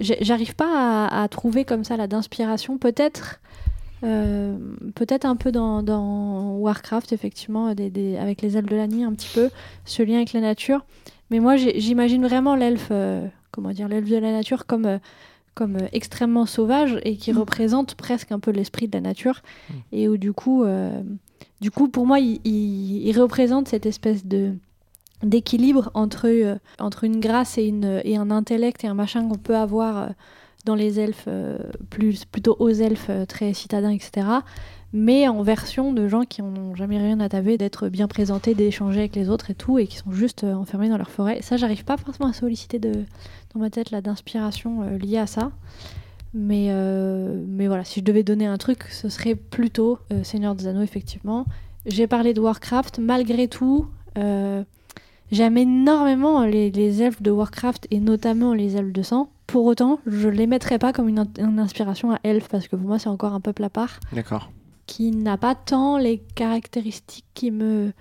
j'arrive 0.01 0.57
pas 0.57 1.07
à, 1.09 1.23
à 1.23 1.29
trouver 1.29 1.65
comme 1.65 1.85
ça 1.85 1.97
là 1.97 2.07
d'inspiration. 2.09 2.77
Peut-être... 2.79 3.41
euh, 4.05 4.57
peut-être 4.95 5.25
un 5.25 5.37
peu 5.37 5.51
dans, 5.53 5.83
dans 5.83 6.57
Warcraft, 6.57 7.13
effectivement, 7.13 7.75
des- 7.75 7.91
des- 7.91 8.17
avec 8.17 8.43
les 8.43 8.57
elfes 8.57 8.69
de 8.69 8.77
la 8.77 8.87
nuit, 8.87 9.03
un 9.05 9.13
petit 9.13 9.31
peu, 9.35 9.51
ce 9.85 10.03
lien 10.03 10.17
avec 10.17 10.33
la 10.33 10.41
nature. 10.41 10.85
Mais 11.31 11.41
moi, 11.41 11.57
j'imagine 11.57 12.23
vraiment 12.27 12.55
l'elfe, 12.55 12.89
euh, 12.91 13.27
comment 13.51 13.71
dire, 13.71 13.89
l'elfe 13.89 14.09
de 14.11 14.17
la 14.19 14.31
nature 14.33 14.67
comme, 14.67 14.87
euh, 14.87 14.99
comme 15.55 15.79
extrêmement 15.93 16.47
sauvage 16.47 16.99
et 17.05 17.17
qui 17.17 17.33
Mm. 17.33 17.39
représente 17.39 17.95
presque 17.95 18.33
un 18.33 18.39
peu 18.41 18.51
l'esprit 18.51 18.89
de 18.89 18.97
la 18.97 19.01
nature. 19.01 19.41
Mm. 19.71 19.73
Et 19.93 20.09
où 20.09 20.17
du 20.17 20.33
coup, 20.33 20.65
du 21.61 21.71
coup, 21.71 21.89
pour 21.89 22.07
moi, 22.07 22.19
il, 22.21 22.41
il- 22.45 23.07
il 23.09 23.21
représente 23.21 23.69
cette 23.69 23.87
espèce 23.87 24.27
de 24.27 24.53
d'équilibre 25.23 25.91
entre, 25.95 26.59
entre 26.79 27.05
une 27.05 27.19
grâce 27.19 27.57
et, 27.57 27.67
une, 27.67 28.03
et 28.05 28.17
un 28.19 28.31
intellect 28.31 28.85
et 28.85 28.89
un 28.89 28.95
machin 28.95 29.27
qu'on 29.27 29.39
peut 29.39 29.57
avoir 29.57 30.11
dans 30.65 30.75
les 30.75 30.99
elfes, 31.01 31.25
euh, 31.29 31.59
plus, 31.91 32.25
plutôt 32.25 32.57
aux 32.59 32.71
elfes 32.71 33.07
euh, 33.11 33.27
très 33.27 33.53
citadins, 33.53 33.91
etc. 33.91 34.27
Mais 34.93 35.29
en 35.29 35.43
version 35.43 35.93
de 35.93 36.09
gens 36.09 36.23
qui 36.23 36.43
n'ont 36.43 36.75
jamais 36.75 36.99
rien 36.99 37.21
à 37.21 37.29
taper, 37.29 37.59
d'être 37.59 37.89
bien 37.89 38.07
présentés, 38.09 38.55
d'échanger 38.55 39.01
avec 39.01 39.17
les 39.17 39.29
autres 39.29 39.51
et 39.51 39.55
tout, 39.55 39.79
et 39.79 39.87
qui 39.87 39.97
sont 39.97 40.13
juste 40.13 40.45
euh, 40.45 40.55
enfermés 40.55 40.89
dans 40.89 40.97
leur 40.97 41.11
forêt. 41.11 41.43
Ça, 41.43 41.57
j'arrive 41.57 41.85
pas 41.85 41.97
forcément 41.97 42.29
à 42.29 42.33
solliciter 42.33 42.79
dans 42.79 43.61
ma 43.61 43.71
tête 43.71 43.93
d'inspiration 43.93 44.83
liée 44.99 45.19
à 45.19 45.27
ça. 45.27 45.51
Mais, 46.37 46.73
mais 47.47 47.69
voilà, 47.69 47.85
si 47.85 48.01
je 48.01 48.05
devais 48.05 48.25
donner 48.25 48.47
un 48.47 48.59
truc, 48.59 48.83
ce 48.91 49.09
serait 49.09 49.37
plutôt 49.37 50.01
Seigneur 50.25 50.57
des 50.57 50.67
Anneaux, 50.67 50.83
effectivement. 50.83 51.47
J'ai 51.87 52.09
parlé 52.09 52.35
de 52.35 52.41
Warcraft, 52.41 52.99
malgré 52.99 53.47
tout, 53.47 53.87
j'aime 54.17 55.57
énormément 55.57 56.45
les 56.45 57.03
elfes 57.03 57.23
de 57.23 57.31
Warcraft 57.31 57.87
et 57.93 58.01
notamment 58.01 58.53
les 58.53 58.77
elfes 58.77 58.93
de 58.93 59.03
sang. 59.03 59.31
Pour 59.47 59.65
autant, 59.67 60.01
je 60.07 60.29
les 60.29 60.47
mettrais 60.47 60.79
pas 60.79 60.93
comme 60.93 61.09
une, 61.09 61.19
in- 61.21 61.27
une 61.39 61.59
inspiration 61.59 62.13
à 62.13 62.19
elfes 62.25 62.49
parce 62.49 62.67
que 62.69 62.77
pour 62.77 62.87
moi, 62.87 62.99
c'est 62.99 63.09
encore 63.09 63.35
un 63.35 63.41
peuple 63.41 63.63
à 63.65 63.71
part 63.71 64.01
D'accord. 64.13 64.51
qui 64.87 65.11
n'a 65.11 65.37
pas 65.37 65.55
tant 65.55 65.99
les 65.99 66.19
caractéristiques 66.35 67.27
qui 67.35 67.51
me 67.51 67.93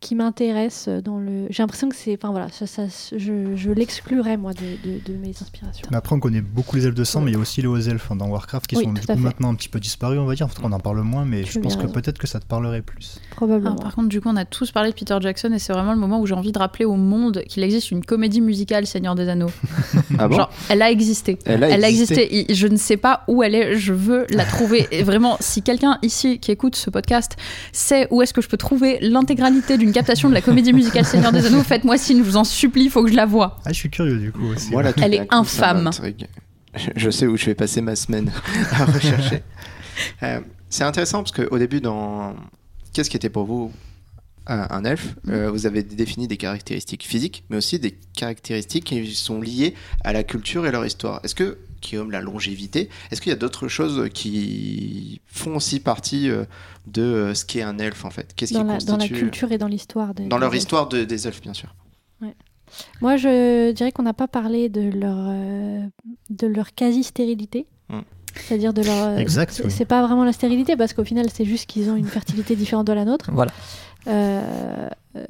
qui 0.00 0.14
m'intéressent 0.14 0.88
dans 1.02 1.18
le 1.18 1.46
j'ai 1.50 1.62
l'impression 1.62 1.88
que 1.90 1.94
c'est 1.94 2.14
enfin 2.14 2.30
voilà 2.30 2.48
ça, 2.48 2.66
ça- 2.66 2.86
je, 3.14 3.54
je 3.54 3.70
l'exclurais 3.70 4.38
moi 4.38 4.52
de, 4.54 4.60
de- 4.88 4.98
de 5.04 5.18
mes 5.18 5.28
inspirations 5.30 5.86
Mais 5.90 5.96
après, 5.98 6.14
on 6.16 6.20
connaît 6.20 6.40
beaucoup 6.40 6.76
les 6.76 6.86
elfes 6.86 6.94
de 6.94 7.04
sang, 7.04 7.20
mais 7.20 7.30
il 7.30 7.34
y 7.34 7.36
a 7.36 7.40
aussi 7.40 7.60
les 7.60 7.68
hauts 7.68 7.76
elfes 7.78 8.10
hein, 8.10 8.16
dans 8.16 8.28
Warcraft 8.28 8.66
qui 8.66 8.76
Oui, 8.76 8.84
sont 8.84 8.92
du 8.94 9.00
coup 9.02 9.06
fait. 9.06 9.16
maintenant 9.16 9.50
un 9.50 9.54
petit 9.54 9.68
peu 9.68 9.78
disparus, 9.78 10.18
on 10.18 10.24
va 10.24 10.34
dire. 10.34 10.46
En 10.46 10.48
fait, 10.48 10.62
on 10.62 10.72
en 10.72 10.80
parle 10.80 11.02
moins, 11.02 11.24
mais 11.26 11.42
Tu 11.42 11.52
je 11.52 11.58
pense 11.58 11.76
que 11.76 11.86
peut-être 11.86 12.18
que 12.18 12.26
ça 12.26 12.40
te 12.40 12.46
parlerait 12.46 12.80
plus. 12.82 13.18
probablement 13.36 13.72
Alors, 13.72 13.82
par 13.82 13.94
contre, 13.94 14.08
du 14.08 14.20
coup, 14.22 14.28
on 14.30 14.36
a 14.36 14.44
tous 14.46 14.70
parlé 14.72 14.90
de 14.90 14.94
Peter 14.94 15.16
Jackson 15.20 15.52
et 15.52 15.58
c'est 15.58 15.72
vraiment 15.74 15.92
le 15.92 15.98
moment 15.98 16.18
où 16.20 16.26
j'ai 16.26 16.34
envie 16.34 16.52
de 16.52 16.58
rappeler 16.58 16.84
au 16.86 16.96
monde 16.96 17.42
qu'il 17.48 17.62
existe 17.62 17.90
une 17.90 18.02
comédie 18.04 18.40
musicale 18.40 18.86
Seigneur 18.86 19.14
des 19.14 19.28
Anneaux. 19.28 19.50
Ah 20.18 20.28
bon? 20.28 20.36
Genre, 20.36 20.50
elle 20.68 20.82
a 20.82 20.90
existé. 20.90 21.38
Elle 21.44 21.62
a 21.64 21.70
Elle 21.70 21.84
existé. 21.84 22.22
existé. 22.34 22.54
Je 22.54 22.66
ne 22.66 22.76
sais 22.76 22.96
pas 22.96 23.22
où 23.28 23.42
elle 23.42 23.54
est. 23.54 23.76
Je 23.78 23.92
veux 23.92 24.26
la 24.30 24.44
trouver. 24.44 24.86
Et 24.90 25.02
vraiment, 25.02 25.36
si 25.40 25.62
quelqu'un 25.62 25.98
ici 26.02 26.38
qui 26.40 26.50
écoute 26.50 26.74
ce 26.76 26.90
podcast 26.90 27.36
sait 27.72 28.06
où 28.10 28.20
est-ce 28.22 28.34
que 28.34 28.40
je 28.42 28.48
peux 28.48 28.56
trouver 28.56 28.98
l'intégralité 29.00 29.78
d'une 29.78 29.89
captation 29.92 30.28
de 30.28 30.34
la 30.34 30.40
comédie 30.42 30.72
musicale 30.72 31.04
Seigneur 31.06 31.32
des 31.32 31.46
Anneaux, 31.46 31.62
faites-moi 31.62 31.98
signe. 31.98 32.18
Je 32.18 32.22
vous 32.24 32.36
en 32.36 32.44
supplie. 32.44 32.84
Il 32.84 32.90
faut 32.90 33.02
que 33.04 33.10
je 33.10 33.16
la 33.16 33.26
voie. 33.26 33.56
Ah, 33.64 33.72
je 33.72 33.78
suis 33.78 33.90
curieux 33.90 34.18
du 34.18 34.32
coup 34.32 34.46
aussi. 34.54 34.72
Elle 35.02 35.14
est 35.14 35.26
infâme. 35.30 35.90
Je- 36.96 37.10
sais 37.10 37.26
où 37.26 37.36
je 37.36 37.46
vais 37.46 37.54
passer 37.54 37.80
ma 37.80 37.96
semaine 37.96 38.30
à 38.72 38.84
rechercher. 38.84 39.42
Euh, 40.22 40.40
c'est 40.68 40.84
intéressant 40.84 41.22
parce 41.24 41.32
qu'au 41.32 41.58
début, 41.58 41.80
dans 41.80 42.36
qu'est-ce 42.92 43.10
qui 43.10 43.16
était 43.16 43.28
pour 43.28 43.44
vous 43.44 43.72
un, 44.46 44.66
un 44.70 44.84
elfe 44.84 45.14
Euh, 45.28 45.50
Vous 45.50 45.66
avez 45.66 45.82
défini 45.82 46.28
des 46.28 46.36
caractéristiques 46.36 47.04
physiques, 47.04 47.44
mais 47.50 47.56
aussi 47.56 47.78
des 47.80 47.98
caractéristiques 48.16 48.84
qui 48.84 49.14
sont 49.14 49.40
liées 49.40 49.74
à 50.04 50.12
la 50.12 50.22
culture 50.22 50.64
et 50.66 50.70
leur 50.70 50.86
histoire. 50.86 51.20
Est-ce 51.24 51.34
que, 51.34 51.58
Guillaume, 51.80 52.10
la 52.10 52.20
longévité, 52.20 52.88
est-ce 53.10 53.20
qu'il 53.20 53.30
y 53.30 53.32
a 53.32 53.38
d'autres 53.38 53.68
choses 53.68 54.08
qui 54.14 55.20
font 55.26 55.56
aussi 55.56 55.80
partie 55.80 56.28
euh, 56.30 56.44
de 56.86 57.02
euh, 57.02 57.34
ce 57.34 57.44
qu'est 57.44 57.62
un 57.62 57.78
elfe 57.78 58.04
en 58.04 58.10
fait? 58.10 58.32
Qu'est-ce 58.36 58.52
dans 58.54 58.60
qui 58.62 58.66
la, 58.68 58.78
dans 58.78 58.92
la 58.92 58.98
constitue 58.98 59.18
culture 59.20 59.52
et 59.52 59.58
dans 59.58 59.66
l'histoire 59.68 60.14
des- 60.14 60.26
dans 60.26 60.38
leur 60.38 60.50
des 60.50 60.56
elfes. 60.56 60.62
histoire 60.64 60.88
de- 60.88 61.04
des 61.04 61.26
elfes, 61.26 61.40
bien 61.42 61.54
sûr. 61.54 61.74
moi 63.00 63.16
je 63.16 63.72
dirais 63.72 63.92
qu'on 63.92 64.02
n'a 64.04 64.14
pas 64.14 64.28
parlé 64.28 64.68
de 64.68 64.82
leur 64.96 65.16
euh, 65.18 65.80
de 66.30 66.46
leur 66.46 66.74
quasi 66.74 67.02
stérilité 67.02 67.66
Hmm. 67.88 68.02
c'est-à-dire 68.36 68.72
de 68.72 68.82
leur 68.82 69.02
euh, 69.08 69.16
Exact, 69.16 69.50
c'est 69.52 69.64
oui. 69.64 69.70
c'est 69.72 69.84
pas 69.84 70.06
vraiment 70.06 70.22
la 70.24 70.32
stérilité 70.32 70.76
parce 70.76 70.92
qu'au 70.92 71.02
final 71.02 71.26
c'est 71.34 71.44
juste 71.44 71.66
qu'ils 71.66 71.90
ont 71.90 71.96
une 71.96 72.06
fertilité 72.06 72.54
différente 72.54 72.86
de 72.86 72.92
la 72.92 73.04
nôtre 73.04 73.30
Voilà. 73.32 73.50
Euh, 74.06 74.88
euh, 75.16 75.24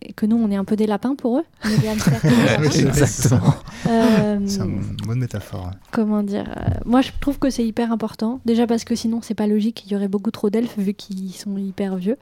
et 0.00 0.12
que 0.12 0.26
nous 0.26 0.36
on 0.36 0.48
est 0.50 0.56
un 0.56 0.64
peu 0.64 0.76
des 0.76 0.86
lapins 0.86 1.16
pour 1.16 1.38
eux 1.38 1.44
on 1.64 1.68
est 1.68 1.78
des 1.78 1.88
hamsters 1.88 2.20
pour 2.20 2.30
des 2.30 2.36
lapins. 2.36 2.88
Exactement. 2.88 3.54
Euh, 3.88 4.38
C'est 4.46 4.60
une 4.60 4.80
bonne 5.06 5.18
métaphore. 5.18 5.72
comment 5.90 6.22
dire 6.22 6.46
euh, 6.56 6.70
Moi, 6.86 7.00
je 7.00 7.10
trouve 7.20 7.38
que 7.38 7.50
c'est 7.50 7.66
hyper 7.66 7.90
important. 7.92 8.40
Déjà 8.46 8.66
parce 8.66 8.84
que 8.84 8.94
sinon, 8.94 9.20
c'est 9.22 9.34
pas 9.34 9.46
logique. 9.46 9.84
Il 9.86 9.92
y 9.92 9.96
aurait 9.96 10.08
beaucoup 10.08 10.30
trop 10.30 10.50
d'elfes 10.50 10.78
vu 10.78 10.94
qu'ils 10.94 11.34
sont 11.34 11.56
hyper 11.58 11.96
vieux. 11.96 12.16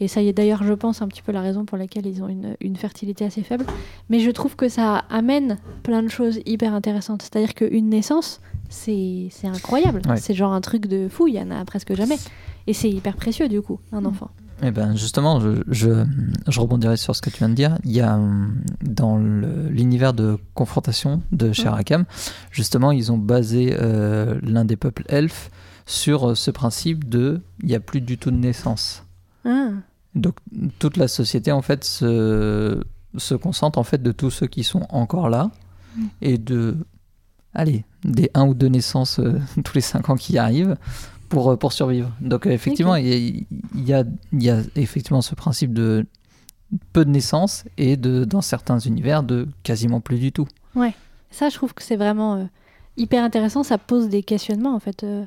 Et 0.00 0.08
ça 0.08 0.22
y 0.22 0.28
est 0.28 0.32
d'ailleurs, 0.32 0.62
je 0.62 0.72
pense, 0.72 1.02
un 1.02 1.08
petit 1.08 1.20
peu 1.20 1.32
la 1.32 1.40
raison 1.40 1.64
pour 1.64 1.76
laquelle 1.76 2.06
ils 2.06 2.22
ont 2.22 2.28
une, 2.28 2.56
une 2.60 2.76
fertilité 2.76 3.24
assez 3.24 3.42
faible. 3.42 3.66
Mais 4.08 4.20
je 4.20 4.30
trouve 4.30 4.56
que 4.56 4.68
ça 4.68 4.98
amène 5.10 5.58
plein 5.82 6.02
de 6.02 6.08
choses 6.08 6.40
hyper 6.46 6.72
intéressantes. 6.74 7.22
C'est-à-dire 7.22 7.54
qu'une 7.54 7.88
naissance, 7.88 8.40
c'est 8.68 9.28
c'est 9.30 9.48
incroyable. 9.48 10.00
Ouais. 10.08 10.16
C'est 10.16 10.34
genre 10.34 10.52
un 10.52 10.60
truc 10.60 10.86
de 10.86 11.08
fou. 11.08 11.26
Il 11.28 11.34
y 11.34 11.40
en 11.40 11.50
a 11.50 11.64
presque 11.64 11.94
jamais. 11.94 12.18
Et 12.68 12.72
c'est 12.72 12.88
hyper 12.90 13.16
précieux 13.16 13.48
du 13.48 13.60
coup, 13.60 13.80
un 13.90 14.04
enfant. 14.04 14.30
Eh 14.62 14.70
ben 14.70 14.96
justement, 14.96 15.40
je, 15.40 15.62
je, 15.68 16.04
je 16.48 16.60
rebondirai 16.60 16.96
sur 16.96 17.16
ce 17.16 17.22
que 17.22 17.30
tu 17.30 17.38
viens 17.38 17.48
de 17.48 17.54
dire. 17.54 17.78
Il 17.84 17.90
y 17.92 18.00
a 18.00 18.14
hum, 18.14 18.54
dans 18.82 19.18
l'univers 19.18 20.12
de 20.14 20.38
confrontation 20.54 21.22
de 21.32 21.48
Ouais. 21.48 21.66
Arkham, 21.66 22.04
justement, 22.50 22.92
ils 22.92 23.10
ont 23.12 23.18
basé 23.18 23.76
euh, 23.78 24.38
l'un 24.42 24.64
des 24.64 24.76
peuples 24.76 25.04
elfes 25.08 25.50
sur 25.86 26.30
euh, 26.30 26.34
ce 26.34 26.50
principe 26.50 27.08
de 27.08 27.40
il 27.62 27.68
n'y 27.68 27.74
a 27.74 27.80
plus 27.80 28.00
du 28.00 28.18
tout 28.18 28.30
de 28.30 28.36
naissance. 28.36 29.04
Ah, 29.44 29.70
Donc 30.14 30.36
toute 30.78 30.96
la 30.96 31.08
société 31.08 31.50
en 31.50 31.62
fait 31.62 31.82
se, 31.84 32.82
se 33.16 33.34
concentre 33.34 33.78
en 33.78 33.84
fait 33.84 34.02
de 34.02 34.12
tous 34.12 34.30
ceux 34.30 34.46
qui 34.46 34.62
sont 34.64 34.86
encore 34.90 35.28
là 35.28 35.50
Mm. 35.94 36.06
et 36.22 36.38
de 36.38 36.76
allez 37.52 37.84
des 38.04 38.30
un 38.32 38.46
ou 38.46 38.54
deux 38.54 38.68
naissances 38.68 39.18
euh, 39.18 39.38
tous 39.64 39.74
les 39.74 39.82
cinq 39.82 40.08
ans 40.08 40.16
qui 40.16 40.38
arrivent 40.38 40.76
pour, 41.32 41.50
euh, 41.50 41.56
pour 41.56 41.72
survivre. 41.72 42.10
Donc 42.20 42.46
euh, 42.46 42.50
effectivement, 42.50 42.94
il 42.96 43.06
y, 43.08 43.12
a- 43.12 43.16
il 43.74 43.88
y 43.88 43.92
a, 43.94 44.04
y 44.32 44.50
a 44.50 44.58
effectivement 44.76 45.22
ce 45.22 45.34
principe 45.34 45.72
de 45.72 46.06
peu 46.92 47.04
de 47.04 47.10
naissances 47.10 47.64
et 47.78 47.96
de, 47.96 48.24
dans 48.24 48.42
certains 48.42 48.78
univers 48.78 49.22
de 49.22 49.48
quasiment 49.62 50.00
plus 50.00 50.18
du 50.18 50.30
tout. 50.32 50.46
Ça, 51.30 51.48
je 51.48 51.54
trouve 51.54 51.72
que 51.72 51.82
c'est 51.82 51.96
vraiment 51.96 52.34
euh, 52.36 52.44
hyper 52.98 53.24
intéressant. 53.24 53.62
Ça 53.62 53.78
pose 53.78 54.08
des 54.10 54.22
questionnements, 54.22 54.74
en 54.74 54.80
fait, 54.80 55.04
euh, 55.04 55.24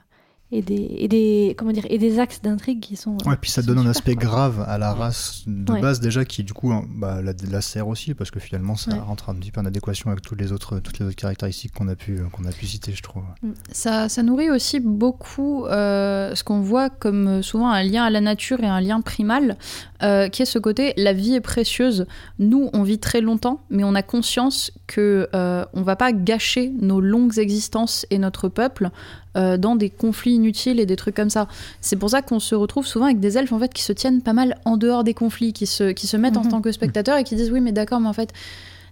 et, 0.52 0.62
des, 0.62 0.76
et, 1.00 1.08
des, 1.08 1.56
comment 1.58 1.72
dire, 1.72 1.86
et 1.90 1.98
des 1.98 2.20
axes 2.20 2.42
d'intrigue 2.42 2.80
qui 2.80 2.96
sont. 2.96 3.18
euh, 3.26 3.30
Ouais, 3.30 3.36
puis 3.40 3.50
ça 3.50 3.62
donne 3.64 3.80
un 3.80 3.88
aspect 3.88 4.14
quoi. 4.14 4.24
grave 4.26 4.66
à 4.68 4.78
la 4.78 4.94
race 4.94 5.42
de 5.48 5.72
Ouais. 5.74 5.82
base 5.82 6.00
déjà 6.00 6.24
qui 6.24 6.44
du 6.44 6.54
coup 6.54 6.72
hein, 6.72 6.86
bah, 6.96 7.22
la, 7.24 7.34
la 7.50 7.62
sert 7.62 7.88
aussi 7.88 8.14
parce 8.14 8.30
que 8.32 8.40
finalement 8.40 8.76
ça 8.76 8.92
Ouais. 8.94 9.00
rentre 9.00 9.30
un 9.30 9.36
petit 9.36 9.52
peu 9.52 9.60
en 9.60 9.66
adéquation 9.66 10.12
avec 10.12 10.22
toutes 10.22 10.40
les 10.40 10.52
autres 10.52 10.80
toutes 10.80 11.00
les 11.00 11.06
autres 11.08 11.16
caractéristiques 11.16 11.74
qu'on 11.74 11.88
a 11.88 11.96
pu 11.96 12.20
qu'on 12.32 12.46
a 12.46 12.52
pu 12.52 12.68
citer 12.68 12.92
je 12.94 13.02
trouve. 13.02 13.24
Ça, 13.72 14.08
ça 14.08 14.22
nourrit 14.24 14.52
aussi 14.52 14.80
beaucoup 14.80 15.66
euh, 15.66 16.36
ce 16.36 16.44
qu'on 16.44 16.62
voit 16.62 16.90
comme 16.92 17.28
euh, 17.28 17.42
souvent 17.42 17.70
un 17.70 17.82
lien 17.84 18.04
à 18.04 18.10
la 18.12 18.22
nature 18.22 18.60
et 18.64 18.68
un 18.68 18.80
lien 18.82 19.02
primal, 19.02 19.58
euh, 20.04 20.30
qui 20.30 20.44
est 20.44 20.46
ce 20.46 20.60
côté 20.60 20.94
la 20.98 21.14
vie 21.14 21.34
est 21.34 21.42
précieuse. 21.42 22.06
Nous, 22.40 22.70
on 22.74 22.84
vit 22.84 23.00
très 23.00 23.20
longtemps, 23.22 23.62
mais 23.72 23.84
on 23.84 23.96
a 23.96 24.04
conscience 24.04 24.72
que 24.88 25.28
euh, 25.34 25.66
on 25.74 25.82
va 25.82 25.96
pas 25.96 26.12
gâcher 26.14 26.72
nos 26.80 27.02
longues 27.02 27.40
existences 27.40 28.06
et 28.12 28.20
notre 28.20 28.48
peuple 28.48 28.90
euh, 29.36 29.58
dans 29.58 29.76
des 29.76 29.90
conflits 29.90 30.34
inutiles 30.36 30.80
et 30.80 30.86
des 30.86 30.96
trucs 30.96 31.16
comme 31.16 31.30
ça. 31.30 31.48
C'est 31.82 31.96
pour 31.96 32.10
ça 32.10 32.22
qu'on 32.22 32.40
se 32.40 32.56
retrouve 32.56 32.86
souvent 32.88 33.06
avec 33.06 33.20
des 33.20 33.38
elfes 33.38 33.52
en 33.54 33.60
fait 33.60 33.74
qui 33.74 33.84
se 33.84 33.94
tiennent 33.94 34.22
pas 34.22 34.34
mal 34.34 34.58
en 34.66 34.78
dehors 34.78 35.04
des 35.04 35.14
conflits, 35.14 35.54
qui 35.54 35.66
se, 35.66 35.92
qui 35.92 36.08
se 36.08 36.18
mettent 36.18 36.38
en 36.38 36.44
Mhm. 36.44 36.50
tant 36.52 36.62
que 36.62 36.72
spectateurs 36.72 37.18
et 37.18 37.24
qui 37.24 37.36
disent 37.36 37.52
oui 37.52 37.62
mais 37.62 37.72
d'accord 37.72 38.00
mais 38.00 38.08
en 38.10 38.14
fait 38.14 38.32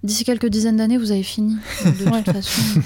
d'ici 0.04 0.26
quelques 0.26 0.48
dizaines 0.48 0.78
d'années 0.78 0.98
vous 0.98 1.12
avez 1.12 1.24
fini. 1.24 1.56
De 1.86 1.92
toute 2.12 2.34
façon, 2.34 2.82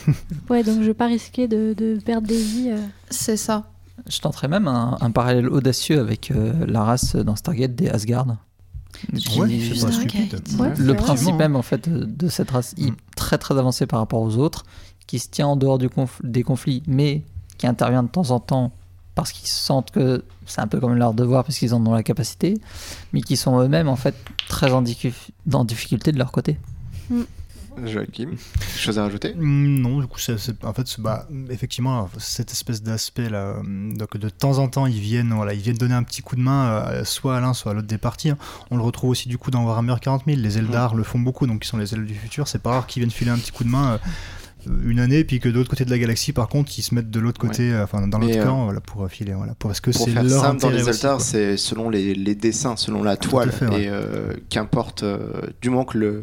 Ouais, 0.50 0.63
donc 0.63 0.82
je 0.82 0.86
vais 0.88 0.93
pas 0.93 1.08
risquer 1.08 1.48
de, 1.48 1.74
de 1.76 1.98
perdre 2.06 2.28
des 2.28 2.38
vies. 2.41 2.70
euh. 2.72 2.78
c'est 3.10 3.38
ça. 3.38 3.63
Je 4.08 4.20
tenterais 4.20 4.48
même 4.48 4.67
un, 4.67 4.96
un 5.02 5.10
parallèle 5.10 5.50
audacieux 5.50 6.00
avec 6.00 6.30
euh, 6.30 6.54
la 6.67 6.84
race 6.84 7.15
dans 7.15 7.36
Stargate 7.36 7.74
des 7.76 7.89
Asgard. 7.89 8.28
Qui- 9.15 9.39
Ouais, 9.39 9.50
c'est 9.50 9.82
pas 9.82 9.91
Stargate. 9.91 10.10
stupide. 10.12 10.60
Ouais, 10.60 10.74
le 10.78 10.93
principe 10.96 11.36
même 11.36 11.56
en 11.56 11.62
fait 11.63 11.89
de, 11.89 12.28
cette 12.30 12.52
race 12.52 12.74
hy- 12.78 12.93
très 13.15 13.38
très 13.38 13.58
avancée 13.58 13.86
par 13.88 14.00
rapport 14.00 14.22
aux 14.22 14.38
autres, 14.38 14.65
qui 15.08 15.20
se 15.20 15.28
tient 15.30 15.48
en 15.48 15.56
dehors 15.56 15.78
du 15.80 15.88
conf- 15.88 16.22
des 16.24 16.43
conflits, 16.43 16.84
mais 16.88 17.24
qui 17.58 17.67
intervient 17.67 18.04
de 18.04 18.10
temps 18.10 18.32
en 18.32 18.39
temps 18.39 18.72
parce 19.15 19.32
qu'ils 19.32 19.48
sentent 19.48 19.91
que 19.91 20.24
c'est 20.46 20.62
un 20.62 20.67
peu 20.67 20.80
comme 20.80 20.93
leur 20.93 21.13
devoir 21.13 21.43
parce 21.43 21.58
qu'ils 21.58 21.74
en 21.74 21.86
ont 21.88 21.93
la 21.93 22.04
capacité, 22.04 22.60
mais 23.13 23.22
qui 23.22 23.36
sont 23.36 23.60
eux-mêmes 23.60 23.88
en 23.89 23.96
fait 23.96 24.15
très 24.48 24.72
en, 24.72 24.82
difficulté 24.84 26.12
de 26.12 26.17
leur 26.20 26.32
côté. 26.32 26.58
Joachim, 27.86 28.32
quelque 28.60 28.80
chose 28.80 28.98
à 28.98 29.04
rajouter? 29.04 29.36
Mm, 29.36 29.82
Non, 29.82 30.00
du 30.00 30.08
coup, 30.08 30.17
c'est, 30.20 30.34
en 30.65 30.74
fait, 30.74 31.00
bah, 31.00 31.28
effectivement, 31.52 32.10
cette 32.17 32.52
espèce 32.52 32.82
d'aspect 32.82 33.30
là, 33.30 33.39
euh, 33.58 33.96
donc 33.96 34.17
de 34.17 34.30
temps 34.30 34.58
en 34.58 34.67
temps, 34.67 34.88
ils 34.88 35.00
viennent, 35.00 35.32
voilà, 35.34 35.54
ils 35.54 35.60
viennent 35.62 35.78
donner 35.78 35.93
un 35.93 36.02
petit 36.04 36.22
coup 36.24 36.36
de 36.36 36.41
main, 36.41 36.65
euh, 36.70 37.04
soit 37.04 37.38
à 37.38 37.39
l'un, 37.39 37.54
soit 37.54 37.72
à 37.72 37.76
l'autre 37.76 37.88
des 37.88 38.00
parties. 38.00 38.32
hein. 38.32 38.38
On 38.72 38.78
le 38.78 38.82
retrouve 38.84 39.12
aussi 39.12 39.30
du 39.30 39.38
coup 39.38 39.52
dans 39.52 39.63
Warhammer 39.63 39.96
40 40.02 40.24
000. 40.26 40.39
Les 40.39 40.58
Eldar 40.58 40.96
le 40.96 41.04
font 41.04 41.20
beaucoup, 41.20 41.46
donc 41.46 41.63
ils 41.65 41.67
sont 41.67 41.78
les 41.78 41.93
elfes 41.93 42.08
du 42.08 42.15
futur. 42.15 42.48
C'est 42.48 42.62
pas 42.63 42.72
rare 42.72 42.88
qu'ils 42.88 43.02
viennent 43.02 43.12
filer 43.12 43.32
un 43.32 43.38
petit 43.38 43.52
coup 43.52 43.63
de 43.63 43.70
main. 43.70 43.93
euh, 43.93 43.98
une 44.86 44.99
année, 44.99 45.23
puis 45.23 45.39
que 45.39 45.49
de 45.49 45.53
l'autre 45.56 45.69
côté 45.69 45.86
de 45.86 45.89
la 45.89 45.97
galaxie, 45.99 46.34
par 46.34 46.47
contre, 46.47 46.71
ils 46.77 46.82
se 46.82 46.93
mettent 46.95 47.10
de 47.10 47.19
l'autre 47.19 47.39
côté, 47.39 47.71
euh, 47.71 47.84
enfin 47.84 48.08
dans 48.08 48.19
l'autre 48.19 48.38
euh, 48.38 48.43
camp, 48.43 48.65
voilà, 48.65 48.80
pour 48.82 49.08
filer, 49.10 49.34
voilà, 49.34 49.53
pour- 49.56 49.69
parce 49.69 49.80
que 49.82 49.91
Pour 49.91 50.06
c'est 50.06 50.12
faire 50.12 50.23
leur 50.23 50.41
simple, 50.41 50.62
dans 50.62 50.69
les 50.69 50.88
altars, 50.88 51.21
c'est 51.21 51.58
selon 51.58 51.89
les, 51.89 52.13
les 52.15 52.36
dessins, 52.36 52.75
selon 52.75 53.03
la 53.03 53.17
toile. 53.17 53.51
fait, 53.51 53.67
ouais. 53.67 53.84
Et 53.84 53.89
euh, 53.89 54.34
qu'importe, 54.49 55.03
euh, 55.03 55.41
du 55.62 55.69
moment 55.69 55.86
que 55.86 55.97
le, 55.97 56.21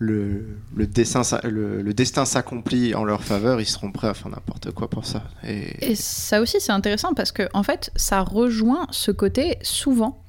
le, 0.00 0.56
le, 0.76 0.86
dessin, 0.86 1.22
le, 1.42 1.82
le 1.82 1.94
destin 1.94 2.24
s'accomplit 2.24 2.94
en 2.94 3.02
leur 3.04 3.24
faveur, 3.24 3.60
ils 3.60 3.66
seront 3.66 3.90
prêts 3.90 4.06
à 4.08 4.14
faire 4.14 4.28
n'importe 4.28 4.70
quoi 4.70 4.88
pour 4.88 5.04
ça. 5.04 5.24
Et, 5.44 5.90
Et 5.90 5.94
ça 5.96 6.40
aussi, 6.40 6.58
c'est 6.60 6.70
intéressant 6.72 7.14
parce 7.14 7.32
que, 7.32 7.48
en 7.52 7.64
fait, 7.64 7.90
ça 7.96 8.20
rejoint 8.20 8.86
ce 8.90 9.10
côté 9.10 9.56
souvent. 9.62 10.22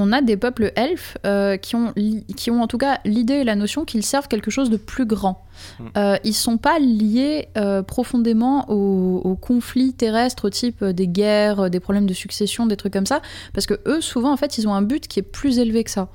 On 0.00 0.12
a 0.12 0.22
des 0.22 0.36
peuples 0.36 0.72
elfes 0.76 1.18
euh, 1.26 1.56
qui, 1.56 1.76
ont 1.76 1.92
qui 2.36 2.50
ont 2.50 2.62
en 2.62 2.66
tout 2.66 2.78
cas 2.78 3.00
l'idée 3.04 3.34
et 3.34 3.44
la 3.44 3.54
notion 3.54 3.84
qu'ils 3.84 4.04
servent 4.04 4.28
quelque 4.28 4.50
chose 4.50 4.70
de 4.70 4.76
plus 4.76 5.06
grand. 5.06 5.44
Mm. 5.78 5.84
Euh, 5.96 6.16
ils 6.24 6.34
sont 6.34 6.58
pas 6.58 6.78
liés 6.78 7.48
euh, 7.56 7.82
profondément 7.82 8.70
aux, 8.70 9.20
aux 9.22 9.36
conflits 9.36 9.92
terrestres 9.92 10.48
type 10.48 10.84
des 10.84 11.06
guerres, 11.06 11.70
des 11.70 11.80
problèmes 11.80 12.06
de 12.06 12.14
succession, 12.14 12.66
des 12.66 12.76
trucs 12.76 12.92
comme 12.92 13.06
ça, 13.06 13.20
parce 13.52 13.66
que 13.66 13.80
eux, 13.86 14.00
souvent, 14.00 14.32
en 14.32 14.36
fait, 14.36 14.58
ils 14.58 14.66
ont 14.66 14.74
un 14.74 14.82
but 14.82 15.06
qui 15.06 15.20
est 15.20 15.24
plus 15.24 15.58
élevé 15.58 15.84
que 15.84 15.90
ça. 15.90 16.08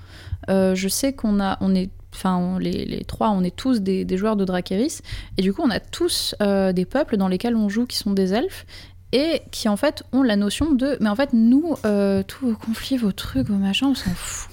Euh, 0.49 0.75
je 0.75 0.87
sais 0.87 1.13
qu'on 1.13 1.39
a, 1.39 1.57
on 1.61 1.73
est, 1.75 1.89
enfin, 2.13 2.57
les, 2.59 2.85
les 2.85 3.03
trois, 3.03 3.29
on 3.29 3.43
est 3.43 3.55
tous 3.55 3.81
des, 3.81 4.05
des 4.05 4.17
joueurs 4.17 4.35
de 4.35 4.45
Dracarys, 4.45 4.99
et 5.37 5.41
du 5.41 5.53
coup, 5.53 5.61
on 5.63 5.71
a 5.71 5.79
tous 5.79 6.35
euh, 6.41 6.73
des 6.73 6.85
peuples 6.85 7.17
dans 7.17 7.27
lesquels 7.27 7.55
on 7.55 7.69
joue 7.69 7.85
qui 7.85 7.97
sont 7.97 8.13
des 8.13 8.33
elfes 8.33 8.65
et 9.11 9.41
qui 9.51 9.69
en 9.69 9.77
fait 9.77 10.03
ont 10.11 10.23
la 10.23 10.35
notion 10.35 10.71
de 10.73 10.97
mais 10.99 11.09
en 11.09 11.15
fait 11.15 11.29
nous 11.33 11.75
euh, 11.85 12.23
tous 12.27 12.49
vos 12.49 12.55
conflits 12.55 12.97
vos 12.97 13.11
trucs 13.11 13.47
vos 13.47 13.55
machins 13.55 13.87
on 13.89 13.95
s'en 13.95 14.11
fout. 14.11 14.49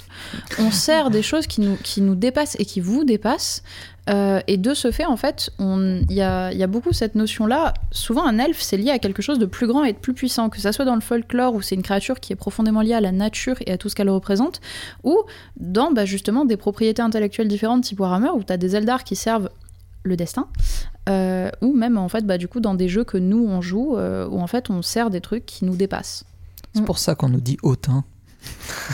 On 0.59 0.71
sert 0.71 1.11
des 1.11 1.23
choses 1.23 1.47
qui 1.47 1.61
nous, 1.61 1.77
qui 1.77 2.01
nous 2.01 2.15
dépassent 2.15 2.57
et 2.61 2.65
qui 2.65 2.81
vous 2.81 3.03
dépassent. 3.05 3.62
Euh, 4.11 4.41
et 4.49 4.57
de 4.57 4.75
ce 4.75 4.91
fait 4.91 5.05
en 5.05 5.17
fait 5.17 5.51
on- 5.61 6.01
il 6.09 6.15
y 6.17 6.23
a, 6.23 6.53
y 6.53 6.65
a 6.65 6.67
beaucoup 6.67 6.93
cette 6.93 7.15
notion 7.15 7.47
là 7.47 7.73
souvent 7.93 8.27
un 8.27 8.38
elfe 8.41 8.61
c'est 8.61 8.77
lié 8.77 8.91
à 8.91 8.99
quelque 8.99 9.23
chose 9.23 9.38
de 9.38 9.47
plus 9.47 9.69
grand 9.69 9.85
et 9.85 9.93
de 9.93 9.99
plus 9.99 10.12
puissant 10.12 10.49
que 10.49 10.59
ça 10.59 10.73
soit 10.73 10.85
dans 10.85 10.97
le 10.97 11.01
folklore 11.01 11.55
où 11.55 11.62
c'est 11.62 11.77
une 11.77 11.83
créature 11.85 12.19
qui 12.19 12.33
est 12.33 12.37
profondément 12.37 12.81
liée 12.81 12.95
à 12.95 13.01
la 13.01 13.12
nature 13.12 13.55
et 13.65 13.71
à 13.71 13.79
tout 13.79 13.88
ce 13.88 13.95
qu'elle 13.95 14.11
représente 14.11 14.61
ou 15.05 15.17
dans 15.57 15.93
bah, 15.93 16.05
justement 16.05 16.45
des 16.45 16.57
propriétés 16.57 17.01
intellectuelles 17.01 17.47
différentes 17.47 17.85
type 17.85 18.01
Warhammer 18.01 18.31
où 18.35 18.43
tu 18.43 18.53
as 18.53 18.57
des 18.57 18.75
Eldar 18.75 19.05
qui 19.05 19.15
servent 19.15 19.51
le 20.05 20.17
destin 20.17 20.49
euh, 21.09 21.51
ou 21.61 21.73
même 21.75 21.97
en 21.99 22.09
fait 22.09 22.25
bah, 22.27 22.38
du 22.38 22.49
coup 22.49 22.61
dans 22.61 22.75
des 22.75 22.88
jeux 22.88 23.05
que 23.05 23.19
nous 23.19 23.45
on 23.47 23.61
joue 23.61 23.97
euh, 23.97 24.27
où 24.29 24.41
en 24.41 24.47
fait 24.47 24.71
on 24.71 24.83
sert 24.83 25.11
des 25.11 25.21
trucs 25.21 25.47
qui 25.47 25.65
nous 25.65 25.77
dépassent 25.77 26.25
C'est 26.75 26.81
Mm. 26.83 26.85
pour 26.85 26.99
ça 26.99 27.15
qu'on 27.15 27.29
nous 27.29 27.41
dit 27.41 27.57
hautain. 27.62 28.05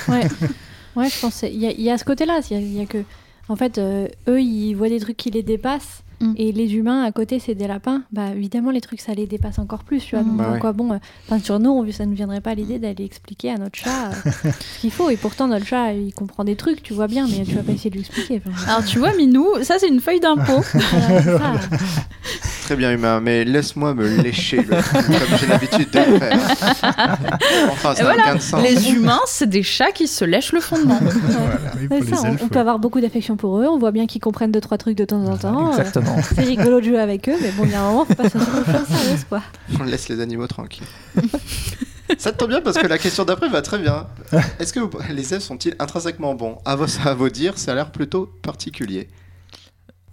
Ouais, 0.08 0.26
ouais 0.96 1.08
je 1.08 1.20
pense. 1.20 1.42
Il 1.42 1.54
y, 1.58 1.66
a- 1.66 1.70
il 1.72 1.80
y 1.80 1.90
a 1.90 1.96
ce 1.98 2.04
côté-là. 2.04 2.40
Il 2.50 2.54
y 2.54 2.56
a- 2.56 2.60
il 2.62 2.72
y, 2.76 2.80
a 2.80 2.86
que. 2.86 3.04
En 3.48 3.56
fait, 3.56 3.78
euh, 3.78 4.08
eux, 4.28 4.40
ils 4.42 4.74
voient 4.74 4.88
des 4.88 5.00
trucs 5.00 5.16
qui 5.16 5.30
les 5.30 5.42
dépassent. 5.42 6.02
Mm. 6.20 6.32
Et 6.36 6.52
les 6.52 6.74
humains 6.74 7.02
à 7.04 7.12
côté, 7.12 7.38
c'est 7.38 7.54
des 7.54 7.66
lapins. 7.66 8.02
Bah, 8.12 8.30
évidemment, 8.34 8.70
les 8.70 8.80
trucs, 8.80 9.00
ça 9.00 9.14
les 9.14 9.26
dépasse 9.26 9.58
encore 9.58 9.84
plus. 9.84 10.00
Tu 10.04 10.16
vois. 10.16 10.24
Mm. 10.24 10.28
Donc, 10.28 10.36
Bah 10.36 10.52
ouais. 10.52 10.58
quoi 10.58 10.72
bon 10.72 10.92
euh, 10.92 10.98
enfin, 11.26 11.38
Sur 11.38 11.58
nous, 11.60 11.70
on- 11.70 11.90
ça 11.92 12.06
ne 12.06 12.14
viendrait 12.14 12.40
pas 12.40 12.54
l'idée 12.54 12.78
d'aller 12.78 13.04
expliquer 13.04 13.50
à 13.52 13.56
notre 13.58 13.76
chat 13.76 14.08
euh, 14.10 14.30
ce 14.60 14.80
qu'il 14.80 14.90
faut. 14.90 15.10
Et 15.10 15.16
pourtant, 15.16 15.46
notre 15.48 15.66
chat, 15.66 15.92
il 15.92 16.12
comprend 16.12 16.44
des 16.44 16.56
trucs, 16.56 16.82
tu 16.82 16.92
vois 16.92 17.06
bien, 17.06 17.26
mais 17.28 17.44
tu 17.44 17.54
vas 17.54 17.62
pas 17.62 17.72
essayer 17.72 17.90
de 17.90 17.94
lui 17.94 18.00
expliquer. 18.02 18.40
Enfin, 18.46 18.70
alors 18.72 18.84
tu 18.84 18.98
vois 18.98 19.14
Minou 19.16 19.46
ça 19.62 19.78
c'est 19.78 19.88
une 19.88 20.00
feuille 20.00 20.20
d'impôt 20.20 20.60
voilà, 20.74 21.22
c'est 21.22 21.38
ça. 21.38 21.52
très 22.68 22.76
bien 22.76 22.92
humain, 22.92 23.20
mais 23.20 23.44
laisse-moi 23.46 23.94
me 23.94 24.06
lécher 24.22 24.58
le 24.58 24.76
comme 24.76 25.38
j'ai 25.40 25.46
l'habitude 25.46 25.90
de 25.90 25.98
le 26.00 26.18
faire. 26.18 26.38
Enfin, 27.72 27.94
ça 27.94 28.02
Et 28.02 28.04
n'a 28.04 28.12
voilà, 28.14 28.22
aucun 28.32 28.40
sens. 28.40 28.62
les 28.62 28.90
humains 28.90 29.20
c'est 29.26 29.48
des 29.48 29.62
chats 29.62 29.90
qui 29.90 30.06
se 30.06 30.22
lèchent 30.26 30.52
le 30.52 30.60
fondement 30.60 30.98
Voilà, 31.00 31.60
oui, 31.78 31.86
Ouais, 31.90 31.98
pour 32.00 32.10
les 32.10 32.14
ça, 32.16 32.22
on, 32.22 32.24
elfes, 32.26 32.42
on 32.42 32.48
peut 32.48 32.58
avoir 32.58 32.78
beaucoup 32.78 33.00
d'affection 33.00 33.36
pour 33.38 33.58
eux. 33.58 33.64
On 33.66 33.78
voit 33.78 33.90
bien 33.90 34.06
qu'ils 34.06 34.20
comprennent 34.20 34.52
deux, 34.52 34.60
trois 34.60 34.76
trucs 34.76 34.98
de 34.98 35.06
temps 35.06 35.24
en 35.24 35.38
temps. 35.38 35.68
Euh, 35.68 35.70
Exactement. 35.78 36.16
c'est 36.34 36.42
rigolo 36.42 36.80
de 36.80 36.84
jouer 36.84 36.98
avec 37.00 37.26
eux, 37.30 37.36
mais 37.40 37.50
bon, 37.52 37.64
il 37.64 37.70
y 37.70 37.74
a 37.74 37.80
un 37.82 37.88
moment, 37.88 38.04
faut 38.04 38.14
pas 38.14 38.24
se 38.28 38.38
sérieuse, 38.38 39.24
quoi. 39.30 39.40
On 39.80 39.84
laisse 39.84 40.10
les 40.10 40.20
animaux 40.20 40.46
tranquilles. 40.46 40.84
Ça 42.18 42.32
te 42.32 42.36
tombe 42.36 42.50
bien 42.50 42.60
parce 42.60 42.76
que 42.76 42.86
la 42.86 42.98
question 42.98 43.24
d'après 43.24 43.48
va 43.48 43.62
très 43.62 43.78
bien. 43.78 44.06
Est-ce 44.58 44.74
que 44.74 44.80
vous- 44.80 44.90
les 45.10 45.32
elfes 45.32 45.42
sont-ils 45.44 45.74
intrinsèquement 45.78 46.34
bons? 46.34 46.58
À 46.66 46.76
vos, 46.76 46.84
à 47.06 47.14
vos 47.14 47.30
dire, 47.30 47.56
ça 47.56 47.72
a 47.72 47.74
l'air 47.74 47.90
plutôt 47.92 48.28
particulier. 48.42 49.08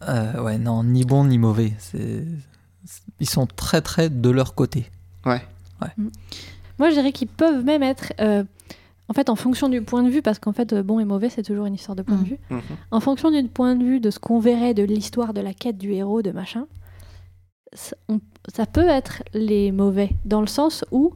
Euh, 0.07 0.41
ouais, 0.43 0.57
non, 0.57 0.83
ni 0.83 1.03
bon 1.03 1.25
ni 1.25 1.37
mauvais. 1.37 1.73
C'est... 1.79 2.23
Ils 3.19 3.29
sont 3.29 3.47
très 3.47 3.81
très 3.81 4.09
de 4.09 4.29
leur 4.29 4.53
côté. 4.55 4.89
Ouais. 5.25 5.41
Moi, 6.77 6.89
je 6.89 6.95
dirais 6.95 7.11
qu'ils 7.11 7.27
peuvent 7.27 7.63
même 7.63 7.81
être, 7.83 8.13
euh, 8.19 8.43
en 9.07 9.13
fait, 9.13 9.29
en 9.29 9.35
fonction 9.35 9.69
du 9.69 9.81
point 9.81 10.03
de 10.03 10.09
vue, 10.09 10.21
parce 10.21 10.39
qu'en 10.39 10.51
fait, 10.53 10.73
euh, 10.73 10.83
bon 10.83 10.99
et 10.99 11.05
mauvais, 11.05 11.29
c'est 11.29 11.43
toujours 11.43 11.65
une 11.65 11.73
histoire 11.75 11.95
de 11.95 12.01
point 12.03 12.17
de 12.17 12.25
vue. 12.25 12.37
Mhm. 12.49 12.61
En 12.91 12.99
fonction 12.99 13.31
du 13.31 13.47
point 13.47 13.75
de 13.75 13.83
vue 13.83 13.99
de 13.99 14.11
ce 14.11 14.19
qu'on 14.19 14.39
verrait 14.39 14.73
de 14.73 14.83
l'histoire 14.83 15.33
de 15.33 15.41
la 15.41 15.53
quête 15.53 15.77
du 15.77 15.93
héros, 15.93 16.21
de 16.21 16.31
machin, 16.31 16.67
ça, 17.73 17.95
on- 18.09 18.19
ça 18.53 18.65
peut 18.65 18.87
être 18.87 19.23
les 19.33 19.71
mauvais, 19.71 20.11
dans 20.25 20.41
le 20.41 20.47
sens 20.47 20.85
où 20.91 21.13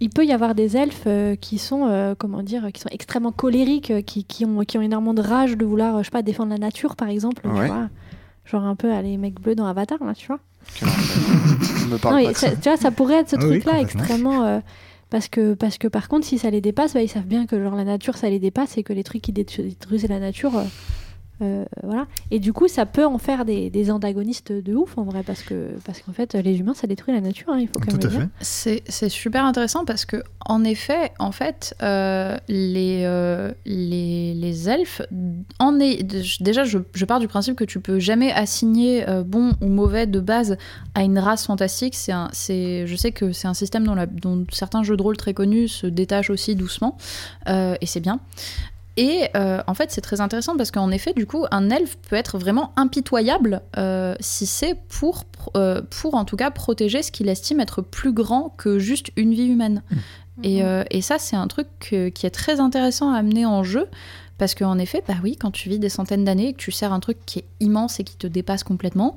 il 0.00 0.10
peut 0.10 0.24
y 0.24 0.32
avoir 0.32 0.54
des 0.54 0.76
elfes 0.76 1.04
euh, 1.06 1.34
qui 1.36 1.58
sont, 1.58 1.86
euh, 1.86 2.14
comment 2.16 2.42
dire, 2.42 2.68
qui 2.72 2.80
sont 2.80 2.88
extrêmement 2.90 3.32
colériques, 3.32 3.90
euh, 3.90 4.00
qui, 4.02 4.24
qui 4.24 4.44
ont, 4.44 4.60
qui 4.64 4.78
ont 4.78 4.82
énormément 4.82 5.14
de 5.14 5.22
rage 5.22 5.56
de 5.56 5.64
vouloir, 5.64 5.98
je 5.98 6.04
sais 6.04 6.10
pas, 6.10 6.22
défendre 6.22 6.50
la 6.52 6.58
nature, 6.58 6.94
par 6.96 7.08
exemple, 7.08 7.42
tu 7.42 7.48
Ouais. 7.48 7.66
vois. 7.66 7.88
Genre 8.44 8.62
un 8.64 8.76
peu 8.76 8.88
les 9.02 9.16
mecs 9.18 9.40
bleus 9.40 9.54
dans 9.54 9.66
Avatar, 9.66 9.98
là, 10.04 10.14
tu 10.14 10.26
vois. 10.28 10.38
Me 11.90 11.96
parle 11.98 12.14
Non, 12.16 12.20
pas 12.22 12.26
mais 12.28 12.32
de 12.32 12.38
ça. 12.38 12.50
ça- 12.50 12.56
tu 12.56 12.68
vois, 12.68 12.76
ça 12.76 12.90
pourrait 12.90 13.16
être 13.20 13.30
ce 13.30 13.36
Ah 13.36 13.40
truc-là 13.40 13.80
extrêmement. 13.80 14.44
euh, 14.44 14.60
parce, 15.10 15.28
que, 15.28 15.54
parce 15.54 15.78
que 15.78 15.88
par 15.88 16.08
contre, 16.08 16.26
si 16.26 16.38
ça 16.38 16.50
les 16.50 16.60
dépasse, 16.60 16.94
bah, 16.94 17.02
ils 17.02 17.08
savent 17.08 17.26
bien 17.26 17.46
que 17.46 17.62
genre, 17.62 17.74
la 17.74 17.84
nature, 17.84 18.16
ça 18.16 18.28
les 18.30 18.38
dépasse 18.38 18.76
et 18.78 18.82
que 18.82 18.92
les 18.92 19.04
trucs 19.04 19.22
qui 19.22 19.32
détruisent 19.32 20.08
la 20.08 20.18
nature, 20.20 20.52
euh, 21.42 21.64
voilà. 21.82 22.06
Et 22.30 22.40
du 22.40 22.52
coup, 22.52 22.68
ça 22.68 22.86
peut 22.86 23.06
en 23.06 23.18
faire 23.18 23.44
des, 23.44 23.70
des 23.70 23.90
antagonistes 23.90 24.52
de 24.52 24.74
ouf 24.74 24.98
en 24.98 25.04
vrai, 25.04 25.22
parce 25.22 25.42
que 25.42 25.70
parce 25.84 26.00
qu'en 26.00 26.12
fait, 26.12 26.34
les 26.34 26.58
humains, 26.58 26.74
ça 26.74 26.86
détruit 26.86 27.14
la 27.14 27.20
nature. 27.20 27.52
hein, 27.52 27.58
il 27.60 27.66
faut 27.68 27.74
quand 27.78 27.92
même 27.92 28.00
Tout 28.00 28.08
le 28.08 28.14
à 28.14 28.18
dire. 28.18 28.28
fait. 28.40 28.82
C'est 28.88 29.08
super 29.08 29.44
intéressant 29.44 29.84
parce 29.84 30.04
que, 30.04 30.22
en 30.44 30.64
effet, 30.64 31.12
en 31.18 31.32
fait, 31.32 31.74
euh, 31.82 32.36
les, 32.48 33.02
euh, 33.04 33.52
les, 33.66 34.34
les 34.34 34.68
elfes, 34.68 35.02
en 35.58 35.78
est, 35.80 36.02
déjà, 36.42 36.64
je, 36.64 36.78
je 36.94 37.04
pars 37.04 37.20
du 37.20 37.28
principe 37.28 37.54
que 37.56 37.64
tu 37.64 37.80
peux 37.80 37.98
jamais 37.98 38.32
assigner 38.32 39.08
euh, 39.08 39.22
bon 39.22 39.52
ou 39.60 39.66
mauvais 39.68 40.06
de 40.06 40.20
base 40.20 40.56
à 40.94 41.02
une 41.02 41.18
race 41.18 41.46
fantastique. 41.46 41.94
C'est 41.94 42.12
un, 42.12 42.28
c'est, 42.32 42.86
je 42.86 42.96
sais 42.96 43.12
que 43.12 43.32
c'est 43.32 43.48
un 43.48 43.54
système 43.54 43.84
dont, 43.84 43.94
la, 43.94 44.06
dont 44.06 44.44
certains 44.50 44.82
jeux 44.82 44.96
de 44.96 45.02
rôle 45.02 45.16
très 45.16 45.34
connus 45.34 45.68
se 45.68 45.86
détachent 45.86 46.30
aussi 46.30 46.56
doucement, 46.56 46.96
euh, 47.48 47.76
et 47.80 47.86
c'est 47.86 48.00
bien. 48.00 48.20
Et 48.98 49.28
euh, 49.36 49.62
en 49.68 49.74
fait, 49.74 49.92
c'est 49.92 50.00
très 50.00 50.20
intéressant 50.20 50.56
parce 50.56 50.72
qu'en 50.72 50.90
effet, 50.90 51.12
du 51.14 51.24
coup, 51.24 51.46
un 51.52 51.70
elfe 51.70 51.96
peut 52.08 52.16
être 52.16 52.36
vraiment 52.36 52.72
impitoyable 52.76 53.62
euh, 53.76 54.16
si 54.18 54.44
c'est 54.44 54.74
pour, 54.88 55.22
euh, 55.56 55.82
pour, 55.88 56.14
en 56.14 56.24
tout 56.24 56.36
cas, 56.36 56.50
protéger 56.50 57.02
ce 57.02 57.12
qu'il 57.12 57.28
estime 57.28 57.60
être 57.60 57.80
plus 57.80 58.12
grand 58.12 58.50
que 58.56 58.80
juste 58.80 59.10
une 59.16 59.32
vie 59.34 59.46
humaine. 59.46 59.82
Et, 60.42 60.64
euh, 60.64 60.84
et 60.90 61.00
ça, 61.00 61.18
c'est 61.18 61.36
un 61.36 61.46
truc 61.46 61.68
que- 61.78 62.08
qui 62.08 62.26
est 62.26 62.30
très 62.30 62.58
intéressant 62.60 63.12
à 63.12 63.18
amener 63.18 63.46
en 63.46 63.62
jeu. 63.62 63.86
Parce 64.36 64.54
qu'en 64.54 64.78
effet, 64.78 65.02
bah 65.06 65.14
oui, 65.22 65.36
quand 65.36 65.50
tu 65.50 65.68
vis 65.68 65.78
des 65.80 65.88
centaines 65.88 66.24
d'années 66.24 66.48
et 66.48 66.52
que 66.52 66.58
tu 66.58 66.70
sers 66.70 66.92
un 66.92 67.00
truc 67.00 67.18
qui 67.26 67.40
est 67.40 67.44
immense 67.60 67.98
et 67.98 68.04
qui 68.04 68.16
te 68.16 68.26
dépasse 68.28 68.62
complètement, 68.62 69.16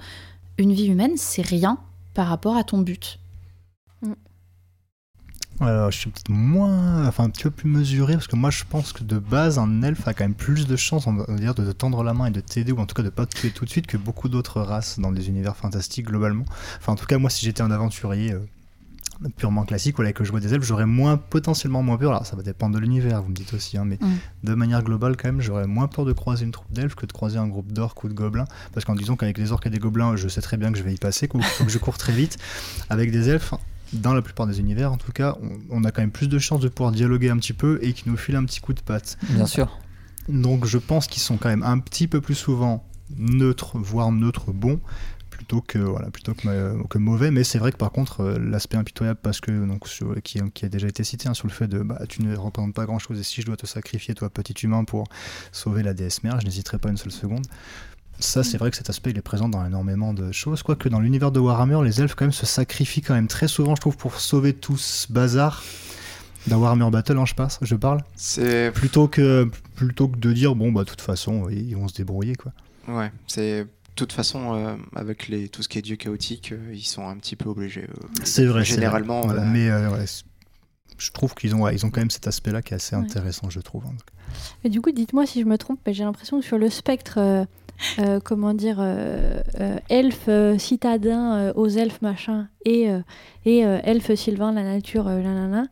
une 0.57 0.73
vie 0.73 0.87
humaine, 0.87 1.13
c'est 1.15 1.43
rien 1.43 1.77
par 2.13 2.27
rapport 2.27 2.55
à 2.57 2.63
ton 2.63 2.79
but. 2.79 3.19
Alors, 5.61 5.91
je 5.91 5.97
suis 5.97 6.09
peut-être 6.09 6.29
moins, 6.29 7.05
enfin 7.07 7.23
un 7.25 7.29
petit 7.29 7.43
peu 7.43 7.51
plus 7.51 7.69
mesuré 7.69 8.13
parce 8.13 8.27
que 8.27 8.35
moi 8.35 8.49
je 8.49 8.63
pense 8.67 8.93
que 8.93 9.03
de 9.03 9.19
base 9.19 9.59
un 9.59 9.83
elfe 9.83 10.07
a 10.07 10.13
quand 10.13 10.23
même 10.23 10.33
plus 10.33 10.65
de 10.67 10.75
chances, 10.75 11.05
on 11.07 11.13
va 11.13 11.25
dire, 11.35 11.53
de 11.53 11.63
te 11.65 11.71
tendre 11.71 12.03
la 12.03 12.13
main 12.13 12.25
et 12.25 12.31
de 12.31 12.39
t'aider 12.41 12.71
ou 12.71 12.79
en 12.79 12.85
tout 12.85 12.95
cas 12.95 13.03
de 13.03 13.09
pas 13.09 13.25
te 13.25 13.35
tuer 13.37 13.51
tout 13.51 13.65
de 13.65 13.69
suite 13.69 13.85
que 13.87 13.97
beaucoup 13.97 14.27
d'autres 14.27 14.61
races 14.61 14.99
dans 14.99 15.11
les 15.11 15.29
univers 15.29 15.55
fantastiques 15.55 16.07
globalement. 16.07 16.45
Enfin 16.79 16.93
en 16.93 16.95
tout 16.95 17.05
cas 17.05 17.17
moi 17.19 17.29
si 17.29 17.45
j'étais 17.45 17.61
un 17.61 17.69
aventurier 17.69 18.33
euh, 18.33 18.39
purement 19.37 19.63
classique 19.65 19.99
ou 19.99 20.03
que 20.13 20.23
je 20.23 20.31
vois 20.31 20.39
des 20.39 20.53
elfes, 20.53 20.65
j'aurais 20.65 20.87
moins 20.87 21.17
potentiellement 21.17 21.83
moins 21.83 21.97
peur. 21.97 22.11
Alors 22.11 22.25
ça 22.25 22.35
va 22.35 22.41
dépendre 22.41 22.73
de 22.75 22.79
l'univers, 22.79 23.21
vous 23.21 23.29
me 23.29 23.35
dites 23.35 23.53
aussi, 23.53 23.77
hein, 23.77 23.85
mais 23.85 23.97
Mm. 24.01 24.15
de 24.45 24.53
manière 24.55 24.81
globale 24.83 25.15
quand 25.15 25.27
même 25.27 25.41
j'aurais 25.41 25.67
moins 25.67 25.87
peur 25.87 26.05
de 26.05 26.13
croiser 26.13 26.43
une 26.45 26.51
troupe 26.51 26.71
d'elfes 26.73 26.95
que 26.95 27.05
de 27.05 27.11
croiser 27.11 27.37
un 27.37 27.47
groupe 27.47 27.71
d'orques 27.71 28.03
ou 28.03 28.07
de 28.09 28.13
gobelins 28.13 28.47
parce 28.73 28.83
qu'en 28.83 28.95
disant 28.95 29.15
qu'avec 29.15 29.37
les 29.37 29.51
orques 29.51 29.67
et 29.67 29.69
des 29.69 29.77
gobelins 29.77 30.15
je 30.15 30.27
sais 30.27 30.41
très 30.41 30.57
bien 30.57 30.71
que 30.71 30.77
je 30.79 30.83
vais 30.83 30.93
y 30.93 30.97
passer, 30.97 31.27
qu'il 31.27 31.43
faut 31.43 31.65
que 31.65 31.69
je 31.71 31.77
cours 31.77 31.99
très 31.99 32.13
vite. 32.13 32.37
Avec 32.89 33.11
des 33.11 33.29
elfes, 33.29 33.53
dans 33.93 34.13
la 34.13 34.21
plupart 34.21 34.47
des 34.47 34.59
univers 34.59 34.91
en 34.93 34.97
tout 34.97 35.11
cas, 35.11 35.37
on, 35.41 35.81
on 35.81 35.83
a 35.83 35.91
quand 35.91 36.01
même 36.01 36.11
plus 36.11 36.27
de 36.29 36.39
chances 36.39 36.61
de 36.61 36.69
pouvoir 36.69 36.91
dialoguer 36.91 37.29
un 37.29 37.37
petit 37.37 37.53
peu 37.53 37.79
et 37.81 37.93
qu'ils 37.93 38.11
nous 38.11 38.17
filent 38.17 38.35
un 38.37 38.45
petit 38.45 38.61
coup 38.61 38.73
de 38.73 38.81
patte. 38.81 39.17
Bien 39.29 39.45
sûr. 39.45 39.79
Donc 40.29 40.65
je 40.65 40.77
pense 40.77 41.07
qu'ils 41.07 41.21
sont 41.21 41.37
quand 41.37 41.49
même 41.49 41.63
un 41.63 41.79
petit 41.79 42.07
peu 42.07 42.21
plus 42.21 42.35
souvent 42.35 42.85
neutres, 43.17 43.77
voire 43.77 44.11
neutres 44.11 44.51
bons, 44.53 44.79
plutôt 45.29 45.61
que, 45.61 45.79
voilà, 45.79 46.11
plutôt 46.11 46.33
que, 46.33 46.45
ma- 46.47 46.83
que 46.87 46.97
mauvais. 46.99 47.31
Mais 47.31 47.43
c'est 47.43 47.57
vrai 47.57 47.71
que 47.71 47.77
par 47.77 47.91
contre, 47.91 48.21
euh, 48.21 48.37
l'aspect 48.39 48.77
impitoyable, 48.77 49.19
parce 49.21 49.41
que, 49.41 49.51
donc, 49.65 49.87
sur- 49.87 50.15
qui, 50.21 50.39
qui 50.53 50.65
a 50.65 50.69
déjà 50.69 50.87
été 50.87 51.03
cité, 51.03 51.27
hein, 51.27 51.33
sur 51.33 51.47
le 51.47 51.51
fait 51.53 51.67
de 51.67 51.79
bah, 51.79 51.99
tu 52.07 52.21
ne 52.21 52.35
représentes 52.37 52.73
pas 52.75 52.85
grand-chose 52.85 53.19
et 53.19 53.23
si 53.23 53.41
je 53.41 53.47
dois 53.47 53.57
te 53.57 53.65
sacrifier, 53.65 54.13
toi 54.13 54.29
petit 54.29 54.53
humain, 54.63 54.83
pour 54.83 55.05
sauver 55.51 55.81
la 55.83 55.93
déesse 55.93 56.23
mère, 56.23 56.39
je 56.39 56.45
n'hésiterai 56.45 56.77
pas 56.77 56.89
une 56.89 56.97
seule 56.97 57.11
seconde. 57.11 57.45
Ça, 58.21 58.43
c'est 58.43 58.57
vrai 58.57 58.69
que 58.71 58.77
cet 58.77 58.89
aspect, 58.89 59.09
il 59.11 59.17
est 59.17 59.21
présent 59.21 59.49
dans 59.49 59.65
énormément 59.65 60.13
de 60.13 60.31
choses. 60.31 60.61
Quoique 60.63 60.87
dans 60.89 60.99
l'univers 60.99 61.31
de 61.31 61.39
Warhammer, 61.39 61.79
les 61.83 62.01
elfes, 62.01 62.15
quand 62.15 62.25
même, 62.25 62.31
se 62.31 62.45
sacrifient 62.45 63.01
quand 63.01 63.15
même 63.15 63.27
très 63.27 63.47
souvent, 63.47 63.75
je 63.75 63.81
trouve, 63.81 63.97
pour 63.97 64.19
sauver 64.19 64.53
tout 64.53 64.77
ce 64.77 65.11
bazar. 65.11 65.63
Dans 66.47 66.57
Warhammer 66.59 66.89
Battle, 66.91 67.17
hein, 67.19 67.25
je, 67.25 67.35
passe, 67.35 67.59
je 67.61 67.75
parle 67.75 68.03
C'est 68.15 68.71
plutôt 68.71 69.07
que 69.07 69.49
plutôt 69.75 70.07
que 70.07 70.17
de 70.17 70.33
dire 70.33 70.55
bon 70.55 70.71
bah 70.71 70.83
de 70.83 70.89
toute 70.89 71.01
façon 71.01 71.47
ils 71.51 71.75
vont 71.75 71.87
se 71.87 71.93
débrouiller 71.93 72.33
quoi. 72.35 72.51
ouais, 72.87 73.11
c'est 73.27 73.59
de 73.65 73.67
toute 73.95 74.11
façon 74.11 74.55
euh, 74.55 74.75
avec 74.95 75.27
les 75.27 75.49
tout 75.49 75.61
ce 75.61 75.69
qui 75.69 75.77
est 75.77 75.83
dieu 75.83 75.97
chaotique, 75.97 76.51
euh, 76.53 76.71
ils 76.73 76.81
sont 76.81 77.07
un 77.07 77.15
petit 77.17 77.35
peu 77.35 77.47
obligés. 77.47 77.83
euh, 77.83 78.07
C'est 78.23 78.45
vrai. 78.47 78.65
c'est 78.65 78.73
Généralement, 78.73 79.21
vrai. 79.21 79.35
Voilà, 79.35 79.43
euh, 79.43 79.53
mais 79.53 79.69
euh, 79.69 79.91
ouais, 79.91 80.05
je 80.97 81.11
trouve 81.11 81.35
qu'ils 81.35 81.53
ont 81.53 81.61
ouais, 81.61 81.75
ils 81.75 81.85
ont 81.85 81.91
quand 81.91 82.01
même 82.01 82.09
cet 82.09 82.25
aspect 82.25 82.51
là 82.51 82.63
qui 82.63 82.73
est 82.73 82.77
assez 82.77 82.95
Ouais. 82.95 83.03
intéressant 83.03 83.51
je 83.51 83.59
trouve. 83.59 83.83
hein. 83.85 83.93
Et 84.63 84.69
du 84.69 84.81
coup, 84.81 84.91
dites-moi 84.91 85.27
si 85.27 85.41
je 85.41 85.45
me 85.45 85.59
trompe, 85.59 85.79
mais 85.85 85.93
j'ai 85.93 86.05
l'impression 86.05 86.39
que 86.39 86.45
sur 86.45 86.57
le 86.57 86.71
spectre, 86.71 87.19
euh, 87.99 88.19
comment 88.23 88.53
dire, 88.53 88.77
euh, 88.79 89.41
euh, 89.59 89.77
elfe 89.89 90.25
euh, 90.27 90.57
citadin 90.57 91.51
aux 91.55 91.67
elfes 91.67 92.01
machin 92.01 92.47
et, 92.65 92.87
et 93.45 93.59
elfe 93.59 94.13
sylvain, 94.15 94.51
la 94.51 94.63
nature, 94.63 95.05
nanana, 95.05 95.65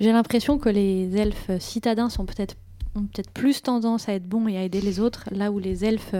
j'ai 0.00 0.12
l'impression 0.12 0.58
que 0.58 0.68
les 0.68 1.16
elfes 1.16 1.50
citadins 1.60 2.08
sont 2.08 2.26
peut-être 2.26 2.56
ont 2.94 3.04
peut-être 3.04 3.30
plus 3.30 3.62
tendance 3.62 4.10
à 4.10 4.12
être 4.12 4.28
bons 4.28 4.48
et 4.48 4.58
à 4.58 4.64
aider 4.64 4.82
les 4.82 5.00
autres, 5.00 5.24
là 5.30 5.50
où 5.50 5.58
les 5.58 5.84
elfes, 5.86 6.14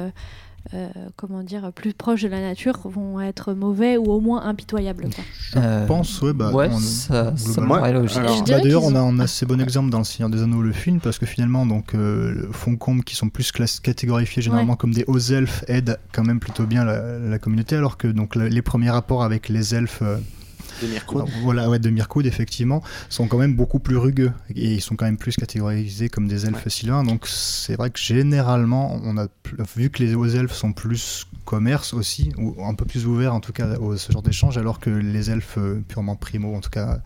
euh, 0.75 0.89
comment 1.17 1.43
dire, 1.43 1.71
plus 1.75 1.93
proches 1.93 2.23
de 2.23 2.29
la 2.29 2.41
nature 2.41 2.79
vont 2.85 3.21
être 3.21 3.53
mauvais 3.53 3.97
ou 3.97 4.05
au 4.11 4.21
moins 4.21 4.43
impitoyables. 4.45 5.05
quoi. 5.15 5.25
Je 5.53 5.59
Euh, 5.59 5.87
pense 5.87 6.23
ouais 6.23 6.33
bah 6.33 6.51
ouais, 6.53 6.69
on- 6.73 6.79
ça, 6.79 7.25
ça 7.25 7.31
me 7.33 7.37
globalement- 7.55 7.75
paraît 7.77 7.93
logique. 7.93 8.23
Bah, 8.23 8.61
D'ailleurs, 8.61 8.85
on 8.85 8.95
a 8.95 9.01
un 9.01 9.19
assez 9.21 9.45
bon 9.47 9.61
exemple 9.61 9.91
dans 9.91 9.99
Le 9.99 10.05
Seigneur 10.05 10.31
des 10.31 10.43
Anneaux, 10.43 10.63
le 10.63 10.73
film, 10.73 11.01
parce 11.01 11.19
que 11.19 11.27
finalement, 11.27 11.67
donc, 11.67 11.95
euh, 11.95 12.49
Foncombe, 12.53 13.03
qui 13.05 13.17
sont 13.17 13.29
plus 13.29 13.51
catégorifiés 13.83 14.43
généralement 14.43 14.77
comme 14.77 14.93
des 14.95 15.05
hauts 15.07 15.19
elfes, 15.19 15.65
aident 15.69 15.99
quand 16.13 16.25
même 16.25 16.41
plutôt 16.41 16.65
bien 16.67 16.85
la, 16.85 17.19
la 17.19 17.39
communauté, 17.39 17.77
alors 17.77 17.97
que 17.97 18.09
donc, 18.09 18.35
la- 18.35 18.49
les 18.49 18.63
premiers 18.63 18.91
rapports 18.91 19.25
avec 19.25 19.49
les 19.49 19.75
elfes 19.75 20.01
euh, 20.03 20.17
de 20.83 20.87
Mirko. 20.89 21.25
voilà, 21.43 21.69
ouais, 21.71 21.79
de 21.79 21.91
Mirkoud, 21.91 22.27
effectivement, 22.27 22.83
sont 23.09 23.29
quand 23.29 23.39
même 23.39 23.55
beaucoup 23.57 23.79
plus 23.79 23.97
rugueux, 23.97 24.33
et 24.55 24.75
ils 24.75 24.81
sont 24.81 24.97
quand 24.97 25.05
même 25.05 25.17
plus 25.17 25.37
catégorisés 25.37 26.09
comme 26.09 26.29
des 26.29 26.47
elfes 26.47 26.69
sylvains, 26.69 27.05
donc 27.05 27.27
c'est 27.27 27.77
vrai 27.77 27.91
que 27.91 27.99
généralement, 27.99 29.01
on 29.05 29.17
a 29.19 29.27
vu 29.77 29.91
que 29.91 30.03
les 30.03 30.15
hauts 30.15 30.27
elfes 30.27 30.53
sont 30.55 30.73
plus 30.73 31.27
commerce 31.45 31.95
aussi, 31.95 32.33
ou 32.39 32.65
un 32.65 32.75
peu 32.75 32.85
plus 32.85 33.07
ouverts 33.07 33.35
en 33.35 33.41
tout 33.41 33.53
cas 33.53 33.67
à 33.69 33.97
ce 33.97 34.13
genre 34.13 34.23
d'échange, 34.23 34.59
alors 34.59 34.79
que 34.81 34.91
les 34.91 35.31
elfes 35.31 35.59
euh, 35.59 35.83
purement 35.87 36.17
primo, 36.17 36.55
en 36.55 36.61
tout 36.61 36.71
cas 36.71 37.01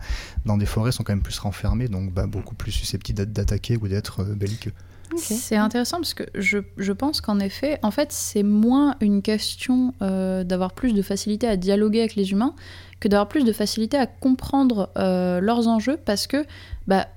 dans 0.45 0.57
des 0.57 0.65
forêts, 0.65 0.91
sont 0.91 1.03
quand 1.03 1.13
même 1.13 1.21
plus 1.23 1.37
renfermés, 1.39 1.87
donc 1.87 2.13
bah, 2.13 2.27
beaucoup 2.27 2.55
plus 2.55 2.71
susceptibles 2.71 3.17
d'être- 3.17 3.33
d'attaquer 3.33 3.77
ou 3.77 3.87
d'être 3.87 4.21
euh, 4.21 4.35
belliqueux. 4.35 4.73
C'est 5.15 5.55
intéressant 5.55 5.97
parce 5.97 6.13
que 6.13 6.23
je, 6.35 6.59
je 6.77 6.91
pense 6.91 7.21
qu'en 7.21 7.39
effet, 7.39 7.79
en 7.81 7.91
fait, 7.91 8.11
c'est 8.11 8.43
moins 8.43 8.95
une 8.99 9.21
question 9.21 9.93
euh, 10.01 10.43
d'avoir 10.43 10.73
plus 10.73 10.93
de 10.93 11.01
facilité 11.01 11.47
à 11.47 11.55
dialoguer 11.55 11.99
avec 11.99 12.15
les 12.15 12.31
humains 12.31 12.53
que 12.99 13.07
d'avoir 13.07 13.27
plus 13.27 13.43
de 13.43 13.53
facilité 13.53 13.97
à 13.97 14.07
comprendre 14.07 14.89
euh, 14.97 15.39
leurs 15.39 15.67
enjeux 15.67 15.97
parce 16.03 16.27
que 16.27 16.45
bah, 16.87 17.07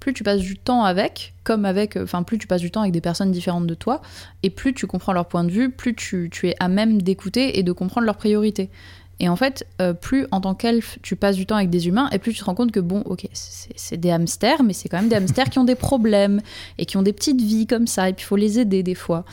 plus 0.00 0.12
tu 0.12 0.24
passes 0.24 0.40
du 0.40 0.56
temps 0.56 0.84
avec, 0.84 1.34
comme 1.44 1.64
avec, 1.64 1.96
enfin 1.96 2.22
plus 2.22 2.38
tu 2.38 2.46
passes 2.46 2.60
du 2.60 2.70
temps 2.70 2.80
avec 2.82 2.92
des 2.92 3.00
personnes 3.00 3.32
différentes 3.32 3.66
de 3.66 3.74
toi, 3.74 4.02
et 4.42 4.50
plus 4.50 4.74
tu 4.74 4.86
comprends 4.86 5.12
leur 5.12 5.26
point 5.26 5.44
de 5.44 5.50
vue, 5.50 5.70
plus 5.70 5.94
tu, 5.94 6.28
tu 6.30 6.48
es 6.48 6.54
à 6.60 6.68
même 6.68 7.02
d'écouter 7.02 7.58
et 7.58 7.62
de 7.62 7.72
comprendre 7.72 8.06
leurs 8.06 8.16
priorités. 8.16 8.70
Et 9.18 9.28
en 9.30 9.36
fait, 9.36 9.66
euh, 9.80 9.94
plus 9.94 10.26
en 10.30 10.42
tant 10.42 10.54
qu'elfe, 10.54 10.98
tu 11.02 11.16
passes 11.16 11.36
du 11.36 11.46
temps 11.46 11.56
avec 11.56 11.70
des 11.70 11.88
humains, 11.88 12.08
et 12.12 12.18
plus 12.18 12.34
tu 12.34 12.40
te 12.40 12.44
rends 12.44 12.54
compte 12.54 12.70
que, 12.70 12.80
bon, 12.80 13.00
ok, 13.06 13.26
c'est 13.32 13.96
des 13.96 14.10
hamsters, 14.10 14.62
mais 14.62 14.74
c'est 14.74 14.88
quand 14.90 14.98
même 14.98 15.08
des 15.08 15.16
hamsters 15.16 15.48
qui 15.48 15.58
ont 15.58 15.64
des 15.64 15.74
problèmes, 15.74 16.40
et 16.76 16.84
qui 16.84 16.96
ont 16.98 17.02
des 17.02 17.14
petites 17.14 17.40
vies 17.40 17.66
comme 17.66 17.86
ça, 17.86 18.08
et 18.10 18.12
puis 18.12 18.24
il 18.24 18.26
faut 18.26 18.36
les 18.36 18.58
aider 18.58 18.82
des 18.82 18.94
fois. 18.94 19.24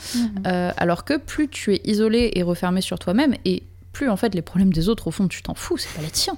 Euh, 0.46 0.72
alors 0.78 1.04
que 1.04 1.18
plus 1.18 1.48
tu 1.48 1.74
es 1.74 1.80
isolé 1.84 2.30
et 2.34 2.42
refermé 2.42 2.80
sur 2.80 2.98
toi-même, 2.98 3.34
et 3.44 3.62
plus 3.92 4.08
en 4.08 4.16
fait 4.16 4.34
les 4.34 4.42
problèmes 4.42 4.72
des 4.72 4.88
autres, 4.88 5.06
au 5.06 5.10
fond, 5.10 5.28
tu 5.28 5.42
t'en 5.42 5.54
fous, 5.54 5.76
c'est 5.76 5.92
pas 5.94 6.02
les 6.02 6.10
tiens. 6.10 6.36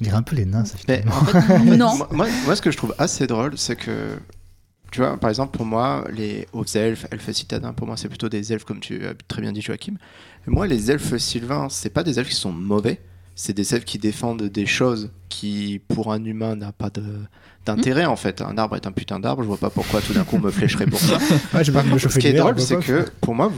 On 0.00 0.04
dirait 0.04 0.16
un 0.16 0.22
peu 0.22 0.34
les 0.36 0.44
nains, 0.44 0.64
ça 0.64 0.74
Mais 0.88 1.02
finalement. 1.02 1.20
en 1.20 1.24
fait, 1.24 1.58
Non. 1.76 1.92
moi, 2.10 2.26
ce 2.56 2.60
que 2.60 2.70
je 2.72 2.76
trouve 2.76 2.94
assez 2.98 3.26
drôle, 3.28 3.56
c'est 3.56 3.76
que, 3.76 4.18
tu 4.90 5.00
vois, 5.00 5.16
par 5.18 5.30
exemple, 5.30 5.56
pour 5.56 5.66
moi, 5.66 6.04
les 6.12 6.46
hauts 6.52 6.64
elfes, 6.74 7.06
elfes 7.10 7.30
citadins, 7.32 7.72
pour 7.72 7.86
moi, 7.86 7.96
c'est 7.96 8.08
plutôt 8.08 8.28
des 8.28 8.52
elfes, 8.52 8.64
comme 8.64 8.80
tu 8.80 9.06
as 9.06 9.14
très 9.28 9.42
bien 9.42 9.52
dit, 9.52 9.60
Joachim. 9.60 9.94
Et 10.46 10.50
moi, 10.50 10.66
les 10.66 10.90
elfes 10.90 11.16
sylvains, 11.18 11.68
c'est 11.70 11.90
pas 11.90 12.02
des 12.02 12.18
elfes 12.18 12.28
qui 12.30 12.34
sont 12.34 12.52
mauvais, 12.52 13.00
c'est 13.34 13.52
des 13.54 13.74
elfes 13.74 13.84
qui 13.84 13.98
défendent 13.98 14.42
des 14.44 14.66
choses 14.66 15.10
qui, 15.28 15.80
pour 15.88 16.12
un 16.12 16.24
humain, 16.24 16.56
n'a 16.56 16.72
pas 16.72 16.90
de 16.90 17.02
d'intérêt 17.66 18.06
en 18.06 18.16
fait. 18.16 18.40
Un 18.40 18.56
arbre 18.56 18.76
est 18.76 18.86
un 18.86 18.92
putain 18.92 19.20
d'arbre, 19.20 19.42
je 19.42 19.46
vois 19.48 19.58
pas 19.58 19.68
pourquoi 19.68 20.00
tout 20.00 20.14
d'un 20.14 20.24
coup 20.24 20.36
on 20.36 20.40
me 20.40 20.50
flécherait 20.50 20.86
pour 20.86 20.98
ça. 20.98 21.18
Ouais, 21.54 21.62
Par 21.70 21.84
contre, 21.84 21.98
ce 22.10 22.18
qui 22.18 22.28
est 22.28 22.32
drôle, 22.32 22.58
c'est 22.58 22.78
que 22.78 23.04
pour 23.20 23.34
moi, 23.34 23.52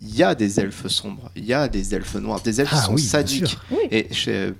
il 0.00 0.14
y 0.16 0.22
a 0.22 0.34
des 0.36 0.60
elfes 0.60 0.86
sombres, 0.86 1.28
il 1.34 1.44
y 1.44 1.52
a 1.52 1.66
des 1.66 1.92
elfes 1.94 2.14
noirs, 2.14 2.40
des 2.40 2.60
elfes 2.60 2.70
Ah 2.72 2.76
qui 2.78 2.84
sont 2.84 2.94
oui, 2.94 3.02
sadiques. 3.02 3.58
Et 3.90 4.06
je- 4.12 4.52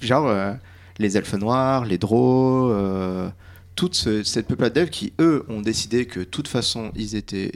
genre, 0.00 0.26
euh, 0.26 0.52
les 0.98 1.16
elfes 1.16 1.34
noirs, 1.34 1.84
les 1.84 1.96
drôles, 1.98 2.72
euh, 2.74 3.28
toute 3.78 3.94
ce- 3.94 4.24
cette 4.24 4.48
peuplade 4.48 4.72
d'elfes 4.72 4.90
qui, 4.90 5.12
eux, 5.20 5.44
ont 5.48 5.60
décidé 5.60 6.04
que 6.04 6.18
de 6.18 6.24
toute 6.24 6.48
façon, 6.48 6.90
ils 6.96 7.14
étaient 7.14 7.52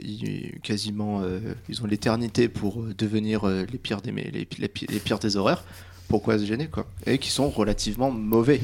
quasiment. 0.63 1.19
euh, 1.21 1.39
ils 1.67 1.83
ont 1.83 1.85
l'éternité 1.85 2.47
pour 2.47 2.81
euh, 2.81 2.93
devenir 2.97 3.43
euh, 3.43 3.65
les, 3.69 3.77
pires 3.77 4.01
des, 4.01 4.11
les, 4.13 4.47
les 4.57 4.67
pi- 4.69 4.87
les 4.89 4.99
pires 4.99 5.19
des 5.19 5.35
horreurs. 5.35 5.65
Pourquoi 6.07 6.39
se 6.39 6.45
gêner, 6.45 6.67
quoi? 6.67 6.85
Et 7.05 7.17
qui 7.17 7.29
sont 7.29 7.49
relativement 7.49 8.09
mauvais, 8.09 8.61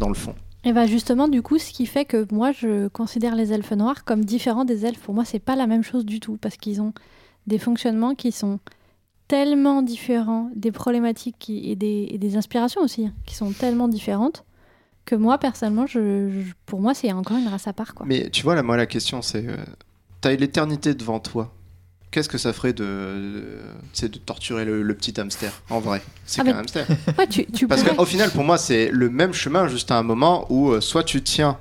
dans 0.00 0.08
le 0.08 0.14
fond. 0.14 0.34
Et 0.64 0.72
bah 0.72 0.86
justement, 0.88 1.28
du 1.28 1.42
coup, 1.42 1.58
ce 1.58 1.70
qui 1.72 1.86
fait 1.86 2.04
que 2.04 2.26
moi, 2.34 2.50
je 2.50 2.88
considère 2.88 3.36
les 3.36 3.52
elfes 3.52 3.70
noirs 3.72 4.04
comme 4.04 4.24
différents 4.24 4.64
des 4.64 4.84
elfes. 4.84 4.98
Pour 4.98 5.14
moi, 5.14 5.24
c'est 5.24 5.38
pas 5.38 5.54
la 5.54 5.68
même 5.68 5.84
chose 5.84 6.04
du 6.04 6.18
tout, 6.18 6.38
parce 6.40 6.56
qu'ils 6.56 6.80
ont 6.80 6.92
des 7.46 7.58
fonctionnements 7.58 8.16
qui 8.16 8.32
sont 8.32 8.58
tellement 9.28 9.82
différents, 9.82 10.50
des 10.56 10.72
problématiques 10.72 11.36
qui- 11.38 11.70
et, 11.70 11.76
des, 11.76 12.08
et 12.10 12.18
des 12.18 12.36
inspirations 12.36 12.80
aussi, 12.80 13.06
hein, 13.06 13.12
qui 13.26 13.36
sont 13.36 13.52
tellement 13.52 13.86
différentes, 13.86 14.44
que 15.06 15.14
moi, 15.14 15.38
personnellement, 15.38 15.86
je, 15.86 16.28
je- 16.30 16.52
pour 16.66 16.80
moi, 16.80 16.92
c'est 16.92 17.10
encore 17.12 17.38
une 17.38 17.48
race 17.48 17.66
à 17.66 17.72
part. 17.72 17.94
Quoi. 17.94 18.04
Mais 18.06 18.28
tu 18.28 18.42
vois, 18.42 18.54
là, 18.54 18.62
moi, 18.62 18.76
la 18.76 18.86
question, 18.86 19.22
c'est. 19.22 19.46
euh, 19.46 19.56
T'as 20.20 20.32
l'éternité 20.34 20.94
devant 20.94 21.20
toi. 21.20 21.52
qu'est-ce 22.10 22.28
que 22.28 22.38
ça 22.38 22.52
ferait 22.52 22.72
de, 22.72 22.84
de, 24.02 24.06
de 24.08 24.18
torturer 24.18 24.64
le, 24.64 24.82
le 24.82 24.94
petit 24.94 25.18
hamster 25.20 25.52
En 25.70 25.80
vrai, 25.80 26.02
c'est 26.24 26.40
Ah, 26.40 26.44
qu'un 26.44 26.58
hamster. 26.58 26.86
Ouais, 27.18 27.26
tu, 27.26 27.44
tu 27.46 27.66
Parce 27.68 27.82
pourrais- 27.82 27.96
qu'au 27.96 28.04
final, 28.06 28.30
pour 28.30 28.42
moi, 28.44 28.56
c'est 28.58 28.88
le 28.90 29.08
même 29.10 29.32
chemin, 29.34 29.68
juste 29.68 29.90
à 29.90 29.98
un 29.98 30.02
moment 30.02 30.46
où 30.50 30.70
euh, 30.70 30.80
soit 30.80 31.04
tu 31.04 31.22
tiens 31.22 31.58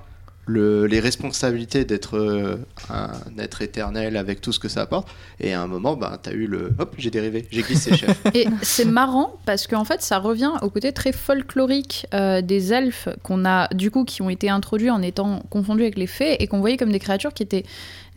le- 0.47 0.85
les 0.85 0.99
responsabilités 0.99 1.85
d'être 1.85 2.17
euh, 2.17 2.57
un 2.89 3.09
être 3.39 3.61
éternel 3.61 4.15
avec 4.17 4.41
tout 4.41 4.51
ce 4.51 4.59
que 4.59 4.67
ça 4.69 4.81
apporte, 4.81 5.07
et 5.39 5.53
à 5.53 5.61
un 5.61 5.67
moment, 5.67 5.95
ben, 5.95 6.17
t'as 6.21 6.31
eu 6.33 6.45
le. 6.47 6.71
Hop, 6.79 6.93
j'ai 6.97 7.09
dérivé, 7.11 7.47
j'ai 7.51 7.61
glissé, 7.63 7.95
chef. 7.95 8.21
Et 8.35 8.45
c'est 8.61 8.85
marrant 8.85 9.33
parce 9.45 9.65
qu'en 9.67 9.85
fait, 9.85 10.01
ça 10.01 10.19
revient 10.19 10.51
au 10.61 10.69
côté 10.69 10.91
très 10.91 11.11
folklorique 11.11 12.05
euh, 12.13 12.41
des 12.41 12.73
elfes 12.73 13.09
qu'on 13.23 13.45
a, 13.45 13.67
du 13.73 13.91
coup, 13.91 14.03
qui 14.05 14.21
ont 14.21 14.29
été 14.29 14.49
introduits 14.49 14.89
en 14.91 15.01
étant 15.01 15.41
confondus 15.49 15.81
avec 15.83 15.97
les 15.97 16.07
fées 16.07 16.41
et 16.41 16.47
qu'on 16.47 16.59
voyait 16.59 16.77
comme 16.77 16.91
des 16.91 16.99
créatures 16.99 17.33
qui 17.33 17.43
étaient. 17.43 17.63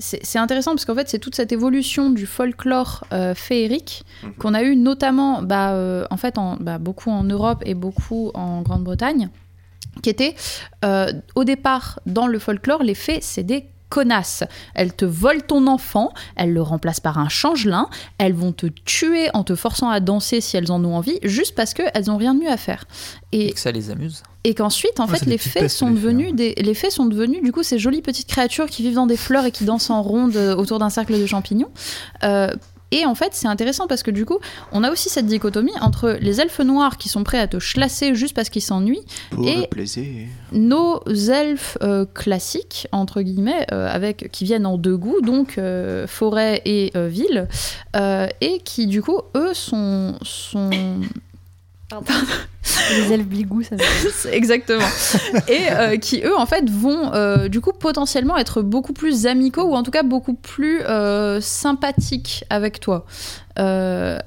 C'est 0.00 0.38
intéressant 0.38 0.72
parce 0.72 0.84
qu'en 0.84 0.94
fait, 0.94 1.08
c'est 1.08 1.18
toute 1.18 1.34
cette 1.34 1.50
évolution 1.50 2.10
du 2.10 2.26
folklore 2.26 3.04
euh, 3.12 3.34
féerique 3.34 4.04
Mhm. 4.22 4.32
qu'on 4.34 4.54
a 4.54 4.62
eu 4.62 4.76
notamment, 4.76 5.42
bah, 5.42 6.06
en 6.10 6.16
fait, 6.16 6.38
en, 6.38 6.56
bah, 6.60 6.78
beaucoup 6.78 7.10
en 7.10 7.24
Europe 7.24 7.62
et 7.66 7.74
beaucoup 7.74 8.30
en 8.34 8.62
Grande-Bretagne, 8.62 9.28
qui 10.03 10.11
était 10.11 10.34
euh, 10.84 11.12
au 11.34 11.44
départ 11.44 12.01
dans 12.07 12.26
le 12.26 12.38
folklore, 12.38 12.82
les 12.82 12.94
fées, 12.94 13.18
c'est 13.22 13.42
des 13.42 13.66
connasses. 13.90 14.44
Elles 14.74 14.94
te 14.94 15.07
volent 15.07 15.40
ton 15.49 15.66
enfant, 15.66 16.12
elles 16.36 16.53
le 16.53 16.61
remplacent 16.61 17.01
par 17.01 17.16
un 17.18 17.30
changelin, 17.30 17.88
elles 18.18 18.34
vont 18.34 18.53
te 18.53 18.66
tuer 18.66 19.30
en 19.32 19.44
te 19.44 19.55
forçant 19.55 19.88
à 19.88 20.01
danser 20.01 20.42
si 20.42 20.59
elles 20.59 20.70
en 20.70 20.84
ont 20.84 20.94
envie, 20.94 21.18
juste 21.22 21.55
parce 21.55 21.72
qu'elles 21.72 22.05
n'ont 22.09 22.18
rien 22.18 22.34
de 22.34 22.40
mieux 22.40 22.51
à 22.51 22.59
faire. 22.59 22.84
Et 23.32 23.49
Et, 23.49 23.53
que 23.53 23.61
ça 23.61 23.72
les 23.72 23.88
amuse. 23.90 24.22
et 24.44 24.53
qu'ensuite, 24.55 25.01
en 25.01 25.07
Ouais, 25.07 25.16
fait, 25.18 25.24
les 25.24 25.38
fées 25.38 25.70
sont 25.70 25.88
les 25.88 25.94
devenues 25.94 26.28
hein. 26.28 26.34
des, 26.34 26.53
les 26.59 26.74
fées 26.74 26.90
sont 26.90 27.07
devenues 27.07 27.40
du 27.40 27.51
coup 27.51 27.62
ces 27.62 27.78
jolies 27.78 28.03
petites 28.03 28.28
créatures 28.28 28.66
qui 28.66 28.82
vivent 28.82 28.96
dans 28.96 29.07
des 29.07 29.16
fleurs 29.16 29.46
et 29.46 29.51
qui 29.53 29.64
dansent 29.64 29.88
en 29.88 30.03
ronde 30.03 30.36
euh, 30.36 30.55
autour 30.55 30.78
d'un 30.78 30.90
cercle 30.90 31.18
de 31.18 31.24
champignons. 31.26 31.70
Euh, 32.24 32.55
et 32.91 33.05
en 33.05 33.14
fait, 33.14 33.30
c'est 33.32 33.49
intéressant 33.49 33.86
parce 33.86 34.03
que 34.03 34.11
du 34.11 34.24
coup, 34.24 34.39
on 34.72 34.82
a 34.84 34.91
aussi 34.91 35.09
cette 35.09 35.26
dichotomie 35.26 35.72
entre 35.80 36.16
les 36.20 36.41
elfes 36.41 36.61
noirs 36.61 36.97
qui 36.97 37.09
sont 37.09 37.22
prêts 37.24 37.39
à 37.39 37.47
te 37.47 37.59
chlasser 37.59 38.14
juste 38.14 38.34
parce 38.34 38.49
qu'ils 38.49 38.62
s'ennuient 38.62 39.05
Et- 39.47 39.66
nos 40.53 41.03
elfes 41.07 41.76
euh, 41.82 42.07
classiques 42.14 42.86
entre 42.93 43.20
guillemets 43.22 43.66
euh, 43.72 43.86
avec 43.93 44.30
qui 44.32 44.45
viennent 44.45 44.66
en 44.66 44.78
deux 44.78 44.97
goûts 44.97 45.20
donc 45.20 45.59
euh, 45.59 46.07
forêt 46.07 46.62
et 46.64 46.93
ville 46.95 47.47
et 48.41 48.61
qui 48.64 48.86
du 48.86 49.03
coup 49.03 49.20
eux 49.36 49.53
sont 49.55 50.14
sont 50.22 50.70
les 52.91 53.12
elfes 53.12 53.26
bigous, 53.26 53.62
ça 53.62 53.76
C'est 54.12 54.32
exactement. 54.34 54.84
Et 55.49 55.70
euh, 55.70 55.97
qui 55.97 56.20
eux 56.22 56.36
en 56.36 56.47
fait 56.47 56.68
vont 56.68 57.12
euh, 57.14 57.49
du 57.49 57.61
coup 57.61 57.72
potentiellement 57.72 58.36
être 58.36 58.62
beaucoup 58.62 58.93
plus 58.93 59.26
amicaux 59.26 59.64
ou 59.64 59.74
en 59.74 59.82
tout 59.82 59.91
cas 59.91 60.03
beaucoup 60.03 60.34
plus 60.34 60.82
euh, 60.82 61.41
sympathiques 61.41 62.45
avec 62.51 62.80
toi. 62.80 63.07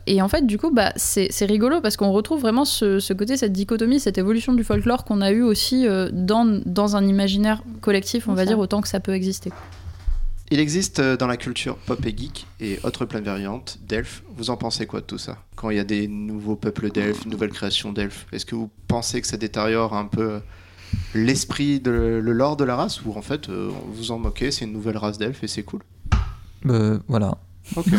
Et 0.07 0.21
en 0.21 0.27
fait 0.27 0.45
du 0.45 0.57
coup 0.57 0.71
bah 0.71 0.91
c'est 0.97 1.45
rigolo 1.45 1.79
parce 1.79 1.95
qu'on 1.95 2.11
retrouve 2.11 2.41
vraiment 2.41 2.65
ce, 2.65 2.99
ce 2.99 3.13
côté 3.13 3.37
cette 3.37 3.53
dichotomie 3.53 4.01
cette 4.01 4.17
évolution 4.17 4.51
du 4.51 4.65
folklore 4.65 5.05
qu'on 5.05 5.21
a 5.21 5.31
eu 5.31 5.41
aussi 5.41 5.87
dans, 6.11 6.59
dans 6.65 6.97
un 6.97 7.07
imaginaire 7.07 7.63
collectif 7.79 8.27
on 8.27 8.33
va 8.33 8.41
Ça. 8.41 8.47
dire 8.47 8.59
autant 8.59 8.81
que 8.81 8.89
ça 8.89 8.99
peut 8.99 9.13
exister 9.13 9.53
Il 10.53 10.59
existe 10.59 10.99
euh, 10.99 11.15
dans 11.15 11.27
la 11.27 11.37
culture 11.37 11.77
pop 11.77 12.05
et 12.05 12.13
geek 12.15 12.45
et 12.59 12.77
autres 12.83 13.05
pleines 13.05 13.23
variantes 13.23 13.79
d'elfes. 13.87 14.21
Vous 14.35 14.49
en 14.49 14.57
pensez 14.57 14.85
quoi 14.85 14.99
de 14.99 15.05
tout 15.05 15.17
ça? 15.17 15.37
Quand 15.55 15.69
il 15.69 15.77
y 15.77 15.79
a 15.79 15.85
des 15.85 16.09
nouveaux 16.09 16.57
peuples 16.57 16.91
d'elfes, 16.91 17.23
une 17.23 17.31
nouvelle 17.31 17.51
création 17.51 17.93
d'elfes, 17.93 18.27
est-ce 18.33 18.45
que 18.45 18.55
vous 18.55 18.69
pensez 18.89 19.21
que 19.21 19.27
ça 19.27 19.37
détériore 19.37 19.93
un 19.95 20.05
peu 20.05 20.29
euh, 20.29 20.39
l'esprit, 21.15 21.79
de, 21.79 22.19
le 22.21 22.33
lore 22.33 22.57
de 22.57 22.65
la 22.65 22.75
race 22.75 23.01
Ou 23.05 23.13
en 23.13 23.21
fait, 23.21 23.47
euh, 23.47 23.71
vous 23.93 24.11
en 24.11 24.19
moquez, 24.19 24.51
c'est 24.51 24.65
une 24.65 24.73
nouvelle 24.73 24.97
race 24.97 25.17
d'elfes 25.17 25.41
et 25.41 25.47
c'est 25.47 25.63
cool? 25.63 25.79
Euh, 26.67 26.99
voilà. 27.07 27.37
Ok. 27.75 27.87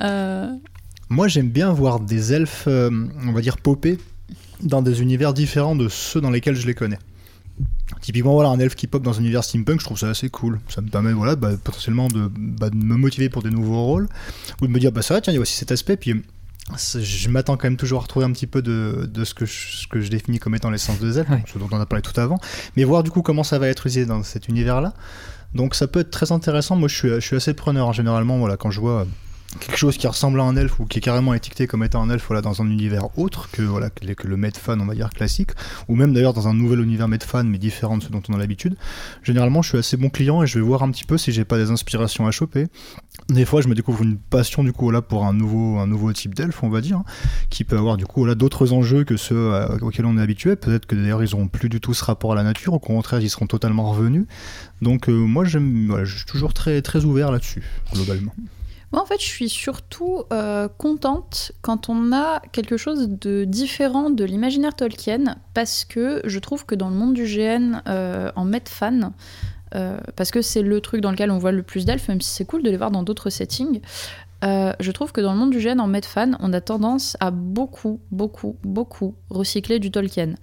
Euh, 0.00 0.54
Moi, 1.08 1.26
j'aime 1.26 1.48
bien 1.48 1.72
voir 1.72 1.98
des 1.98 2.32
elfes, 2.32 2.68
on 2.68 3.32
va 3.32 3.40
dire, 3.40 3.56
popper 3.56 3.98
dans 4.62 4.80
des 4.80 5.02
univers 5.02 5.34
différents 5.34 5.74
de 5.74 5.88
ceux 5.88 6.20
dans 6.20 6.30
lesquels 6.30 6.54
je 6.54 6.68
les 6.68 6.74
connais. 6.74 7.00
Typiquement, 8.00 8.32
voilà, 8.34 8.50
un 8.50 8.58
elfe 8.58 8.74
qui 8.74 8.86
pop 8.86 9.02
dans 9.02 9.16
un 9.18 9.20
univers 9.20 9.42
steampunk, 9.44 9.80
je 9.80 9.84
trouve 9.84 9.98
ça 9.98 10.08
assez 10.10 10.28
cool. 10.28 10.60
Ça 10.68 10.80
me 10.80 10.88
permet, 10.88 11.12
voilà, 11.12 11.36
bah, 11.36 11.50
potentiellement 11.62 12.08
de, 12.08 12.30
bah, 12.36 12.70
de 12.70 12.76
me 12.76 12.96
motiver 12.96 13.28
pour 13.28 13.42
des 13.42 13.50
nouveaux 13.50 13.82
rôles, 13.84 14.08
ou 14.60 14.66
de 14.66 14.72
me 14.72 14.78
dire, 14.78 14.92
bah 14.92 15.02
ça 15.02 15.14
va, 15.14 15.20
tiens, 15.20 15.32
il 15.32 15.36
y 15.36 15.38
a 15.38 15.42
aussi 15.42 15.54
cet 15.54 15.72
aspect, 15.72 15.96
puis 15.96 16.22
je 16.76 17.28
m'attends 17.30 17.56
quand 17.56 17.66
même 17.66 17.76
toujours 17.78 18.00
à 18.00 18.02
retrouver 18.02 18.26
un 18.26 18.32
petit 18.32 18.46
peu 18.46 18.60
de, 18.60 19.08
de 19.12 19.24
ce, 19.24 19.32
que 19.32 19.46
je, 19.46 19.52
ce 19.78 19.86
que 19.86 20.00
je 20.02 20.10
définis 20.10 20.38
comme 20.38 20.54
étant 20.54 20.70
l'essence 20.70 21.00
elfes, 21.02 21.28
Ouais. 21.30 21.42
ce 21.50 21.58
dont 21.58 21.68
on 21.72 21.80
a 21.80 21.86
parlé 21.86 22.02
tout 22.02 22.18
avant, 22.20 22.38
mais 22.76 22.84
voir 22.84 23.02
du 23.02 23.10
coup 23.10 23.22
comment 23.22 23.42
ça 23.42 23.58
va 23.58 23.68
être 23.68 23.86
utilisé 23.86 24.04
dans 24.06 24.22
cet 24.22 24.48
univers-là. 24.48 24.92
Donc 25.54 25.74
ça 25.74 25.86
peut 25.86 26.00
être 26.00 26.10
très 26.10 26.30
intéressant. 26.30 26.76
Moi, 26.76 26.88
je 26.88 26.94
suis, 26.94 27.08
je 27.08 27.20
suis 27.20 27.36
assez 27.36 27.54
preneur. 27.54 27.94
Généralement, 27.94 28.36
voilà, 28.38 28.58
quand 28.58 28.70
je 28.70 28.80
vois 28.80 29.06
quelque 29.58 29.76
chose 29.76 29.96
qui 29.98 30.06
ressemble 30.06 30.40
à 30.40 30.44
un 30.44 30.56
elfe 30.56 30.80
ou 30.80 30.86
qui 30.86 30.98
est 30.98 31.02
carrément 31.02 31.34
étiqueté 31.34 31.66
comme 31.66 31.84
étant 31.84 32.02
un 32.02 32.10
elfe 32.10 32.24
voilà, 32.26 32.40
dans 32.40 32.62
un 32.62 32.66
univers 32.70 33.18
autre 33.18 33.48
que, 33.50 33.62
voilà, 33.62 33.90
que, 33.90 34.06
le- 34.06 34.14
que 34.14 34.26
le 34.26 34.36
Medfan, 34.36 34.80
on 34.80 34.86
va 34.86 34.94
dire, 34.94 35.10
classique, 35.10 35.50
ou 35.88 35.94
même 35.96 36.12
d'ailleurs 36.14 36.32
dans 36.34 36.48
un 36.48 36.54
nouvel 36.54 36.80
univers 36.80 37.08
Medfan, 37.08 37.44
mais 37.44 37.58
différent 37.58 37.98
de 37.98 38.02
ce 38.02 38.08
dont 38.08 38.22
on 38.28 38.34
a 38.34 38.38
l'habitude, 38.38 38.76
généralement 39.22 39.60
je 39.62 39.68
suis 39.70 39.78
assez 39.78 39.96
bon 39.96 40.08
client 40.10 40.42
et 40.42 40.46
je 40.46 40.58
vais 40.58 40.64
voir 40.64 40.82
un 40.82 40.90
petit 40.90 41.04
peu 41.04 41.18
si 41.18 41.32
j'ai 41.32 41.44
pas 41.44 41.58
des 41.58 41.70
inspirations 41.70 42.26
à 42.26 42.30
choper. 42.30 42.66
Des 43.28 43.44
fois, 43.44 43.60
je 43.60 43.68
me 43.68 43.74
découvre 43.74 44.02
une 44.02 44.16
passion 44.16 44.62
du 44.64 44.72
coup 44.72 44.92
pour 45.08 45.26
un 45.26 45.32
nouveau, 45.34 45.78
un 45.78 45.86
nouveau 45.86 46.12
type 46.12 46.34
d'elfe, 46.34 46.62
on 46.62 46.68
va 46.70 46.80
dire, 46.80 47.02
qui 47.50 47.64
peut 47.64 47.76
avoir 47.76 47.96
du 47.96 48.06
coup 48.06 48.24
là 48.24 48.34
d'autres 48.34 48.72
enjeux 48.72 49.04
que 49.04 49.16
ceux 49.16 49.52
euh, 49.52 49.76
auxquels 49.80 50.06
on 50.06 50.16
est 50.16 50.22
habitué. 50.22 50.54
Peut-être 50.56 50.86
que 50.86 50.94
d'ailleurs 50.94 51.22
ils 51.22 51.34
auront 51.34 51.48
plus 51.48 51.68
du 51.68 51.80
tout 51.80 51.94
ce 51.94 52.04
rapport 52.04 52.32
à 52.32 52.34
la 52.36 52.42
nature, 52.44 52.74
au 52.74 52.78
contraire 52.78 53.20
ils 53.20 53.28
seront 53.28 53.46
totalement 53.46 53.90
revenus. 53.90 54.26
Donc 54.82 55.08
euh, 55.08 55.12
moi 55.12 55.44
j'aime, 55.44 55.92
je 56.04 56.16
suis 56.18 56.26
toujours 56.26 56.54
très 56.54 56.80
très 56.80 57.04
ouvert 57.04 57.32
là-dessus 57.32 57.62
globalement. 57.92 58.32
Moi, 58.92 59.02
en 59.02 59.06
fait, 59.06 59.20
je 59.20 59.26
suis 59.26 59.50
surtout 59.50 60.22
euh, 60.32 60.68
contente 60.78 61.52
quand 61.60 61.90
on 61.90 62.12
a 62.12 62.40
quelque 62.52 62.78
chose 62.78 63.08
de 63.08 63.44
différent 63.44 64.08
de 64.08 64.24
l'imaginaire 64.24 64.74
Tolkien, 64.74 65.36
parce 65.52 65.84
que 65.84 66.22
je 66.24 66.38
trouve 66.38 66.64
que 66.64 66.74
dans 66.74 66.88
le 66.88 66.96
monde 66.96 67.12
du 67.12 67.24
GN, 67.24 67.82
euh, 67.86 68.32
en 68.34 68.44
Medfan, 68.44 69.12
euh, 69.74 69.98
parce 70.16 70.30
que 70.30 70.40
c'est 70.40 70.62
le 70.62 70.80
truc 70.80 71.02
dans 71.02 71.10
lequel 71.10 71.30
on 71.30 71.38
voit 71.38 71.52
le 71.52 71.62
plus 71.62 71.84
d'elfes, 71.84 72.08
même 72.08 72.22
si 72.22 72.30
c'est 72.30 72.46
cool 72.46 72.62
de 72.62 72.70
les 72.70 72.78
voir 72.78 72.90
dans 72.90 73.02
d'autres 73.02 73.28
settings, 73.28 73.80
je 74.42 74.90
trouve 74.92 75.12
que 75.12 75.20
dans 75.20 75.32
le 75.32 75.38
monde 75.38 75.50
du 75.50 75.58
GN, 75.58 75.80
en 75.80 75.88
Medfan, 75.88 76.32
on 76.40 76.52
a 76.54 76.60
tendance 76.62 77.16
à 77.20 77.30
beaucoup, 77.30 78.00
beaucoup, 78.10 78.56
beaucoup 78.62 79.16
recycler 79.28 79.80
du 79.80 79.90
Tolkien. 79.90 80.34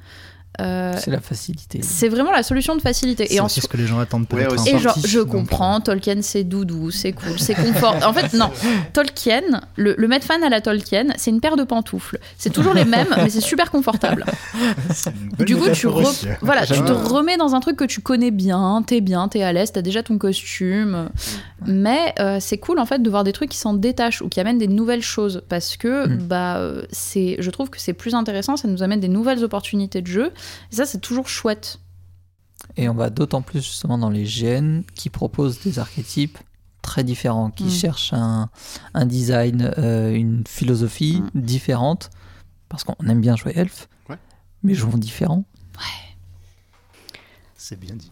Euh, 0.62 0.94
C'est 0.98 1.12
la 1.12 1.20
facilité. 1.20 1.82
c'est 1.82 2.08
vraiment 2.10 2.32
la 2.32 2.44
solution 2.44 2.76
de 2.76 2.82
facilité. 2.82 3.26
C'est 3.28 3.36
Et 3.36 3.40
en 3.40 3.46
aussi 3.46 3.62
ce 3.62 3.68
que 3.68 3.78
les 3.78 3.88
gens 3.88 4.00
attendent 4.00 4.26
Ouais, 4.32 4.46
peut-être. 4.46 4.54
aussi. 4.62 4.74
en 4.74 4.78
et 4.78 4.80
genre, 4.80 4.98
je 5.06 5.20
comprends, 5.20 5.80
Tolkien 5.82 6.22
c'est 6.22 6.44
doudou, 6.44 6.92
c'est 6.92 7.12
cool, 7.14 7.38
c'est 7.40 7.56
confort. 7.56 7.96
En 8.06 8.14
fait, 8.14 8.34
non, 8.38 8.50
Tolkien, 8.94 9.42
le, 9.76 9.96
le 9.98 10.08
Medfan 10.08 10.42
à 10.46 10.50
la 10.50 10.62
Tolkien, 10.62 11.08
c'est 11.18 11.32
une 11.32 11.42
paire 11.42 11.56
de 11.58 11.64
pantoufles. 11.64 12.20
C'est 12.38 12.52
toujours 12.52 12.74
les 12.74 12.86
mêmes, 12.86 13.08
mais 13.18 13.30
c'est 13.30 13.42
super 13.42 13.72
confortable. 13.72 14.26
Du 15.46 15.56
coup, 15.58 15.70
tu, 15.74 15.88
re- 15.88 16.08
aussi. 16.08 16.28
voilà, 16.42 16.66
tu 16.66 16.74
te 16.82 16.92
remets 16.92 17.38
dans 17.38 17.56
un 17.56 17.60
truc 17.60 17.76
que 17.78 17.84
tu 17.86 18.02
connais 18.02 18.32
bien, 18.32 18.84
t'es 18.86 19.02
bien, 19.02 19.28
t'es 19.28 19.44
à 19.44 19.54
l'aise, 19.54 19.72
t'as 19.72 19.82
déjà 19.82 20.04
ton 20.04 20.18
costume. 20.18 21.10
Mais 21.66 22.14
euh, 22.20 22.38
c'est 22.40 22.58
cool 22.58 22.80
en 22.80 22.86
fait 22.86 23.02
de 23.02 23.10
voir 23.10 23.24
des 23.24 23.32
trucs 23.34 23.50
qui 23.50 23.58
s'en 23.58 23.74
détachent 23.74 24.22
ou 24.22 24.30
qui 24.30 24.40
amènent 24.40 24.58
des 24.58 24.68
nouvelles 24.68 25.02
choses 25.02 25.44
parce 25.50 25.78
que 25.78 26.08
Mm. 26.08 26.18
bah 26.28 26.58
euh, 26.58 26.84
c'est, 26.92 27.38
je 27.40 27.50
trouve 27.50 27.70
que 27.70 27.80
c'est 27.80 27.94
plus 27.94 28.14
intéressant, 28.16 28.58
ça 28.58 28.68
nous 28.68 28.84
amène 28.84 29.00
des 29.00 29.08
nouvelles 29.08 29.44
opportunités 29.44 30.02
de 30.02 30.08
jeu. 30.08 30.32
Et 30.72 30.76
ça, 30.76 30.86
c'est 30.86 31.00
toujours 31.00 31.28
chouette. 31.30 31.80
Et 32.78 32.90
on 32.90 32.94
va 32.94 33.10
d'autant 33.10 33.42
plus 33.42 33.62
justement 33.64 33.98
dans 33.98 34.10
les 34.10 34.24
GN 34.24 34.82
qui 34.96 35.10
proposent 35.10 35.60
des 35.62 35.78
archétypes 35.80 36.38
très 36.82 37.04
différents, 37.04 37.50
qui 37.52 37.66
Mm. 37.66 37.70
cherchent 37.72 38.14
un, 38.14 38.50
un 38.94 39.06
design, 39.06 39.74
euh, 39.78 40.14
une 40.14 40.44
philosophie 40.48 41.22
Mm. 41.34 41.42
différente, 41.42 42.10
parce 42.70 42.84
qu'on 42.84 42.96
aime 43.08 43.22
bien 43.22 43.36
jouer 43.36 43.54
elfe, 43.56 43.88
Ouais. 44.10 44.18
mais 44.64 44.74
jouons 44.74 44.98
différents. 44.98 45.44
C'est 47.58 47.80
bien 47.80 47.96
dit. 47.96 48.12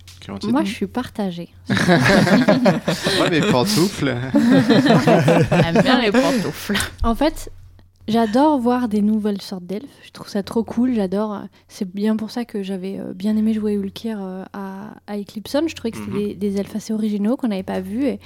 Moi, 0.49 0.63
je 0.63 0.71
suis 0.71 0.87
partagée. 0.87 1.49
Ouais, 1.69 3.29
mais 3.29 3.41
pantoufles. 3.51 4.15
J'aime 4.33 5.81
bien 5.83 6.01
les 6.01 6.11
pantoufles. 6.11 6.77
En 7.03 7.13
fait, 7.13 7.51
j'adore 8.07 8.59
voir 8.59 8.87
des 8.87 9.01
nouvelles 9.01 9.41
sortes 9.41 9.65
d'elfes. 9.65 9.89
Je 10.03 10.11
trouve 10.11 10.27
ça 10.27 10.43
trop 10.43 10.63
cool. 10.63 10.93
J'adore. 10.95 11.41
C'est 11.67 11.89
bien 11.91 12.15
pour 12.15 12.31
ça 12.31 12.45
que 12.45 12.61
j'avais 12.63 12.99
euh, 12.99 13.13
bien 13.13 13.35
aimé 13.37 13.53
jouer 13.53 13.73
Ulkir 13.73 14.17
euh, 14.21 14.43
à, 14.53 14.95
à 15.07 15.17
Eclipson. 15.17 15.63
Je 15.67 15.75
trouvais 15.75 15.91
que 15.91 15.97
c'était 15.97 16.11
Mhm. 16.11 16.17
des, 16.27 16.35
des 16.35 16.57
elfes 16.59 16.75
assez 16.75 16.93
originaux 16.93 17.37
qu'on 17.37 17.47
n'avait 17.49 17.63
pas 17.63 17.79
vus. 17.79 18.05
Et, 18.05 18.19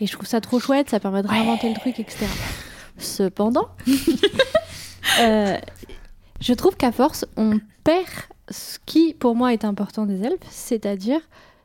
et 0.00 0.06
je 0.06 0.12
trouve 0.12 0.26
ça 0.26 0.40
trop 0.40 0.58
chouette. 0.60 0.90
Ça 0.90 1.00
permet 1.00 1.22
de 1.22 1.28
réinventer 1.28 1.68
le 1.68 1.74
truc, 1.78 1.98
etc. 1.98 2.26
Cependant, 2.98 3.68
euh, 5.20 5.56
je 6.40 6.52
trouve 6.54 6.76
qu'à 6.76 6.92
force, 6.92 7.24
on 7.36 7.58
perd 7.84 8.06
ce 8.50 8.78
qui, 8.86 9.14
pour 9.14 9.34
moi, 9.34 9.52
est 9.52 9.64
important 9.64 10.06
des 10.06 10.22
elfes, 10.22 10.38
c'est-à-dire 10.50 11.20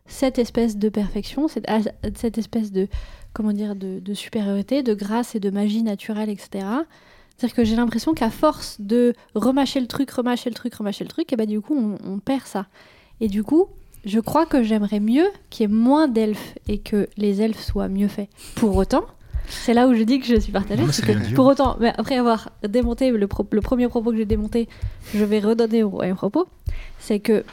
cette 0.05 0.39
espèce 0.39 0.77
de 0.77 0.89
perfection, 0.89 1.47
cette, 1.47 1.65
ah, 1.67 1.79
cette 2.15 2.37
espèce 2.37 2.71
de, 2.71 2.87
comment 3.33 3.51
dire, 3.51 3.75
de, 3.75 3.99
de 3.99 4.13
supériorité, 4.13 4.83
de 4.83 4.93
grâce 4.93 5.35
et 5.35 5.39
de 5.39 5.49
magie 5.49 5.83
naturelle, 5.83 6.29
etc. 6.29 6.65
C'est-à-dire 7.37 7.55
que 7.55 7.63
j'ai 7.63 7.75
l'impression 7.75 8.13
qu'à 8.13 8.29
force 8.31 8.77
de 8.79 9.13
remâcher 9.35 9.79
le 9.79 9.87
truc, 9.87 10.09
remâcher 10.11 10.49
le 10.49 10.55
truc, 10.55 10.73
remâcher 10.73 11.03
le 11.03 11.09
truc, 11.09 11.31
et 11.31 11.35
ben 11.35 11.45
du 11.45 11.61
coup, 11.61 11.75
on, 11.77 11.97
on 12.13 12.17
perd 12.19 12.45
ça. 12.45 12.65
Et 13.21 13.27
du 13.27 13.43
coup, 13.43 13.67
je 14.05 14.19
crois 14.19 14.45
que 14.45 14.63
j'aimerais 14.63 14.99
mieux 14.99 15.27
qu'il 15.49 15.69
y 15.69 15.71
ait 15.71 15.73
moins 15.75 16.07
d'elfes 16.07 16.55
et 16.67 16.79
que 16.79 17.07
les 17.17 17.41
elfes 17.41 17.61
soient 17.63 17.89
mieux 17.89 18.07
faits. 18.07 18.29
Pour 18.55 18.75
autant, 18.75 19.05
c'est 19.49 19.73
là 19.73 19.87
où 19.87 19.93
je 19.93 20.03
dis 20.03 20.19
que 20.19 20.25
je 20.25 20.39
suis 20.39 20.51
partagée. 20.51 20.81
Non, 20.81 20.87
que 20.87 21.33
pour 21.35 21.45
autant, 21.45 21.77
mais 21.79 21.93
après 21.97 22.17
avoir 22.17 22.49
démonté 22.67 23.11
le, 23.11 23.27
pro- 23.27 23.45
le 23.51 23.61
premier 23.61 23.87
propos 23.87 24.11
que 24.11 24.17
j'ai 24.17 24.25
démonté, 24.25 24.67
je 25.13 25.23
vais 25.23 25.39
redonner 25.39 25.83
au 25.83 26.01
un 26.01 26.15
propos. 26.15 26.47
C'est 26.99 27.19
que 27.19 27.43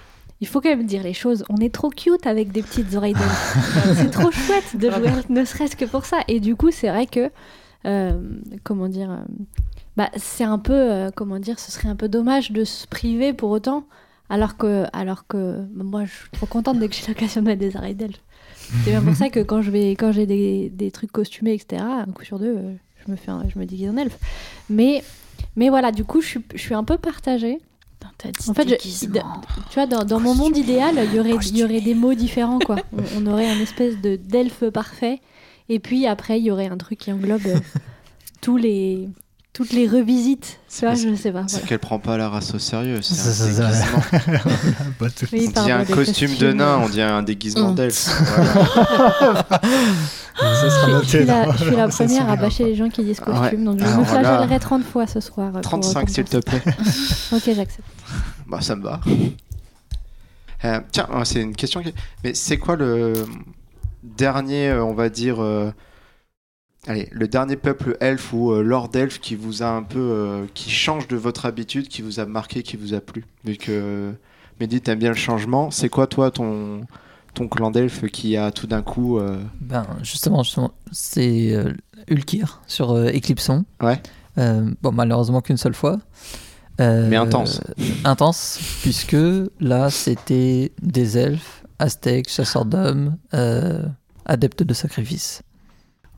il 0.41 0.47
faut 0.49 0.61
quand 0.61 0.69
même 0.71 0.85
dire 0.87 1.03
les 1.03 1.15
choses. 1.15 1.45
On 1.49 1.57
est 1.59 1.73
trop 1.73 1.91
cute 1.91 2.27
avec 2.27 2.53
des 2.53 2.63
petites 2.63 2.95
oreilles 2.95 3.15
d'elfe. 3.15 3.57
c'est 3.97 4.11
trop 4.11 4.31
chouette 4.31 4.77
de 4.77 4.91
jouer 4.91 5.11
ne 5.29 5.45
serait-ce 5.45 5.77
que 5.77 5.85
pour 5.85 6.05
ça. 6.07 6.19
Et 6.29 6.41
du 6.41 6.57
coup, 6.57 6.71
c'est 6.71 6.89
vrai 6.89 7.07
que 7.07 7.31
euh, 7.87 8.13
comment 8.65 8.89
dire, 8.89 9.11
euh, 9.11 9.17
bah, 9.97 10.11
c'est 10.17 10.45
un 10.45 10.59
peu 10.59 10.73
euh, 10.75 11.11
comment 11.15 11.39
dire, 11.39 11.59
ce 11.59 11.71
serait 11.73 11.89
un 11.89 11.97
peu 11.97 12.09
dommage 12.09 12.51
de 12.51 12.65
se 12.65 12.87
priver 12.87 13.33
pour 13.33 13.51
autant. 13.51 13.85
Alors 14.31 14.57
que, 14.57 14.85
alors 14.93 15.27
que 15.27 15.59
bah, 15.75 15.85
moi, 15.85 16.05
je 16.05 16.11
suis 16.13 16.31
trop 16.33 16.47
contente 16.47 16.79
dès 16.79 16.89
que 16.89 16.95
j'ai 16.95 17.07
l'occasion 17.09 17.43
de 17.43 17.47
mettre 17.47 17.61
des 17.61 17.77
oreilles 17.77 17.95
d'elfe. 17.95 18.21
C'est 18.85 18.91
bien 18.91 19.03
pour 19.03 19.15
ça 19.15 19.29
que 19.29 19.41
quand 19.41 19.61
je 19.63 19.71
vais, 19.71 19.91
quand 19.91 20.11
j'ai 20.13 20.27
des, 20.27 20.71
des 20.71 20.91
trucs 20.91 21.13
costumés, 21.13 21.53
etc., 21.55 21.83
un 21.85 22.07
coup 22.13 22.25
sur 22.25 22.39
deux, 22.39 22.59
je 23.07 23.11
me 23.13 23.17
fais, 23.17 23.31
un- 23.31 23.45
je 23.53 23.59
me 23.59 23.67
déguise 23.67 23.91
en 23.91 23.97
elfe. 23.99 24.19
Mais, 24.71 25.05
mais 25.57 25.69
voilà, 25.69 25.93
du 25.93 26.05
coup, 26.05 26.21
je 26.23 26.27
suis, 26.29 26.41
je 26.55 26.61
suis 26.61 26.75
un 26.75 26.83
peu 26.85 26.97
partagée. 26.97 27.59
En 28.51 28.55
fait, 28.55 28.63
je- 28.69 28.75
Tu 29.69 29.75
vois, 29.75 29.87
dans, 29.87 30.05
dans 30.05 30.19
mon 30.21 30.35
monde 30.35 30.57
idéal, 30.57 30.95
il 31.05 31.15
y 31.15 31.21
aurait, 31.21 31.35
il 31.51 31.57
y 31.59 31.65
aurait 31.65 31.81
des 31.83 31.95
mots 31.95 32.15
différents, 32.15 32.59
quoi. 32.59 32.77
On, 32.93 33.23
on 33.23 33.27
aurait 33.33 33.49
un 33.51 33.61
espèce 33.61 34.01
de 34.01 34.17
d'elfe 34.17 34.65
parfait, 34.71 35.21
et 35.69 35.79
puis 35.79 36.07
après, 36.07 36.39
il 36.41 36.45
y 36.45 36.51
aurait 36.51 36.67
un 36.69 36.77
truc 36.79 36.99
qui 36.99 37.13
englobe 37.13 37.47
euh, 37.47 37.59
tous 38.41 38.57
les, 38.57 39.09
toutes 39.55 39.73
les 39.73 39.89
revisites. 39.89 40.59
Tu 40.69 40.85
vois, 40.85 40.95
je 40.95 41.15
sais 41.15 41.33
pas. 41.33 41.45
C'est 41.47 41.53
Voilà. 41.55 41.67
qu'elle 41.69 41.79
prend 41.79 41.99
pas 41.99 42.17
la 42.19 42.29
race 42.29 42.53
au 42.55 42.59
sérieux. 42.59 43.01
C'est 43.01 43.63
un 43.63 43.71
déguisement. 43.71 44.03
Oui, 45.33 45.47
On 45.49 45.51
pardon, 45.53 45.67
dit 45.67 45.73
un 45.73 45.85
costume 45.85 46.35
de 46.37 46.53
nain, 46.53 46.79
on 46.83 46.89
dit 46.89 47.01
un 47.01 47.23
déguisement 47.23 47.71
d'elfe. 47.73 48.09
Voilà. 50.37 50.61
Ça 50.61 50.71
sera 50.71 51.01
Je, 51.03 51.07
suis 51.09 51.25
la, 51.25 51.45
dans- 51.47 51.53
je 51.53 51.65
suis 51.65 51.77
la 51.77 51.91
ça 51.93 52.05
première 52.05 52.29
à 52.29 52.37
bâcher 52.37 52.65
pas. 52.65 52.69
les 52.71 52.75
gens 52.77 52.89
qui 52.89 53.05
disent 53.05 53.21
Ah 53.25 53.31
ouais. 53.31 53.39
costume, 53.39 53.65
donc 53.65 53.79
je 53.79 53.85
Alors 53.85 54.01
me 54.01 54.05
flagellerai 54.05 54.59
30 54.59 54.83
fois 54.85 55.07
ce 55.07 55.21
soir. 55.21 55.49
euh, 55.49 55.53
pour 55.53 55.61
35 55.61 56.11
s'il 56.11 56.25
te 56.25 56.39
plaît. 56.39 56.61
Ok, 57.33 57.43
j'accepte. 57.47 57.85
Bah 58.49 58.61
ça 58.61 58.75
me 58.75 58.83
va. 58.83 59.01
Euh, 60.65 60.81
tiens, 60.91 61.07
euh, 61.15 61.25
c'est 61.25 61.41
une 61.41 61.55
question. 61.55 61.83
qui- 61.83 61.95
Mais 62.25 62.35
c'est 62.35 62.57
quoi 62.59 62.75
le 62.75 63.13
dernier, 64.03 64.71
euh, 64.71 64.85
on 64.85 64.93
va 64.95 65.09
dire, 65.09 65.41
euh, 65.41 65.71
allez, 66.87 67.09
le 67.11 67.29
dernier 67.29 67.57
peuple 67.57 67.97
elfe 68.01 68.33
ou 68.33 68.53
euh, 68.53 68.63
lord 68.63 68.91
elfe 68.95 69.21
qui 69.21 69.35
vous 69.35 69.63
a 69.63 69.69
un 69.69 69.83
peu, 69.83 69.99
euh, 69.99 70.47
qui 70.55 70.71
change 70.71 71.09
de 71.09 71.17
votre 71.17 71.47
habitude, 71.47 71.89
qui 71.89 72.03
vous 72.03 72.21
a 72.21 72.27
marqué, 72.27 72.63
qui 72.63 72.77
vous 72.77 72.95
a 72.95 73.01
plu 73.01 73.25
Vu 73.45 73.57
que 73.57 73.71
euh, 73.71 74.13
Mehdi 74.61 74.81
t'aimes 74.81 74.99
bien 74.99 75.11
le 75.11 75.17
changement, 75.17 75.71
c'est 75.71 75.89
quoi 75.89 76.07
toi 76.07 76.31
ton 76.31 76.83
ton 77.35 77.49
clan 77.49 77.73
d'elfe 77.73 78.07
qui 78.07 78.37
a 78.37 78.53
tout 78.53 78.69
d'un 78.69 78.83
coup 78.83 79.19
euh, 79.19 79.41
Ben, 79.61 79.85
justement, 80.03 80.45
justement, 80.45 80.73
c'est 80.93 81.53
Ulkir 82.07 82.63
sur 82.69 82.95
Eclipson. 82.95 83.65
Ouais. 83.83 84.01
Bon, 84.37 84.93
malheureusement 84.93 85.41
qu'une 85.41 85.57
seule 85.57 85.75
fois. 85.75 85.99
Mais 86.79 87.17
intense. 87.17 87.61
intense, 88.05 88.61
puisque 88.83 89.17
là, 89.59 89.91
c'était 89.91 90.71
des 90.81 91.19
elfes, 91.19 91.65
aztèques, 91.81 92.29
chasseurs 92.29 92.67
d'hommes, 92.67 93.17
adeptes 94.25 94.63
de 94.63 94.75
sacrifice. 94.75 95.43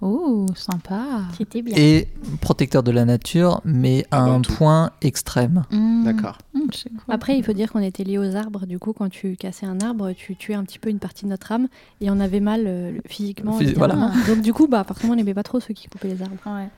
Oh, 0.03 0.47
sympa. 0.55 1.22
C'était 1.38 1.62
bien. 1.62 1.74
Et 1.76 2.09
protecteurs 2.42 2.82
de 2.82 2.90
la 2.90 3.05
nature, 3.07 3.62
mais 3.64 4.05
à 4.11 4.24
Ah, 4.24 4.30
un 4.30 4.40
tout. 4.42 4.53
point 4.55 4.90
extrême. 5.01 5.64
Mmh. 5.70 6.05
D'accord. 6.05 6.36
Mmh, 6.53 6.61
cool. 6.61 6.68
Après, 7.09 7.38
il 7.38 7.42
faut 7.42 7.55
dire 7.55 7.72
qu'on 7.72 7.80
était 7.80 8.05
liés 8.05 8.18
aux 8.18 8.36
arbres. 8.36 8.66
Du 8.66 8.78
coup, 8.78 8.92
quand 8.92 9.09
tu 9.09 9.36
cassais 9.36 9.64
un 9.64 9.80
arbre, 9.80 10.12
tu 10.12 10.36
tuais 10.36 10.55
un 10.55 10.64
petit 10.64 10.78
peu 10.78 10.90
une 10.90 10.99
partie 10.99 11.24
de 11.24 11.30
notre 11.30 11.51
âme 11.51 11.68
et 12.03 12.11
on 12.11 12.20
avait 12.20 12.40
mal 12.40 12.64
euh, 12.66 12.92
le- 12.92 13.01
physiquement. 13.07 13.59
Donc, 14.28 14.42
du 14.42 14.53
coup, 14.53 14.66
bah, 14.68 14.84
forcément, 14.84 15.14
on 15.14 15.16
n'aimait 15.16 15.32
pas 15.34 15.42
trop 15.42 15.61
ceux 15.61 15.72
qui 15.74 15.88
coupaient 15.88 16.09
les 16.09 16.20
arbres. 16.22 16.36
Ouais. 16.47 16.68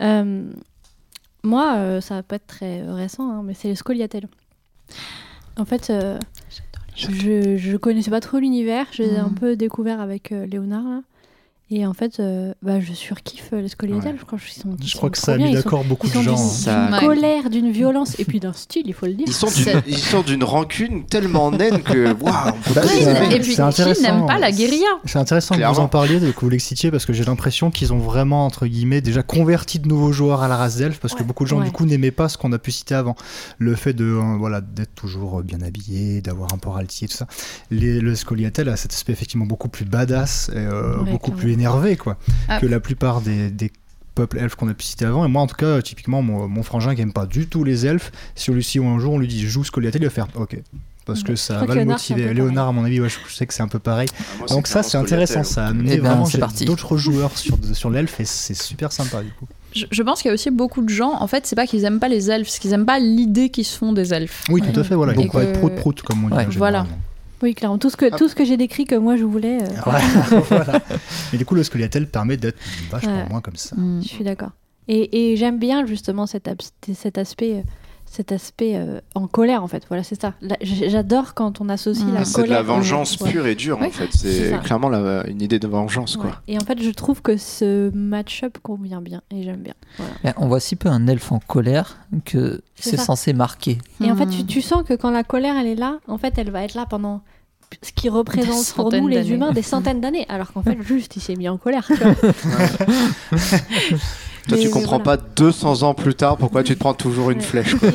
Euh, 0.00 0.48
moi, 1.42 1.74
euh, 1.76 2.00
ça 2.00 2.14
va 2.14 2.22
pas 2.22 2.36
être 2.36 2.46
très 2.46 2.82
récent, 2.82 3.28
hein, 3.30 3.42
mais 3.44 3.54
c'est 3.54 3.68
les 3.68 3.74
scoliatelles. 3.74 4.28
En 5.58 5.64
fait, 5.64 5.90
euh, 5.90 6.18
je, 6.96 7.56
je 7.56 7.76
connaissais 7.76 8.10
pas 8.10 8.20
trop 8.20 8.38
l'univers. 8.38 8.86
Je 8.92 9.02
les 9.02 9.08
ai 9.14 9.18
un 9.18 9.30
peu 9.30 9.56
découvert 9.56 10.00
avec 10.00 10.30
euh, 10.32 10.46
Léonard. 10.46 10.84
là. 10.84 11.00
Et 11.70 11.86
en 11.86 11.94
fait, 11.94 12.20
euh, 12.20 12.52
bah, 12.62 12.78
je 12.78 12.92
surkiffe 12.92 13.48
euh, 13.54 13.62
les 13.62 13.68
scoliatelles. 13.68 14.12
Ouais. 14.12 14.18
Je 14.20 14.24
crois 14.26 14.38
qu'ils 14.38 14.62
sont. 14.62 14.76
ils 14.78 14.86
Je 14.86 14.90
sont 14.92 14.98
crois 14.98 15.10
que 15.10 15.16
ça 15.18 15.32
a 15.32 15.36
bien, 15.38 15.46
mis 15.46 15.52
ils 15.52 15.56
sont- 15.56 15.62
d'accord 15.62 15.84
beaucoup 15.84 16.06
ils 16.06 16.10
de 16.10 16.14
sont 16.16 16.22
gens. 16.22 16.34
hein. 16.34 16.36
Ça- 16.36 16.84
d'une 16.86 16.94
Ouais. 16.94 17.00
colère, 17.06 17.50
d'une 17.50 17.72
violence 17.72 18.20
et 18.20 18.24
puis 18.26 18.38
d'un 18.38 18.52
style, 18.52 18.82
il 18.86 18.92
faut 18.92 19.06
le 19.06 19.14
dire. 19.14 19.24
Ils 19.26 19.32
sont 19.32 19.48
d'une, 19.48 19.82
ils 19.86 19.96
sont 19.98 20.20
d'une 20.20 20.44
rancune 20.44 21.06
tellement 21.06 21.50
naine 21.50 21.82
que 21.82 22.12
waouh, 22.22 22.52
peut 22.64 22.74
Bah. 22.74 22.82
Et 23.32 23.40
puis, 23.40 23.44
c'est 23.50 23.54
qui 23.54 23.60
intéressant. 23.62 24.02
n'aime 24.02 24.26
pas 24.26 24.38
la 24.38 24.52
guérilla 24.52 24.84
C'est 25.06 25.18
intéressant 25.18 25.54
que 25.54 25.60
Clairement. 25.60 25.74
vous 25.74 25.80
en 25.80 25.88
parliez, 25.88 26.20
que 26.20 26.40
vous 26.40 26.50
l'excitiez, 26.50 26.90
parce 26.90 27.06
que 27.06 27.14
j'ai 27.14 27.24
l'impression 27.24 27.70
qu'ils 27.70 27.94
ont 27.94 27.98
vraiment, 27.98 28.44
entre 28.44 28.66
guillemets, 28.66 29.00
déjà 29.00 29.22
converti 29.22 29.78
de 29.78 29.88
nouveaux 29.88 30.12
joueurs 30.12 30.42
à 30.42 30.48
la 30.48 30.56
race 30.58 30.76
d'elfes, 30.76 31.00
parce 31.00 31.14
que 31.14 31.22
beaucoup 31.22 31.44
de 31.44 31.48
gens, 31.48 31.60
Ouais. 31.60 31.64
du 31.64 31.72
coup, 31.72 31.86
n'aimaient 31.86 32.10
pas 32.10 32.28
ce 32.28 32.36
qu'on 32.36 32.52
a 32.52 32.58
pu 32.58 32.72
citer 32.72 32.94
avant. 32.94 33.16
Le 33.58 33.74
fait 33.74 33.94
de, 33.94 34.04
euh, 34.04 34.36
voilà, 34.38 34.60
d'être 34.60 34.94
toujours 34.94 35.42
bien 35.42 35.62
habillé, 35.62 36.20
d'avoir 36.20 36.52
un 36.52 36.58
port 36.58 36.76
altier, 36.76 37.08
tout 37.08 37.16
ça. 37.16 37.26
Les, 37.70 38.00
le 38.00 38.14
Scoliatel 38.14 38.68
a 38.68 38.76
cet 38.76 38.92
aspect 38.92 39.12
effectivement 39.12 39.46
beaucoup 39.46 39.68
plus 39.68 39.86
badass, 39.86 40.50
et, 40.54 40.58
euh, 40.58 40.98
Ouais, 41.02 41.10
beaucoup 41.10 41.30
plus 41.32 41.53
énervé, 41.54 41.96
quoi, 41.96 42.16
Ah. 42.48 42.60
que 42.60 42.66
la 42.66 42.80
plupart 42.80 43.20
des, 43.22 43.50
des 43.50 43.72
peuples 44.14 44.38
elfes 44.38 44.54
qu'on 44.54 44.68
a 44.68 44.74
pu 44.74 44.84
citer 44.84 45.04
avant. 45.06 45.24
Et 45.24 45.28
moi, 45.28 45.42
en 45.42 45.46
tout 45.46 45.56
cas, 45.56 45.80
typiquement, 45.82 46.22
mon, 46.22 46.46
mon 46.46 46.62
frangin 46.62 46.94
qui 46.94 47.00
aime 47.00 47.12
pas 47.12 47.26
du 47.26 47.46
tout 47.48 47.64
les 47.64 47.86
elfes, 47.86 48.12
si, 48.34 48.50
on 48.50 48.54
lui- 48.54 48.62
si 48.62 48.78
un 48.78 48.98
jour 48.98 49.14
on 49.14 49.18
lui 49.18 49.26
dit 49.28 49.46
joue 49.48 49.64
Scoliatel, 49.64 50.02
il 50.02 50.04
va 50.04 50.10
faire 50.10 50.28
OK. 50.36 50.56
Parce 51.06 51.22
que 51.22 51.36
ça 51.36 51.58
va 51.58 51.66
que 51.66 51.72
le 51.72 51.84
motiver. 51.84 52.32
Léonard, 52.32 52.68
à 52.68 52.72
mon 52.72 52.82
avis, 52.84 52.98
ouais, 52.98 53.10
je, 53.10 53.18
je 53.28 53.34
sais 53.34 53.44
que 53.46 53.52
c'est 53.52 53.62
un 53.62 53.68
peu 53.68 53.78
pareil. 53.78 54.08
Ah, 54.18 54.22
moi, 54.38 54.46
Donc 54.48 54.66
ça, 54.66 54.82
c'est 54.82 54.96
intéressant. 54.96 55.44
Ça 55.44 55.66
a 55.66 55.68
amené 55.68 55.94
Eh 55.94 55.96
ben, 55.98 56.14
vraiment 56.14 56.48
d'autres 56.64 56.96
joueurs 56.96 57.36
sur, 57.36 57.58
sur 57.74 57.90
l'elfe 57.90 58.20
et 58.20 58.24
c'est 58.24 58.54
super 58.54 58.90
sympa 58.90 59.22
du 59.22 59.28
coup. 59.32 59.46
Je, 59.74 59.84
je 59.90 60.02
pense 60.02 60.22
qu'il 60.22 60.28
y 60.28 60.30
a 60.30 60.34
aussi 60.34 60.50
beaucoup 60.50 60.80
de 60.80 60.88
gens, 60.88 61.12
en 61.20 61.26
fait, 61.26 61.46
c'est 61.46 61.56
pas 61.56 61.66
qu'ils 61.66 61.84
aiment 61.84 61.98
pas 62.00 62.08
les 62.08 62.30
elfes, 62.30 62.48
c'est 62.48 62.58
qu'ils 62.60 62.72
aiment 62.72 62.86
pas 62.86 63.00
l'idée 63.00 63.50
qu'ils 63.50 63.66
se 63.66 63.76
font 63.76 63.92
des 63.92 64.14
elfes. 64.14 64.44
Oui, 64.48 64.62
Ouais. 64.62 64.72
tout 64.72 64.80
à 64.80 64.84
fait. 64.84 64.94
Voilà, 64.94 65.12
vont 65.12 65.26
pas 65.26 65.40
que- 65.44 65.48
être 65.50 65.58
prout-prout 65.58 66.00
comme 66.02 66.24
on 66.24 66.28
dit. 66.28 66.34
Ouais. 66.36 66.46
Voilà. 66.56 66.86
Oui, 67.42 67.54
clairement. 67.54 67.78
Tout 67.78 67.90
ce 67.90 67.96
que, 67.96 68.06
Ah. 68.12 68.16
tout 68.16 68.28
ce 68.28 68.34
que 68.34 68.44
j'ai 68.44 68.56
décrit 68.56 68.84
que 68.84 68.94
moi 68.94 69.16
je 69.16 69.24
voulais, 69.24 69.58
euh, 69.62 69.90
Ouais, 69.90 70.40
voilà. 70.48 70.80
Mais 71.32 71.38
du 71.38 71.44
coup, 71.44 71.54
le 71.54 71.62
Scoliatel 71.62 72.08
permet 72.08 72.36
d'être 72.36 72.58
vachement 72.90 73.22
Ouais. 73.22 73.28
moins 73.28 73.40
comme 73.40 73.56
ça. 73.56 73.76
Mm. 73.76 74.02
je 74.02 74.08
suis 74.08 74.24
d'accord. 74.24 74.50
Et, 74.88 75.32
et 75.32 75.36
j'aime 75.36 75.58
bien 75.58 75.86
justement 75.86 76.26
cet 76.26 76.48
aspect, 77.18 77.52
euh, 77.54 77.62
cet 78.14 78.30
aspect 78.32 78.76
euh, 78.76 79.00
en 79.14 79.26
colère 79.26 79.62
en 79.64 79.68
fait. 79.68 79.84
Voilà, 79.88 80.02
c'est 80.04 80.20
ça. 80.20 80.34
J'adore 80.62 81.34
quand 81.34 81.60
on 81.60 81.68
associe 81.68 82.06
Mm. 82.06 82.14
la 82.14 82.24
C'est 82.24 82.36
de 82.38 82.42
colère. 82.42 82.58
la 82.58 82.62
vengeance 82.62 83.16
Ouais. 83.20 83.30
pure 83.32 83.46
et 83.46 83.54
dure 83.56 83.82
en 83.82 83.90
fait. 83.90 84.08
c'est 84.12 84.58
clairement 84.62 84.88
la- 84.88 85.26
une 85.26 85.42
idée 85.42 85.58
de 85.58 85.66
vengeance 85.66 86.14
Ouais. 86.16 86.22
quoi. 86.22 86.40
Et 86.46 86.56
en 86.56 86.60
fait, 86.64 86.80
je 86.80 86.90
trouve 86.90 87.22
que 87.22 87.36
ce 87.36 87.90
match-up 87.94 88.58
convient 88.62 89.00
bien 89.00 89.20
et 89.32 89.42
j'aime 89.42 89.62
bien. 89.62 89.74
Voilà. 89.98 90.34
On 90.38 90.46
voit 90.46 90.60
si 90.60 90.76
peu 90.76 90.88
un 90.88 91.06
elfe 91.08 91.32
en 91.32 91.40
colère 91.40 91.98
que 92.24 92.60
C'est 92.76 92.96
censé 92.96 93.32
marquer. 93.32 93.78
Et 94.00 94.10
en 94.10 94.16
fait, 94.16 94.26
tu, 94.26 94.42
Mm. 94.42 94.46
tu 94.46 94.60
sens 94.62 94.82
que 94.84 94.94
quand 94.94 95.10
la 95.10 95.24
colère 95.24 95.56
elle 95.56 95.66
est 95.66 95.74
là, 95.74 95.98
en 96.08 96.18
fait, 96.18 96.34
elle 96.38 96.50
va 96.50 96.62
être 96.62 96.74
là 96.74 96.86
pendant 96.88 97.22
ce 97.82 97.90
qui 97.92 98.08
représente 98.08 98.72
pour 98.74 98.92
nous 98.92 99.08
les 99.08 99.32
humains 99.32 99.50
des 99.52 99.62
centaines 99.62 100.00
d'années, 100.00 100.26
alors 100.28 100.52
qu'en 100.52 100.62
fait, 100.62 100.78
juste 100.86 101.16
il 101.16 101.20
s'est 101.20 101.34
mis 101.34 101.48
en 101.48 101.56
colère. 101.58 101.84
tu 101.86 101.94
vois. 101.94 102.14
Toi, 104.48 104.58
tu 104.58 104.68
comprends 104.70 104.98
voilà. 105.02 105.16
pas 105.16 105.24
200 105.36 105.82
ans 105.82 105.94
plus 105.94 106.14
tard 106.14 106.36
pourquoi 106.36 106.62
tu 106.62 106.74
te 106.74 106.78
prends 106.80 106.94
toujours 106.94 107.30
une 107.30 107.38
Ouais. 107.38 107.44
flèche. 107.44 107.74
Quoi. 107.78 107.88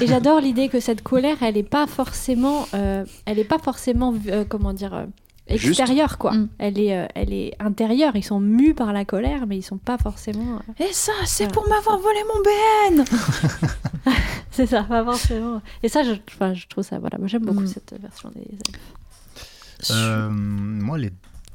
Et, 0.00 0.04
et 0.04 0.06
j'adore 0.06 0.40
l'idée 0.40 0.68
que 0.68 0.78
cette 0.80 1.02
colère, 1.02 1.36
elle 1.42 1.56
est 1.56 1.62
pas 1.62 1.86
forcément, 1.86 2.66
euh, 2.74 3.04
elle 3.24 3.38
est 3.38 3.44
pas 3.44 3.58
forcément, 3.58 4.14
euh, 4.28 4.44
comment 4.48 4.72
dire, 4.74 4.92
euh, 4.94 5.06
extérieure 5.48 6.18
quoi. 6.18 6.32
Mm. 6.32 6.48
Elle 6.58 6.78
est, 6.78 6.96
euh, 6.96 7.06
elle 7.14 7.32
est 7.32 7.54
intérieure. 7.58 8.14
Ils 8.14 8.22
sont 8.24 8.38
mus 8.40 8.74
par 8.74 8.92
la 8.92 9.04
colère, 9.04 9.46
mais 9.48 9.56
ils 9.56 9.62
sont 9.62 9.78
pas 9.78 9.96
forcément. 9.98 10.56
euh, 10.80 10.84
Et 10.84 10.92
ça, 10.92 11.12
c'est 11.24 11.50
pour 11.50 11.66
m'avoir 11.68 11.98
volé 11.98 12.18
mon 12.34 12.96
BN 12.98 13.04
C'est 14.52 14.66
ça, 14.66 14.82
pas 14.82 15.02
forcément. 15.04 15.60
Et 15.82 15.88
ça, 15.88 16.02
je, 16.04 16.12
enfin, 16.34 16.54
je 16.54 16.66
trouve 16.68 16.84
ça. 16.84 16.98
Voilà, 16.98 17.16
moi 17.18 17.26
j'aime 17.26 17.44
beaucoup 17.44 17.62
Mm. 17.62 17.66
cette 17.68 17.94
version 18.00 18.30
des. 18.34 18.42
elfes. 18.42 19.90
Euh, 19.92 20.28
moi, 20.30 20.98
les 20.98 21.10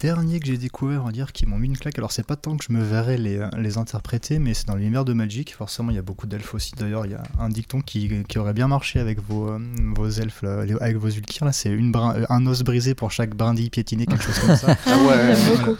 derniers 0.06 0.39
que 0.39 0.47
j'ai 0.47 0.58
découverts, 0.58 1.01
on 1.03 1.08
va 1.08 1.12
dire, 1.12 1.34
qui 1.34 1.45
m'ont 1.45 1.58
mis 1.58 1.68
une 1.68 1.78
claque, 1.78 1.97
alors 1.97 2.12
c'est 2.12 2.26
pas 2.26 2.36
tant 2.36 2.56
que 2.58 2.64
je 2.68 2.72
me 2.74 2.82
verrais 2.84 3.18
les, 3.18 3.45
les 3.58 3.78
interpréter, 3.78 4.39
mais 4.39 4.53
c'est 4.53 4.68
dans 4.68 4.76
l'univers 4.76 5.03
de 5.06 5.14
Magic. 5.14 5.53
Forcément, 5.56 5.91
il 5.91 5.95
y 5.95 5.99
a 5.99 6.01
beaucoup 6.03 6.28
d'elfes 6.28 6.53
aussi. 6.53 6.72
D'ailleurs, 6.78 7.06
il 7.06 7.12
y 7.12 7.16
a 7.16 7.24
un 7.39 7.49
dicton 7.49 7.82
qui, 7.82 8.10
qui 8.28 8.38
aurait 8.39 8.53
bien 8.53 8.68
marché 8.68 8.99
avec 8.99 9.20
vos, 9.22 9.49
euh, 9.49 9.60
vos 9.95 10.10
elfes, 10.10 10.41
là, 10.43 10.64
avec 10.82 10.97
vos 10.97 11.10
ulkirs. 11.10 11.45
Là, 11.45 11.51
c'est 11.51 11.70
une 11.72 11.91
brin- 11.91 12.16
euh, 12.16 12.26
un 12.30 12.45
os 12.47 12.64
brisé 12.64 12.95
pour 12.95 13.12
chaque 13.12 13.36
brindille 13.36 13.70
piétinée, 13.70 14.06
quelque 14.06 14.24
chose 14.24 14.39
comme 14.39 14.56
ça. 14.56 14.78
Ah 14.86 14.97
ouais. 15.08 15.74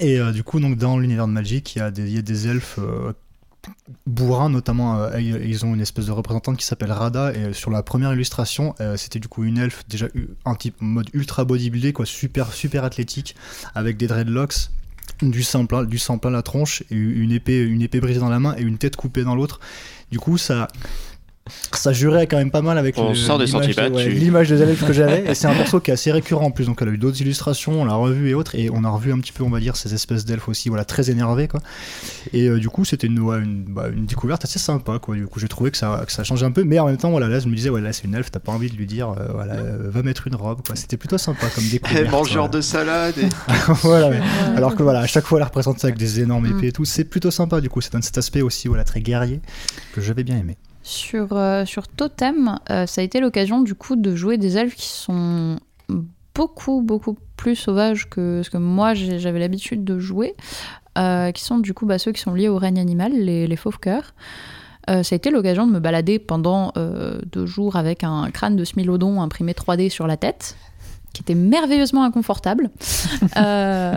Et 0.00 0.18
euh, 0.18 0.32
du 0.32 0.42
coup, 0.42 0.60
donc, 0.60 0.76
dans 0.76 0.98
l'univers 0.98 1.26
de 1.26 1.32
Magic, 1.32 1.76
il 1.76 1.78
y 1.80 1.82
a 1.82 1.90
des, 1.90 2.10
y 2.10 2.18
a 2.18 2.22
des 2.22 2.48
elfes 2.48 2.78
euh, 2.78 3.12
bourrins, 4.06 4.50
notamment. 4.50 5.00
euh, 5.00 5.20
ils 5.20 5.64
ont 5.64 5.74
une 5.74 5.80
espèce 5.80 6.06
de 6.06 6.12
représentante 6.12 6.56
qui 6.56 6.64
s'appelle 6.64 6.92
Rada. 6.92 7.32
Et 7.34 7.38
euh, 7.38 7.52
sur 7.52 7.70
la 7.70 7.82
première 7.82 8.12
illustration, 8.12 8.74
euh, 8.80 8.96
c'était 8.96 9.18
du 9.18 9.28
coup 9.28 9.44
une 9.44 9.58
elfe 9.58 9.84
déjà 9.88 10.06
un 10.44 10.54
type 10.54 10.76
mode 10.80 11.08
ultra 11.12 11.44
bodybuildé, 11.44 11.92
quoi, 11.92 12.06
super, 12.06 12.52
super 12.52 12.84
athlétique, 12.84 13.34
avec 13.74 13.96
des 13.96 14.06
dreadlocks. 14.06 14.70
Du 15.22 15.42
sang, 15.42 15.66
plein, 15.66 15.84
du 15.84 15.98
sang 15.98 16.18
plein 16.18 16.30
la 16.30 16.42
tronche, 16.42 16.84
une 16.88 17.32
épée, 17.32 17.60
une 17.60 17.82
épée 17.82 18.00
brisée 18.00 18.20
dans 18.20 18.28
la 18.28 18.38
main 18.38 18.54
et 18.56 18.62
une 18.62 18.78
tête 18.78 18.96
coupée 18.96 19.24
dans 19.24 19.34
l'autre. 19.34 19.60
Du 20.10 20.18
coup, 20.18 20.38
ça, 20.38 20.68
ça 21.72 21.92
jurait 21.92 22.26
quand 22.28 22.36
même 22.36 22.50
pas 22.52 22.62
mal 22.62 22.78
avec 22.78 22.96
On 22.98 23.08
le- 23.08 23.14
sort 23.16 23.38
des 23.38 23.46
l'image- 23.46 24.48
des 24.50 24.62
elfes 24.62 24.86
que 24.86 24.92
j'avais. 24.92 25.24
Et 25.30 25.34
c'est 25.34 25.48
un 25.48 25.54
perso 25.54 25.80
qui 25.80 25.90
est 25.90 25.94
assez 25.94 26.12
récurrent 26.12 26.44
en 26.46 26.50
plus. 26.52 26.66
Donc 26.66 26.80
elle 26.82 26.88
a 26.88 26.92
eu 26.92 26.98
d'autres 26.98 27.20
illustrations, 27.20 27.80
on 27.82 27.84
l'a 27.84 27.94
revu 27.94 28.28
et 28.30 28.34
autres. 28.34 28.54
Et 28.54 28.70
on 28.72 28.84
a 28.84 28.88
revu 28.88 29.12
un 29.12 29.18
petit 29.18 29.32
peu, 29.32 29.42
on 29.42 29.50
va 29.50 29.58
dire, 29.58 29.74
ces 29.76 29.92
espèces 29.94 30.24
d'elfes 30.24 30.48
aussi, 30.48 30.68
voilà, 30.68 30.84
très 30.84 31.10
énervés 31.10 31.48
quoi. 31.48 31.60
Et 32.32 32.46
euh, 32.48 32.58
du 32.60 32.68
coup, 32.68 32.84
c'était 32.84 33.08
une, 33.08 33.18
ouais, 33.20 33.38
une, 33.38 33.64
bah, 33.64 33.86
une 33.92 34.06
découverte 34.06 34.44
assez 34.44 34.58
sympa 34.60 34.98
quoi. 35.00 35.16
Du 35.16 35.26
coup, 35.26 35.40
j'ai 35.40 35.48
trouvé 35.48 35.70
que 35.72 35.76
ça, 35.76 36.04
que 36.06 36.12
ça 36.12 36.22
changeait 36.22 36.46
un 36.46 36.52
peu. 36.52 36.62
Mais 36.62 36.78
en 36.78 36.86
même 36.86 36.98
temps, 36.98 37.10
voilà, 37.10 37.26
là, 37.28 37.40
je 37.40 37.48
me 37.48 37.54
disais, 37.56 37.70
ouais, 37.70 37.80
là, 37.80 37.92
c'est 37.92 38.04
une 38.04 38.14
elfe, 38.14 38.30
t'as 38.30 38.38
pas 38.40 38.52
envie 38.52 38.70
de 38.70 38.76
lui 38.76 38.86
dire, 38.86 39.10
euh, 39.10 39.28
voilà, 39.32 39.54
euh, 39.54 39.88
va 39.90 40.02
mettre 40.02 40.26
une 40.28 40.36
robe 40.36 40.60
quoi. 40.64 40.76
C'était 40.76 40.96
plutôt 40.98 41.18
sympa 41.18 41.46
comme 41.54 41.64
découverte. 41.68 42.10
mangeur 42.10 42.44
voilà. 42.44 42.48
de 42.48 42.60
salade. 42.60 43.14
et- 43.18 43.28
voilà, 43.82 44.10
mais- 44.10 44.20
Alors 44.56 44.76
que 44.76 44.82
voilà, 44.84 45.00
à 45.00 45.06
chaque 45.06 45.24
fois, 45.24 45.38
elle 45.40 45.44
représente 45.44 45.80
ça 45.80 45.88
avec 45.88 45.98
des 45.98 46.20
énormes 46.20 46.46
Mm. 46.48 46.58
épées 46.58 46.66
et 46.68 46.72
tout. 46.72 46.84
C'est 46.84 47.04
plutôt 47.04 47.30
sympa 47.32 47.60
du 47.60 47.68
coup. 47.68 47.80
Ça 47.80 47.90
donne 47.90 48.02
cet 48.02 48.18
aspect 48.18 48.42
aussi, 48.42 48.68
voilà, 48.68 48.84
très 48.84 49.00
guerrier 49.00 49.40
que 49.92 50.00
j'avais 50.00 50.22
bien 50.22 50.36
aimé. 50.36 50.56
Sur, 50.90 51.28
euh, 51.34 51.64
sur 51.66 51.86
Totem, 51.86 52.58
euh, 52.68 52.84
ça 52.84 53.00
a 53.00 53.04
été 53.04 53.20
l'occasion 53.20 53.60
du 53.60 53.76
coup 53.76 53.94
de 53.94 54.16
jouer 54.16 54.38
des 54.38 54.58
elfes 54.58 54.74
qui 54.74 54.88
sont 54.88 55.60
beaucoup, 56.34 56.82
beaucoup 56.82 57.16
plus 57.36 57.54
sauvages 57.54 58.10
que 58.10 58.42
ce 58.42 58.50
que 58.50 58.56
moi 58.56 58.94
j'avais 58.94 59.38
l'habitude 59.38 59.84
de 59.84 60.00
jouer, 60.00 60.34
euh, 60.98 61.30
qui 61.30 61.44
sont 61.44 61.58
du 61.58 61.74
coup 61.74 61.86
bah, 61.86 62.00
ceux 62.00 62.10
qui 62.10 62.20
sont 62.20 62.34
liés 62.34 62.48
au 62.48 62.58
règne 62.58 62.80
animal, 62.80 63.12
les, 63.12 63.46
les 63.46 63.56
fauves 63.56 63.78
cœurs. 63.78 64.14
Ça 64.88 65.02
a 65.12 65.14
été 65.14 65.30
l'occasion 65.30 65.64
de 65.68 65.70
me 65.70 65.78
balader 65.78 66.18
pendant 66.18 66.72
deux 67.30 67.46
jours 67.46 67.76
avec 67.76 68.02
un 68.02 68.28
crâne 68.32 68.56
de 68.56 68.64
Smilodon 68.64 69.22
imprimé 69.22 69.52
3D 69.52 69.88
sur 69.88 70.08
la 70.08 70.16
tête, 70.16 70.56
qui 71.12 71.22
était 71.22 71.34
merveilleusement 71.34 72.04
inconfortable. 72.04 72.70
Euh, 73.36 73.94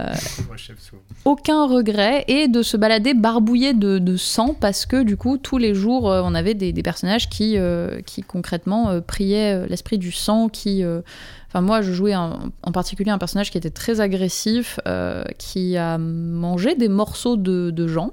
aucun 1.26 1.66
regret 1.68 2.26
et 2.28 2.47
de 2.47 2.61
se 2.61 2.76
balader 2.78 3.14
barbouillé 3.14 3.74
de, 3.74 3.97
de 3.97 4.18
sang 4.18 4.55
parce 4.59 4.86
que 4.86 5.03
du 5.03 5.16
coup 5.18 5.38
tous 5.38 5.57
les 5.57 5.74
jours 5.74 6.11
euh, 6.11 6.22
on 6.24 6.36
avait 6.36 6.53
des, 6.53 6.72
des 6.74 6.84
personnages 6.84 7.30
qui, 7.30 7.57
euh, 7.57 8.01
qui 8.01 8.22
concrètement 8.22 8.89
euh, 8.89 9.01
priaient 9.01 9.66
l'esprit 9.68 9.97
du 9.97 10.11
sang 10.11 10.49
qui 10.49 10.84
euh, 10.84 11.01
enfin 11.49 11.61
moi 11.61 11.82
je 11.82 11.93
jouais 11.93 12.14
un- 12.14 12.51
en 12.64 12.72
particulier 12.72 13.11
un 13.11 13.18
personnage 13.18 13.51
qui 13.51 13.57
était 13.57 13.70
très 13.70 14.01
agressif 14.01 14.80
euh, 14.88 15.24
qui 15.38 15.78
a 15.78 15.97
mangé 15.97 16.76
des 16.76 16.89
morceaux 16.89 17.38
de, 17.38 17.72
de 17.72 17.88
gens 17.88 18.11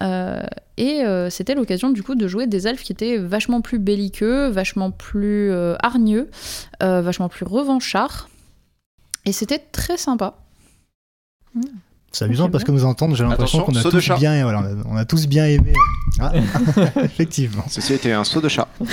Euh, 0.00 0.42
et 0.76 1.04
euh, 1.04 1.28
c'était 1.28 1.54
l'occasion 1.54 1.90
du 1.90 2.02
coup 2.02 2.14
de 2.14 2.26
jouer 2.26 2.46
des 2.46 2.66
elfes 2.66 2.82
qui 2.82 2.92
étaient 2.92 3.18
vachement 3.18 3.60
plus 3.60 3.78
belliqueux, 3.78 4.48
vachement 4.48 4.90
plus 4.90 5.50
euh, 5.50 5.76
hargneux, 5.82 6.30
vachement 6.80 7.28
plus 7.28 7.44
revanchards. 7.44 8.28
Et 9.24 9.32
c'était 9.32 9.58
très 9.58 9.96
sympa. 9.96 10.38
C'est 12.14 12.26
amusant 12.26 12.50
parce 12.50 12.62
que 12.64 12.70
nous 12.72 12.84
entendre, 12.84 13.16
j'ai 13.16 13.24
l'impression 13.24 13.60
Attention, 13.62 13.80
qu'on 13.82 13.88
a 13.88 13.90
tous 13.90 14.00
chat. 14.00 14.16
bien, 14.16 14.42
voilà, 14.42 14.62
on 14.86 14.96
a 14.96 15.04
tous 15.06 15.26
bien 15.26 15.46
aimé. 15.46 15.72
Ah, 16.20 16.30
effectivement. 17.04 17.64
Ceci 17.70 17.94
était 17.94 18.12
un 18.12 18.22
saut 18.24 18.40
de 18.42 18.48
chat. 18.48 18.68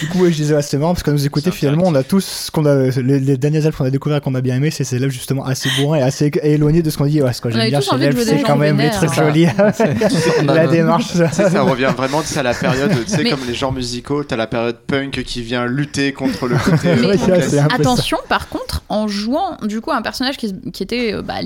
Du 0.00 0.08
coup, 0.08 0.22
ouais, 0.22 0.30
je 0.32 0.36
disais, 0.36 0.60
c'était 0.60 0.76
marrant 0.78 0.92
parce 0.92 1.02
que 1.02 1.10
nous 1.10 1.24
écouter, 1.24 1.50
finalement, 1.50 1.84
on 1.86 1.94
a 1.94 2.02
tous 2.02 2.20
ce 2.24 2.50
qu'on 2.50 2.66
a, 2.66 2.90
les, 2.90 3.20
les 3.20 3.36
derniers 3.38 3.64
elfes 3.64 3.76
qu'on 3.76 3.84
a 3.86 3.90
découvert 3.90 4.20
qu'on 4.20 4.34
a 4.34 4.40
bien 4.40 4.56
aimé, 4.56 4.70
c'est 4.70 4.84
ces 4.84 4.96
elfes 5.02 5.12
justement 5.14 5.44
assez 5.44 5.70
bourrins 5.78 5.98
et 5.98 6.02
assez 6.02 6.30
éloignés 6.42 6.82
de 6.82 6.90
ce 6.90 6.98
qu'on 6.98 7.06
dit. 7.06 7.22
Ouais, 7.22 7.32
ce 7.32 7.40
que 7.40 7.48
On 7.48 7.52
j'aime 7.52 7.68
bien 7.70 7.78
tous 7.78 7.86
chez 7.86 7.92
envie 7.92 8.00
de 8.02 8.06
l'elfe, 8.10 8.16
jouer 8.16 8.24
c'est 8.26 8.36
des 8.36 8.42
quand 8.42 8.48
gens 8.48 8.56
même 8.58 8.78
les 8.78 8.90
trucs 8.90 9.14
jolis. 9.14 9.46
La 10.46 10.66
démarche. 10.66 11.06
Ça 11.32 11.62
revient 11.62 11.92
vraiment 11.96 12.20
à 12.36 12.42
la 12.42 12.54
période, 12.54 12.90
tu 13.04 13.10
sais, 13.10 13.22
Mais- 13.22 13.30
comme 13.30 13.46
les 13.46 13.54
genres 13.54 13.72
musicaux, 13.72 14.24
t'as 14.24 14.36
la 14.36 14.46
période 14.46 14.76
punk 14.86 15.22
qui 15.24 15.40
vient 15.42 15.64
lutter 15.66 16.12
contre 16.12 16.48
le 16.48 16.56
côté. 16.56 16.88
euh. 16.88 17.62
Attention, 17.70 18.18
par 18.28 18.48
contre, 18.48 18.82
en 18.88 19.08
jouant 19.08 19.56
du 19.62 19.80
coup 19.80 19.92
un 19.92 20.02
personnage 20.02 20.36
qui, 20.36 20.52
était 20.82 21.14
euh, 21.14 21.22
bah, 21.22 21.40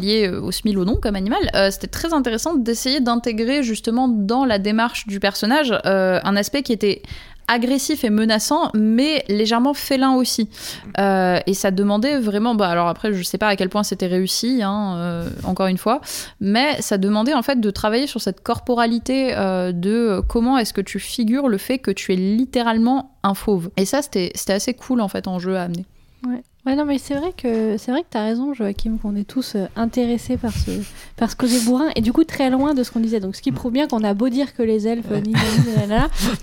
lié 0.49 0.49
euh, 0.49 0.49
au 0.49 0.53
smilodon 0.53 0.99
comme 1.01 1.17
animal, 1.17 1.39
euh, 1.55 1.71
c'était 1.71 1.87
très 1.87 2.13
intéressant 2.13 2.55
d'essayer 2.55 3.01
d'intégrer 3.01 3.63
justement 3.63 4.09
dans 4.09 4.45
la 4.45 4.59
démarche 4.59 5.07
du 5.07 5.21
personnage 5.21 5.75
euh, 5.87 6.21
un 6.23 6.37
aspect 6.37 6.63
qui 6.63 6.73
était 6.73 7.03
agressif 7.51 8.05
et 8.05 8.11
menaçant, 8.11 8.71
mais 8.75 9.25
légèrement 9.29 9.73
félin 9.73 10.13
aussi. 10.13 10.51
Euh, 10.99 11.41
et 11.47 11.55
ça 11.55 11.71
demandait 11.71 12.19
vraiment, 12.19 12.55
bah 12.55 12.69
alors 12.69 12.89
après 12.89 13.15
je 13.15 13.23
sais 13.23 13.39
pas 13.39 13.49
à 13.49 13.57
quel 13.57 13.71
point 13.71 13.83
c'était 13.83 14.07
réussi, 14.07 14.61
hein, 14.63 15.25
encore 15.45 15.67
une 15.67 15.79
fois, 15.79 16.03
mais 16.41 16.83
ça 16.83 16.99
demandait 16.99 17.33
en 17.33 17.41
fait 17.41 17.59
de 17.59 17.71
travailler 17.71 18.07
sur 18.07 18.21
cette 18.21 18.43
corporalité 18.43 19.35
de 19.73 20.21
comment 20.29 20.59
est-ce 20.59 20.75
que 20.75 20.83
tu 20.83 20.99
figures 20.99 21.49
le 21.49 21.57
fait 21.57 21.79
que 21.79 21.91
tu 21.91 22.13
es 22.13 22.17
littéralement 22.17 23.17
un 23.23 23.33
fauve. 23.33 23.71
Et 23.79 23.87
ça 23.87 24.03
c'était 24.03 24.53
assez 24.53 24.75
cool 24.75 25.01
en 25.01 25.09
fait 25.09 25.27
en 25.27 25.39
jeu 25.39 25.57
à 25.57 25.63
amener. 25.63 25.87
Ouais. 26.27 26.43
Ouais, 26.69 26.77
non, 26.77 26.85
mais 26.85 26.99
c'est 26.99 27.15
vrai 27.15 27.33
que 27.35 27.77
c'est 27.79 27.91
vrai 27.91 28.03
que 28.03 28.09
t'as 28.11 28.25
raison, 28.25 28.53
Joachim, 28.53 28.99
qu'on 29.01 29.17
est 29.17 29.25
tous 29.25 29.55
euh, 29.57 29.65
intéressés 29.75 30.37
par 30.37 30.53
ce 30.53 30.71
par 31.17 31.31
ce 31.31 31.37
côté 31.37 31.59
bourrin 31.65 31.89
et 31.97 32.03
du 32.03 32.13
coup 32.13 32.25
très 32.25 32.51
loin 32.51 32.75
de 32.75 32.83
ce 32.83 32.91
qu'on 32.91 33.01
disait. 33.01 33.21
Donc, 33.21 33.37
ce 33.37 33.41
qui 33.43 33.53
prouve 33.53 33.73
bien 33.73 33.89
qu'on 33.89 34.05
a 34.05 34.13
beau 34.13 34.29
dire 34.29 34.55
que 34.55 34.63
les 34.63 34.87
elfes, 34.87 35.07
ni 35.25 35.33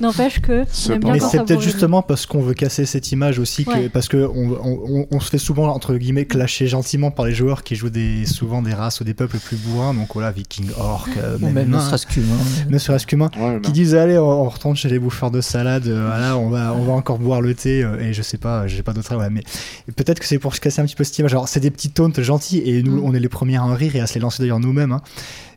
n'empêche 0.01 0.41
que 0.41 0.59
Mais 1.11 1.19
c'est 1.19 1.43
peut-être 1.43 1.61
justement 1.61 2.01
parce 2.01 2.25
qu'on 2.25 2.41
veut 2.41 2.53
casser 2.55 2.85
cette 2.85 3.11
image 3.11 3.37
aussi, 3.39 3.65
que, 3.65 3.69
Ouais. 3.71 3.89
parce 3.89 4.07
que 4.07 4.17
on, 4.33 4.51
on- 4.63 4.79
on- 5.01 5.07
on 5.11 5.19
se 5.19 5.29
fait 5.29 5.37
souvent 5.37 5.67
entre 5.69 5.95
guillemets 5.95 6.25
clasher 6.25 6.67
gentiment 6.67 7.11
par 7.11 7.25
les 7.25 7.33
joueurs 7.33 7.63
qui 7.63 7.75
jouent 7.75 7.89
des, 7.89 8.25
souvent 8.25 8.61
des 8.61 8.73
races 8.73 9.01
ou 9.01 9.03
des 9.03 9.13
peuples 9.13 9.37
plus 9.37 9.57
bourrins, 9.57 9.93
donc 9.93 10.07
voilà, 10.13 10.31
vikings, 10.31 10.71
orques, 10.79 11.17
euh, 11.17 11.37
même, 11.39 11.53
même 11.53 11.69
ne 11.69 11.79
serait-ce 11.79 12.07
qu'humain. 12.07 12.35
ne 12.69 12.77
serait-ce 12.77 13.05
qu'humains, 13.05 13.29
Ouais, 13.39 13.59
qui 13.61 13.71
disent 13.71 13.93
allez, 13.95 14.17
on, 14.17 14.23
on 14.45 14.49
retourne 14.49 14.75
chez 14.75 14.89
les 14.89 14.97
bouffeurs 14.99 15.31
de 15.31 15.41
salade, 15.41 15.87
euh, 15.87 16.07
voilà, 16.07 16.37
on 16.37 16.49
va, 16.49 16.73
on 16.73 16.83
va 16.83 16.93
encore 16.93 17.19
boire 17.19 17.41
le 17.41 17.53
thé, 17.53 17.83
euh, 17.83 17.99
et 17.99 18.13
je 18.13 18.21
sais 18.21 18.37
pas, 18.37 18.67
j'ai 18.67 18.83
pas 18.83 18.93
d'autre 18.93 19.15
ouais, 19.15 19.29
mais 19.29 19.41
peut-être 19.95 20.14
que 20.19 20.25
c'est 20.25 20.39
pour 20.39 20.55
se 20.55 20.61
casser 20.61 20.81
un 20.81 20.85
petit 20.85 20.95
peu 20.95 21.03
cette 21.03 21.17
image. 21.19 21.33
Alors 21.33 21.47
c'est 21.47 21.59
des 21.59 21.71
petits 21.71 21.89
taunts 21.91 22.11
gentils, 22.17 22.59
et 22.65 22.83
nous, 22.83 22.97
Mm. 22.97 23.03
on 23.05 23.13
est 23.13 23.19
les 23.19 23.29
premiers 23.29 23.57
à 23.57 23.63
en 23.65 23.73
rire 23.73 23.95
et 23.95 23.99
à 23.99 24.07
se 24.07 24.15
les 24.15 24.19
lancer 24.21 24.41
d'ailleurs 24.43 24.59
nous-mêmes, 24.59 24.91
hein. 24.91 25.01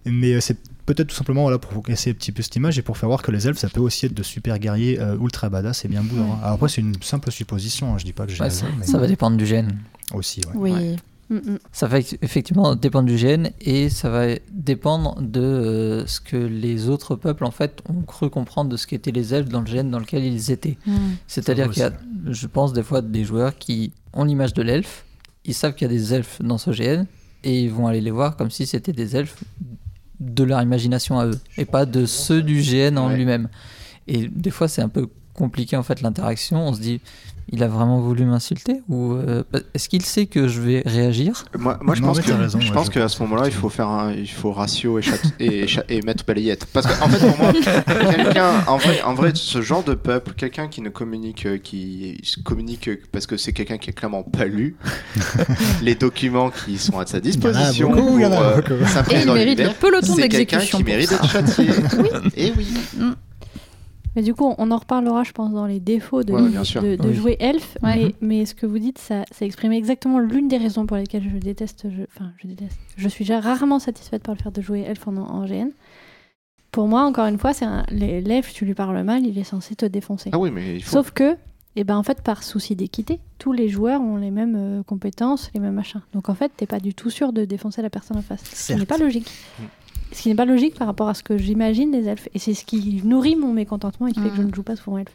mais 0.07 0.35
euh, 0.35 0.41
c'est 0.41 0.57
peut-être 0.87 1.09
tout 1.09 1.15
simplement 1.17 1.43
voilà, 1.43 1.59
pour 1.59 1.83
casser 1.83 2.11
un 2.11 2.15
petit 2.15 2.33
peu 2.33 2.43
cette 2.43 2.57
image 2.57 2.79
et 2.79 2.83
pour 2.83 2.97
faire 2.97 3.09
voir 3.11 3.23
que 3.23 3.31
les 3.31 3.47
elfes, 3.47 3.59
ça 3.59 3.69
peut 3.69 3.81
aussi 3.81 4.07
être 4.07 4.15
de 4.15 4.23
super 4.23 4.59
guerriers 4.59 4.99
euh, 5.01 5.17
ultra 5.21 5.49
badass 5.51 5.85
et 5.85 5.89
bien 5.89 6.03
bourrins. 6.03 6.23
hein. 6.35 6.39
Alors 6.43 6.55
après, 6.55 6.69
c'est 6.71 6.81
une 6.81 6.95
simple 7.03 7.31
supposition, 7.31 7.93
hein, 7.95 7.99
je 7.99 8.05
dis 8.05 8.13
pas 8.15 8.25
que 8.27 8.33
j'ai 8.33 8.41
Ouais, 8.41 8.49
raison, 8.49 8.67
ça, 8.67 8.73
mais 8.79 8.87
ça 8.87 8.99
va 8.99 9.07
dépendre 9.07 9.37
du 9.37 9.45
gène. 9.47 9.79
aussi. 10.15 10.41
ouais. 10.47 10.53
Oui. 10.55 10.73
Ouais. 10.73 10.97
Mm, 11.31 11.35
mm. 11.37 11.59
Ça 11.73 11.87
va 11.89 11.99
eff- 12.01 12.17
effectivement 12.23 12.75
dépendre 12.75 13.07
du 13.07 13.19
gène 13.19 13.51
et 13.61 13.91
ça 13.91 14.09
va 14.09 14.29
dépendre 14.51 15.21
de 15.21 15.41
euh, 15.43 16.07
ce 16.07 16.23
que 16.23 16.39
les 16.39 16.89
autres 16.89 17.17
peuples 17.17 17.45
en 17.45 17.51
fait 17.51 17.83
ont 17.87 18.01
cru 18.01 18.31
comprendre 18.31 18.71
de 18.71 18.79
ce 18.79 18.87
qu'étaient 18.87 19.11
les 19.13 19.35
elfes 19.35 19.51
dans 19.51 19.61
le 19.61 19.67
gène 19.67 19.91
dans 19.91 19.99
lequel 19.99 20.25
ils 20.25 20.51
étaient. 20.51 20.79
Mm. 20.87 20.93
C'est-à-dire 21.27 21.69
qu'il 21.71 21.83
y 21.83 21.85
a, 21.85 21.93
je 22.29 22.47
pense, 22.47 22.73
des 22.73 22.83
fois 22.83 23.03
des 23.03 23.25
joueurs 23.25 23.59
qui 23.59 23.93
ont 24.19 24.25
l'image 24.25 24.53
de 24.53 24.63
l'elfe, 24.63 25.05
ils 25.45 25.55
savent 25.55 25.75
qu'il 25.75 25.87
y 25.87 25.91
a 25.91 25.95
des 25.95 26.13
elfes 26.13 26.43
dans 26.43 26.59
ce 26.59 26.71
GN 26.71 27.05
et 27.45 27.63
ils 27.63 27.71
vont 27.71 27.87
aller 27.87 28.01
les 28.03 28.11
voir 28.11 28.37
comme 28.37 28.51
si 28.51 28.67
c'était 28.67 28.93
des 28.93 29.17
elfes 29.17 29.43
de 30.21 30.43
leur 30.45 30.61
imagination 30.61 31.19
à 31.19 31.27
eux 31.27 31.39
et 31.57 31.65
pas 31.65 31.87
de 31.87 32.05
ceux 32.05 32.43
du 32.43 32.61
GN 32.61 32.99
en 32.99 33.09
Ouais. 33.09 33.17
lui-même. 33.17 33.49
Et 34.09 34.29
des 34.29 34.51
fois, 34.51 34.69
c'est 34.69 34.83
un 34.83 34.89
peu 34.89 35.09
compliqué 35.35 35.77
en 35.77 35.83
fait 35.85 36.01
l'interaction. 36.01 36.67
On 36.67 36.73
se 36.75 36.81
dit, 36.81 37.01
il 37.51 37.63
a 37.63 37.69
vraiment 37.69 38.01
voulu 38.01 38.25
m'insulter 38.25 38.83
ou 38.89 39.13
euh, 39.13 39.43
est-ce 39.75 39.89
qu'il 39.89 40.05
sait 40.05 40.27
que 40.27 40.49
je 40.49 40.61
vais 40.61 40.83
réagir? 40.85 41.45
Moi, 41.59 41.79
moi 41.83 41.95
je 41.95 42.03
Non, 42.03 42.09
pense 42.09 42.21
que 42.21 42.33
raison, 42.33 42.61
je 42.61 42.69
ouais, 42.69 42.75
pense 42.75 42.87
je 42.87 42.91
qu'à 42.93 43.09
ce 43.09 43.23
moment-là, 43.23 43.45
il 43.47 43.53
faut 43.53 43.69
faire 43.69 43.89
un, 43.89 44.13
il 44.13 44.29
faut 44.29 44.53
ratio 44.53 44.99
et, 44.99 45.03
chat- 45.03 45.33
et, 45.41 45.67
cha- 45.69 45.85
et 45.89 46.03
mettre 46.03 46.25
balayette. 46.25 46.67
Parce 46.73 46.87
qu'en 46.87 47.07
en 47.07 47.09
fait, 47.09 47.27
pour 47.27 47.39
moi, 47.39 47.53
quelqu'un, 48.15 48.65
en 48.67 48.77
vrai, 48.77 49.03
en 49.03 49.15
vrai, 49.15 49.33
ce 49.35 49.63
genre 49.63 49.83
de 49.83 49.95
peuple, 49.95 50.33
quelqu'un 50.37 50.69
qui 50.69 50.81
ne 50.83 50.89
communique, 50.91 51.47
euh, 51.47 51.59
qui 51.59 52.21
se 52.23 52.41
communique 52.41 52.89
euh, 52.89 53.01
parce 53.13 53.27
que 53.27 53.37
c'est 53.37 53.53
quelqu'un 53.53 53.79
qui 53.79 53.91
a 53.91 53.93
clairement 53.93 54.23
pas 54.23 54.45
lu 54.45 54.77
les 55.83 55.95
documents 55.95 56.51
qui 56.51 56.79
sont 56.79 56.99
à 56.99 57.07
sa 57.07 57.21
disposition 57.21 57.93
il 58.17 58.23
y 58.23 58.27
en 58.27 58.33
a 58.33 58.37
pour 58.37 58.45
euh, 58.47 58.57
beaucoup. 58.57 58.75
Et 59.11 59.21
il 59.21 59.27
dans 59.27 59.35
mérite 59.35 59.59
le 59.59 59.65
l'univers, 59.65 59.75
peloton 59.75 60.15
c'est 60.17 60.29
quelqu'un 60.29 60.59
qui 60.59 60.71
pour 60.71 60.85
mérite 60.85 61.11
d'être 61.11 61.31
châtié. 61.31 61.67
Et 62.37 62.53
oui. 62.57 62.67
Mais 64.19 64.25
du 64.25 64.35
coup, 64.35 64.53
on 64.59 64.71
en 64.73 64.77
reparlera, 64.79 65.23
je 65.23 65.31
pense, 65.31 65.53
dans 65.53 65.67
les 65.67 65.79
défauts 65.79 66.25
de, 66.25 66.33
Ouais, 66.33 66.49
bien 66.49 66.65
sûr. 66.65 66.83
de, 66.83 66.97
de 66.97 67.07
Oui. 67.09 67.15
jouer 67.15 67.37
elfe. 67.39 67.79
Ouais. 67.85 67.97
Mais, 67.97 68.15
mais 68.21 68.47
ce 68.47 68.55
que 68.57 68.67
vous 68.67 68.81
dites, 68.81 68.99
ça, 68.99 69.25
ça 69.31 69.47
exprime 69.47 69.71
exactement 69.71 70.19
l'une 70.19 70.49
des 70.49 70.57
raisons 70.57 70.87
pour 70.87 70.97
lesquelles 70.97 71.23
je 71.33 71.37
déteste. 71.39 71.87
Je, 71.89 72.03
enfin, 72.03 72.33
je 72.43 72.49
déteste. 72.49 72.77
Je 72.97 73.09
suis 73.09 73.25
déjà 73.25 73.39
rarement 73.39 73.79
satisfaite 73.79 74.25
par 74.25 74.35
le 74.35 74.41
fait 74.43 74.51
de 74.51 74.61
jouer 74.61 74.81
elfe 74.81 75.07
en, 75.07 75.17
en 75.19 75.45
GN. 75.47 75.69
Pour 76.73 76.89
moi, 76.89 77.03
encore 77.05 77.27
une 77.27 77.39
fois, 77.39 77.53
c'est 77.55 77.67
l'elfe, 77.93 78.53
tu 78.53 78.65
lui 78.65 78.75
parles 78.75 79.01
mal, 79.05 79.25
il 79.25 79.39
est 79.39 79.45
censé 79.45 79.77
te 79.77 79.87
défoncer. 79.87 80.31
Ah 80.33 80.39
oui, 80.41 80.51
mais 80.51 80.75
il 80.75 80.83
faut. 80.83 80.91
Sauf 80.97 81.13
que, 81.13 81.37
eh 81.77 81.85
ben, 81.85 81.97
en 81.97 82.03
fait, 82.03 82.21
par 82.21 82.43
souci 82.43 82.75
d'équité, 82.75 83.21
tous 83.39 83.53
les 83.53 83.69
joueurs 83.69 84.01
ont 84.01 84.17
les 84.17 84.33
mêmes 84.33 84.57
euh, 84.57 84.83
compétences, 84.83 85.49
les 85.55 85.61
mêmes 85.61 85.75
machins. 85.75 86.03
Donc 86.13 86.29
en 86.29 86.35
fait, 86.35 86.51
t'es 86.57 86.67
pas 86.67 86.81
du 86.81 86.93
tout 86.93 87.09
sûr 87.11 87.33
de 87.33 87.45
défoncer 87.45 87.83
la 87.83 87.91
personne 87.91 88.17
en 88.17 88.23
face. 88.23 88.43
Ce 88.53 88.73
n'est 88.73 88.85
pas 88.85 88.99
logique. 88.99 89.31
Ce 90.13 90.23
qui 90.23 90.29
n'est 90.29 90.35
pas 90.35 90.45
logique 90.45 90.75
par 90.75 90.87
rapport 90.87 91.09
à 91.09 91.15
ce 91.15 91.23
que 91.23 91.37
j'imagine 91.39 91.91
des 91.91 92.07
elfes. 92.09 92.29
Et 92.35 92.39
c'est 92.39 92.55
ce 92.55 92.65
qui 92.65 93.01
nourrit 93.05 93.37
mon 93.37 93.53
mécontentement 93.53 94.07
et 94.07 94.13
qui 94.13 94.21
fait 94.21 94.31
que 94.31 94.37
je 94.37 94.43
Mm. 94.43 94.49
ne 94.51 94.55
joue 94.55 94.63
pas 94.63 94.77
souvent 94.77 94.99
elfe. 94.99 95.15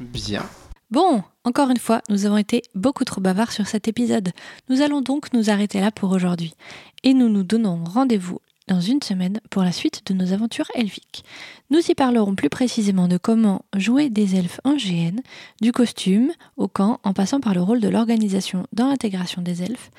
Bien. 0.00 0.42
Bon, 0.90 1.22
encore 1.44 1.70
une 1.70 1.78
fois, 1.78 2.00
nous 2.08 2.26
avons 2.26 2.36
été 2.36 2.62
beaucoup 2.74 3.04
trop 3.04 3.20
bavards 3.20 3.52
sur 3.52 3.66
cet 3.66 3.88
épisode. 3.88 4.30
Nous 4.68 4.80
allons 4.80 5.00
donc 5.00 5.32
nous 5.32 5.50
arrêter 5.50 5.80
là 5.80 5.90
pour 5.90 6.10
aujourd'hui. 6.12 6.54
Et 7.02 7.14
nous 7.14 7.28
nous 7.28 7.42
donnons 7.42 7.82
rendez-vous 7.84 8.38
dans 8.66 8.80
une 8.80 9.02
semaine 9.02 9.40
pour 9.50 9.62
la 9.62 9.72
suite 9.72 10.02
de 10.06 10.14
nos 10.14 10.32
aventures 10.32 10.68
elfiques. 10.74 11.24
Nous 11.70 11.80
y 11.88 11.94
parlerons 11.94 12.34
plus 12.34 12.48
précisément 12.48 13.08
de 13.08 13.18
comment 13.18 13.62
jouer 13.76 14.08
des 14.08 14.36
elfes 14.36 14.60
en 14.64 14.74
GN, 14.76 15.20
du 15.60 15.70
costume 15.72 16.30
au 16.56 16.66
camp 16.66 16.98
en 17.04 17.12
passant 17.12 17.40
par 17.40 17.54
le 17.54 17.60
rôle 17.62 17.80
de 17.80 17.88
l'organisation 17.88 18.66
dans 18.72 18.88
l'intégration 18.88 19.42
des 19.42 19.62
elfes, 19.62 19.90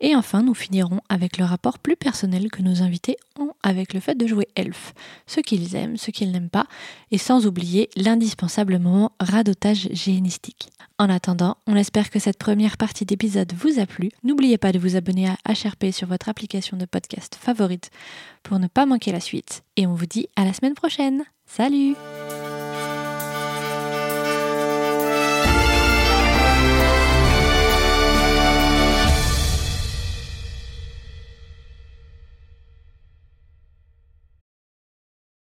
Et 0.00 0.16
enfin, 0.16 0.42
nous 0.42 0.54
finirons 0.54 1.00
avec 1.08 1.36
le 1.36 1.44
rapport 1.44 1.78
plus 1.78 1.96
personnel 1.96 2.50
que 2.50 2.62
nos 2.62 2.82
invités 2.82 3.16
ont 3.38 3.52
avec 3.62 3.92
le 3.92 4.00
fait 4.00 4.14
de 4.14 4.26
jouer 4.26 4.48
elfe, 4.56 4.94
ce 5.26 5.40
qu'ils 5.40 5.76
aiment, 5.76 5.96
ce 5.96 6.10
qu'ils 6.10 6.32
n'aiment 6.32 6.48
pas, 6.48 6.66
et 7.10 7.18
sans 7.18 7.46
oublier 7.46 7.90
l'indispensable 7.96 8.78
moment 8.78 9.12
radotage 9.20 9.88
génistique. 9.92 10.70
En 10.98 11.08
attendant, 11.08 11.56
on 11.66 11.76
espère 11.76 12.10
que 12.10 12.18
cette 12.18 12.38
première 12.38 12.76
partie 12.76 13.04
d'épisode 13.04 13.52
vous 13.54 13.78
a 13.78 13.86
plu. 13.86 14.10
N'oubliez 14.22 14.58
pas 14.58 14.72
de 14.72 14.78
vous 14.78 14.96
abonner 14.96 15.28
à 15.28 15.36
HRP 15.52 15.92
sur 15.92 16.08
votre 16.08 16.28
application 16.28 16.76
de 16.76 16.84
podcast 16.84 17.36
favorite 17.40 17.90
pour 18.42 18.58
ne 18.58 18.66
pas 18.66 18.86
manquer 18.86 19.12
la 19.12 19.20
suite. 19.20 19.62
Et 19.76 19.86
on 19.86 19.94
vous 19.94 20.06
dit 20.06 20.28
à 20.36 20.44
la 20.44 20.52
semaine 20.52 20.74
prochaine. 20.74 21.24
Salut 21.46 21.94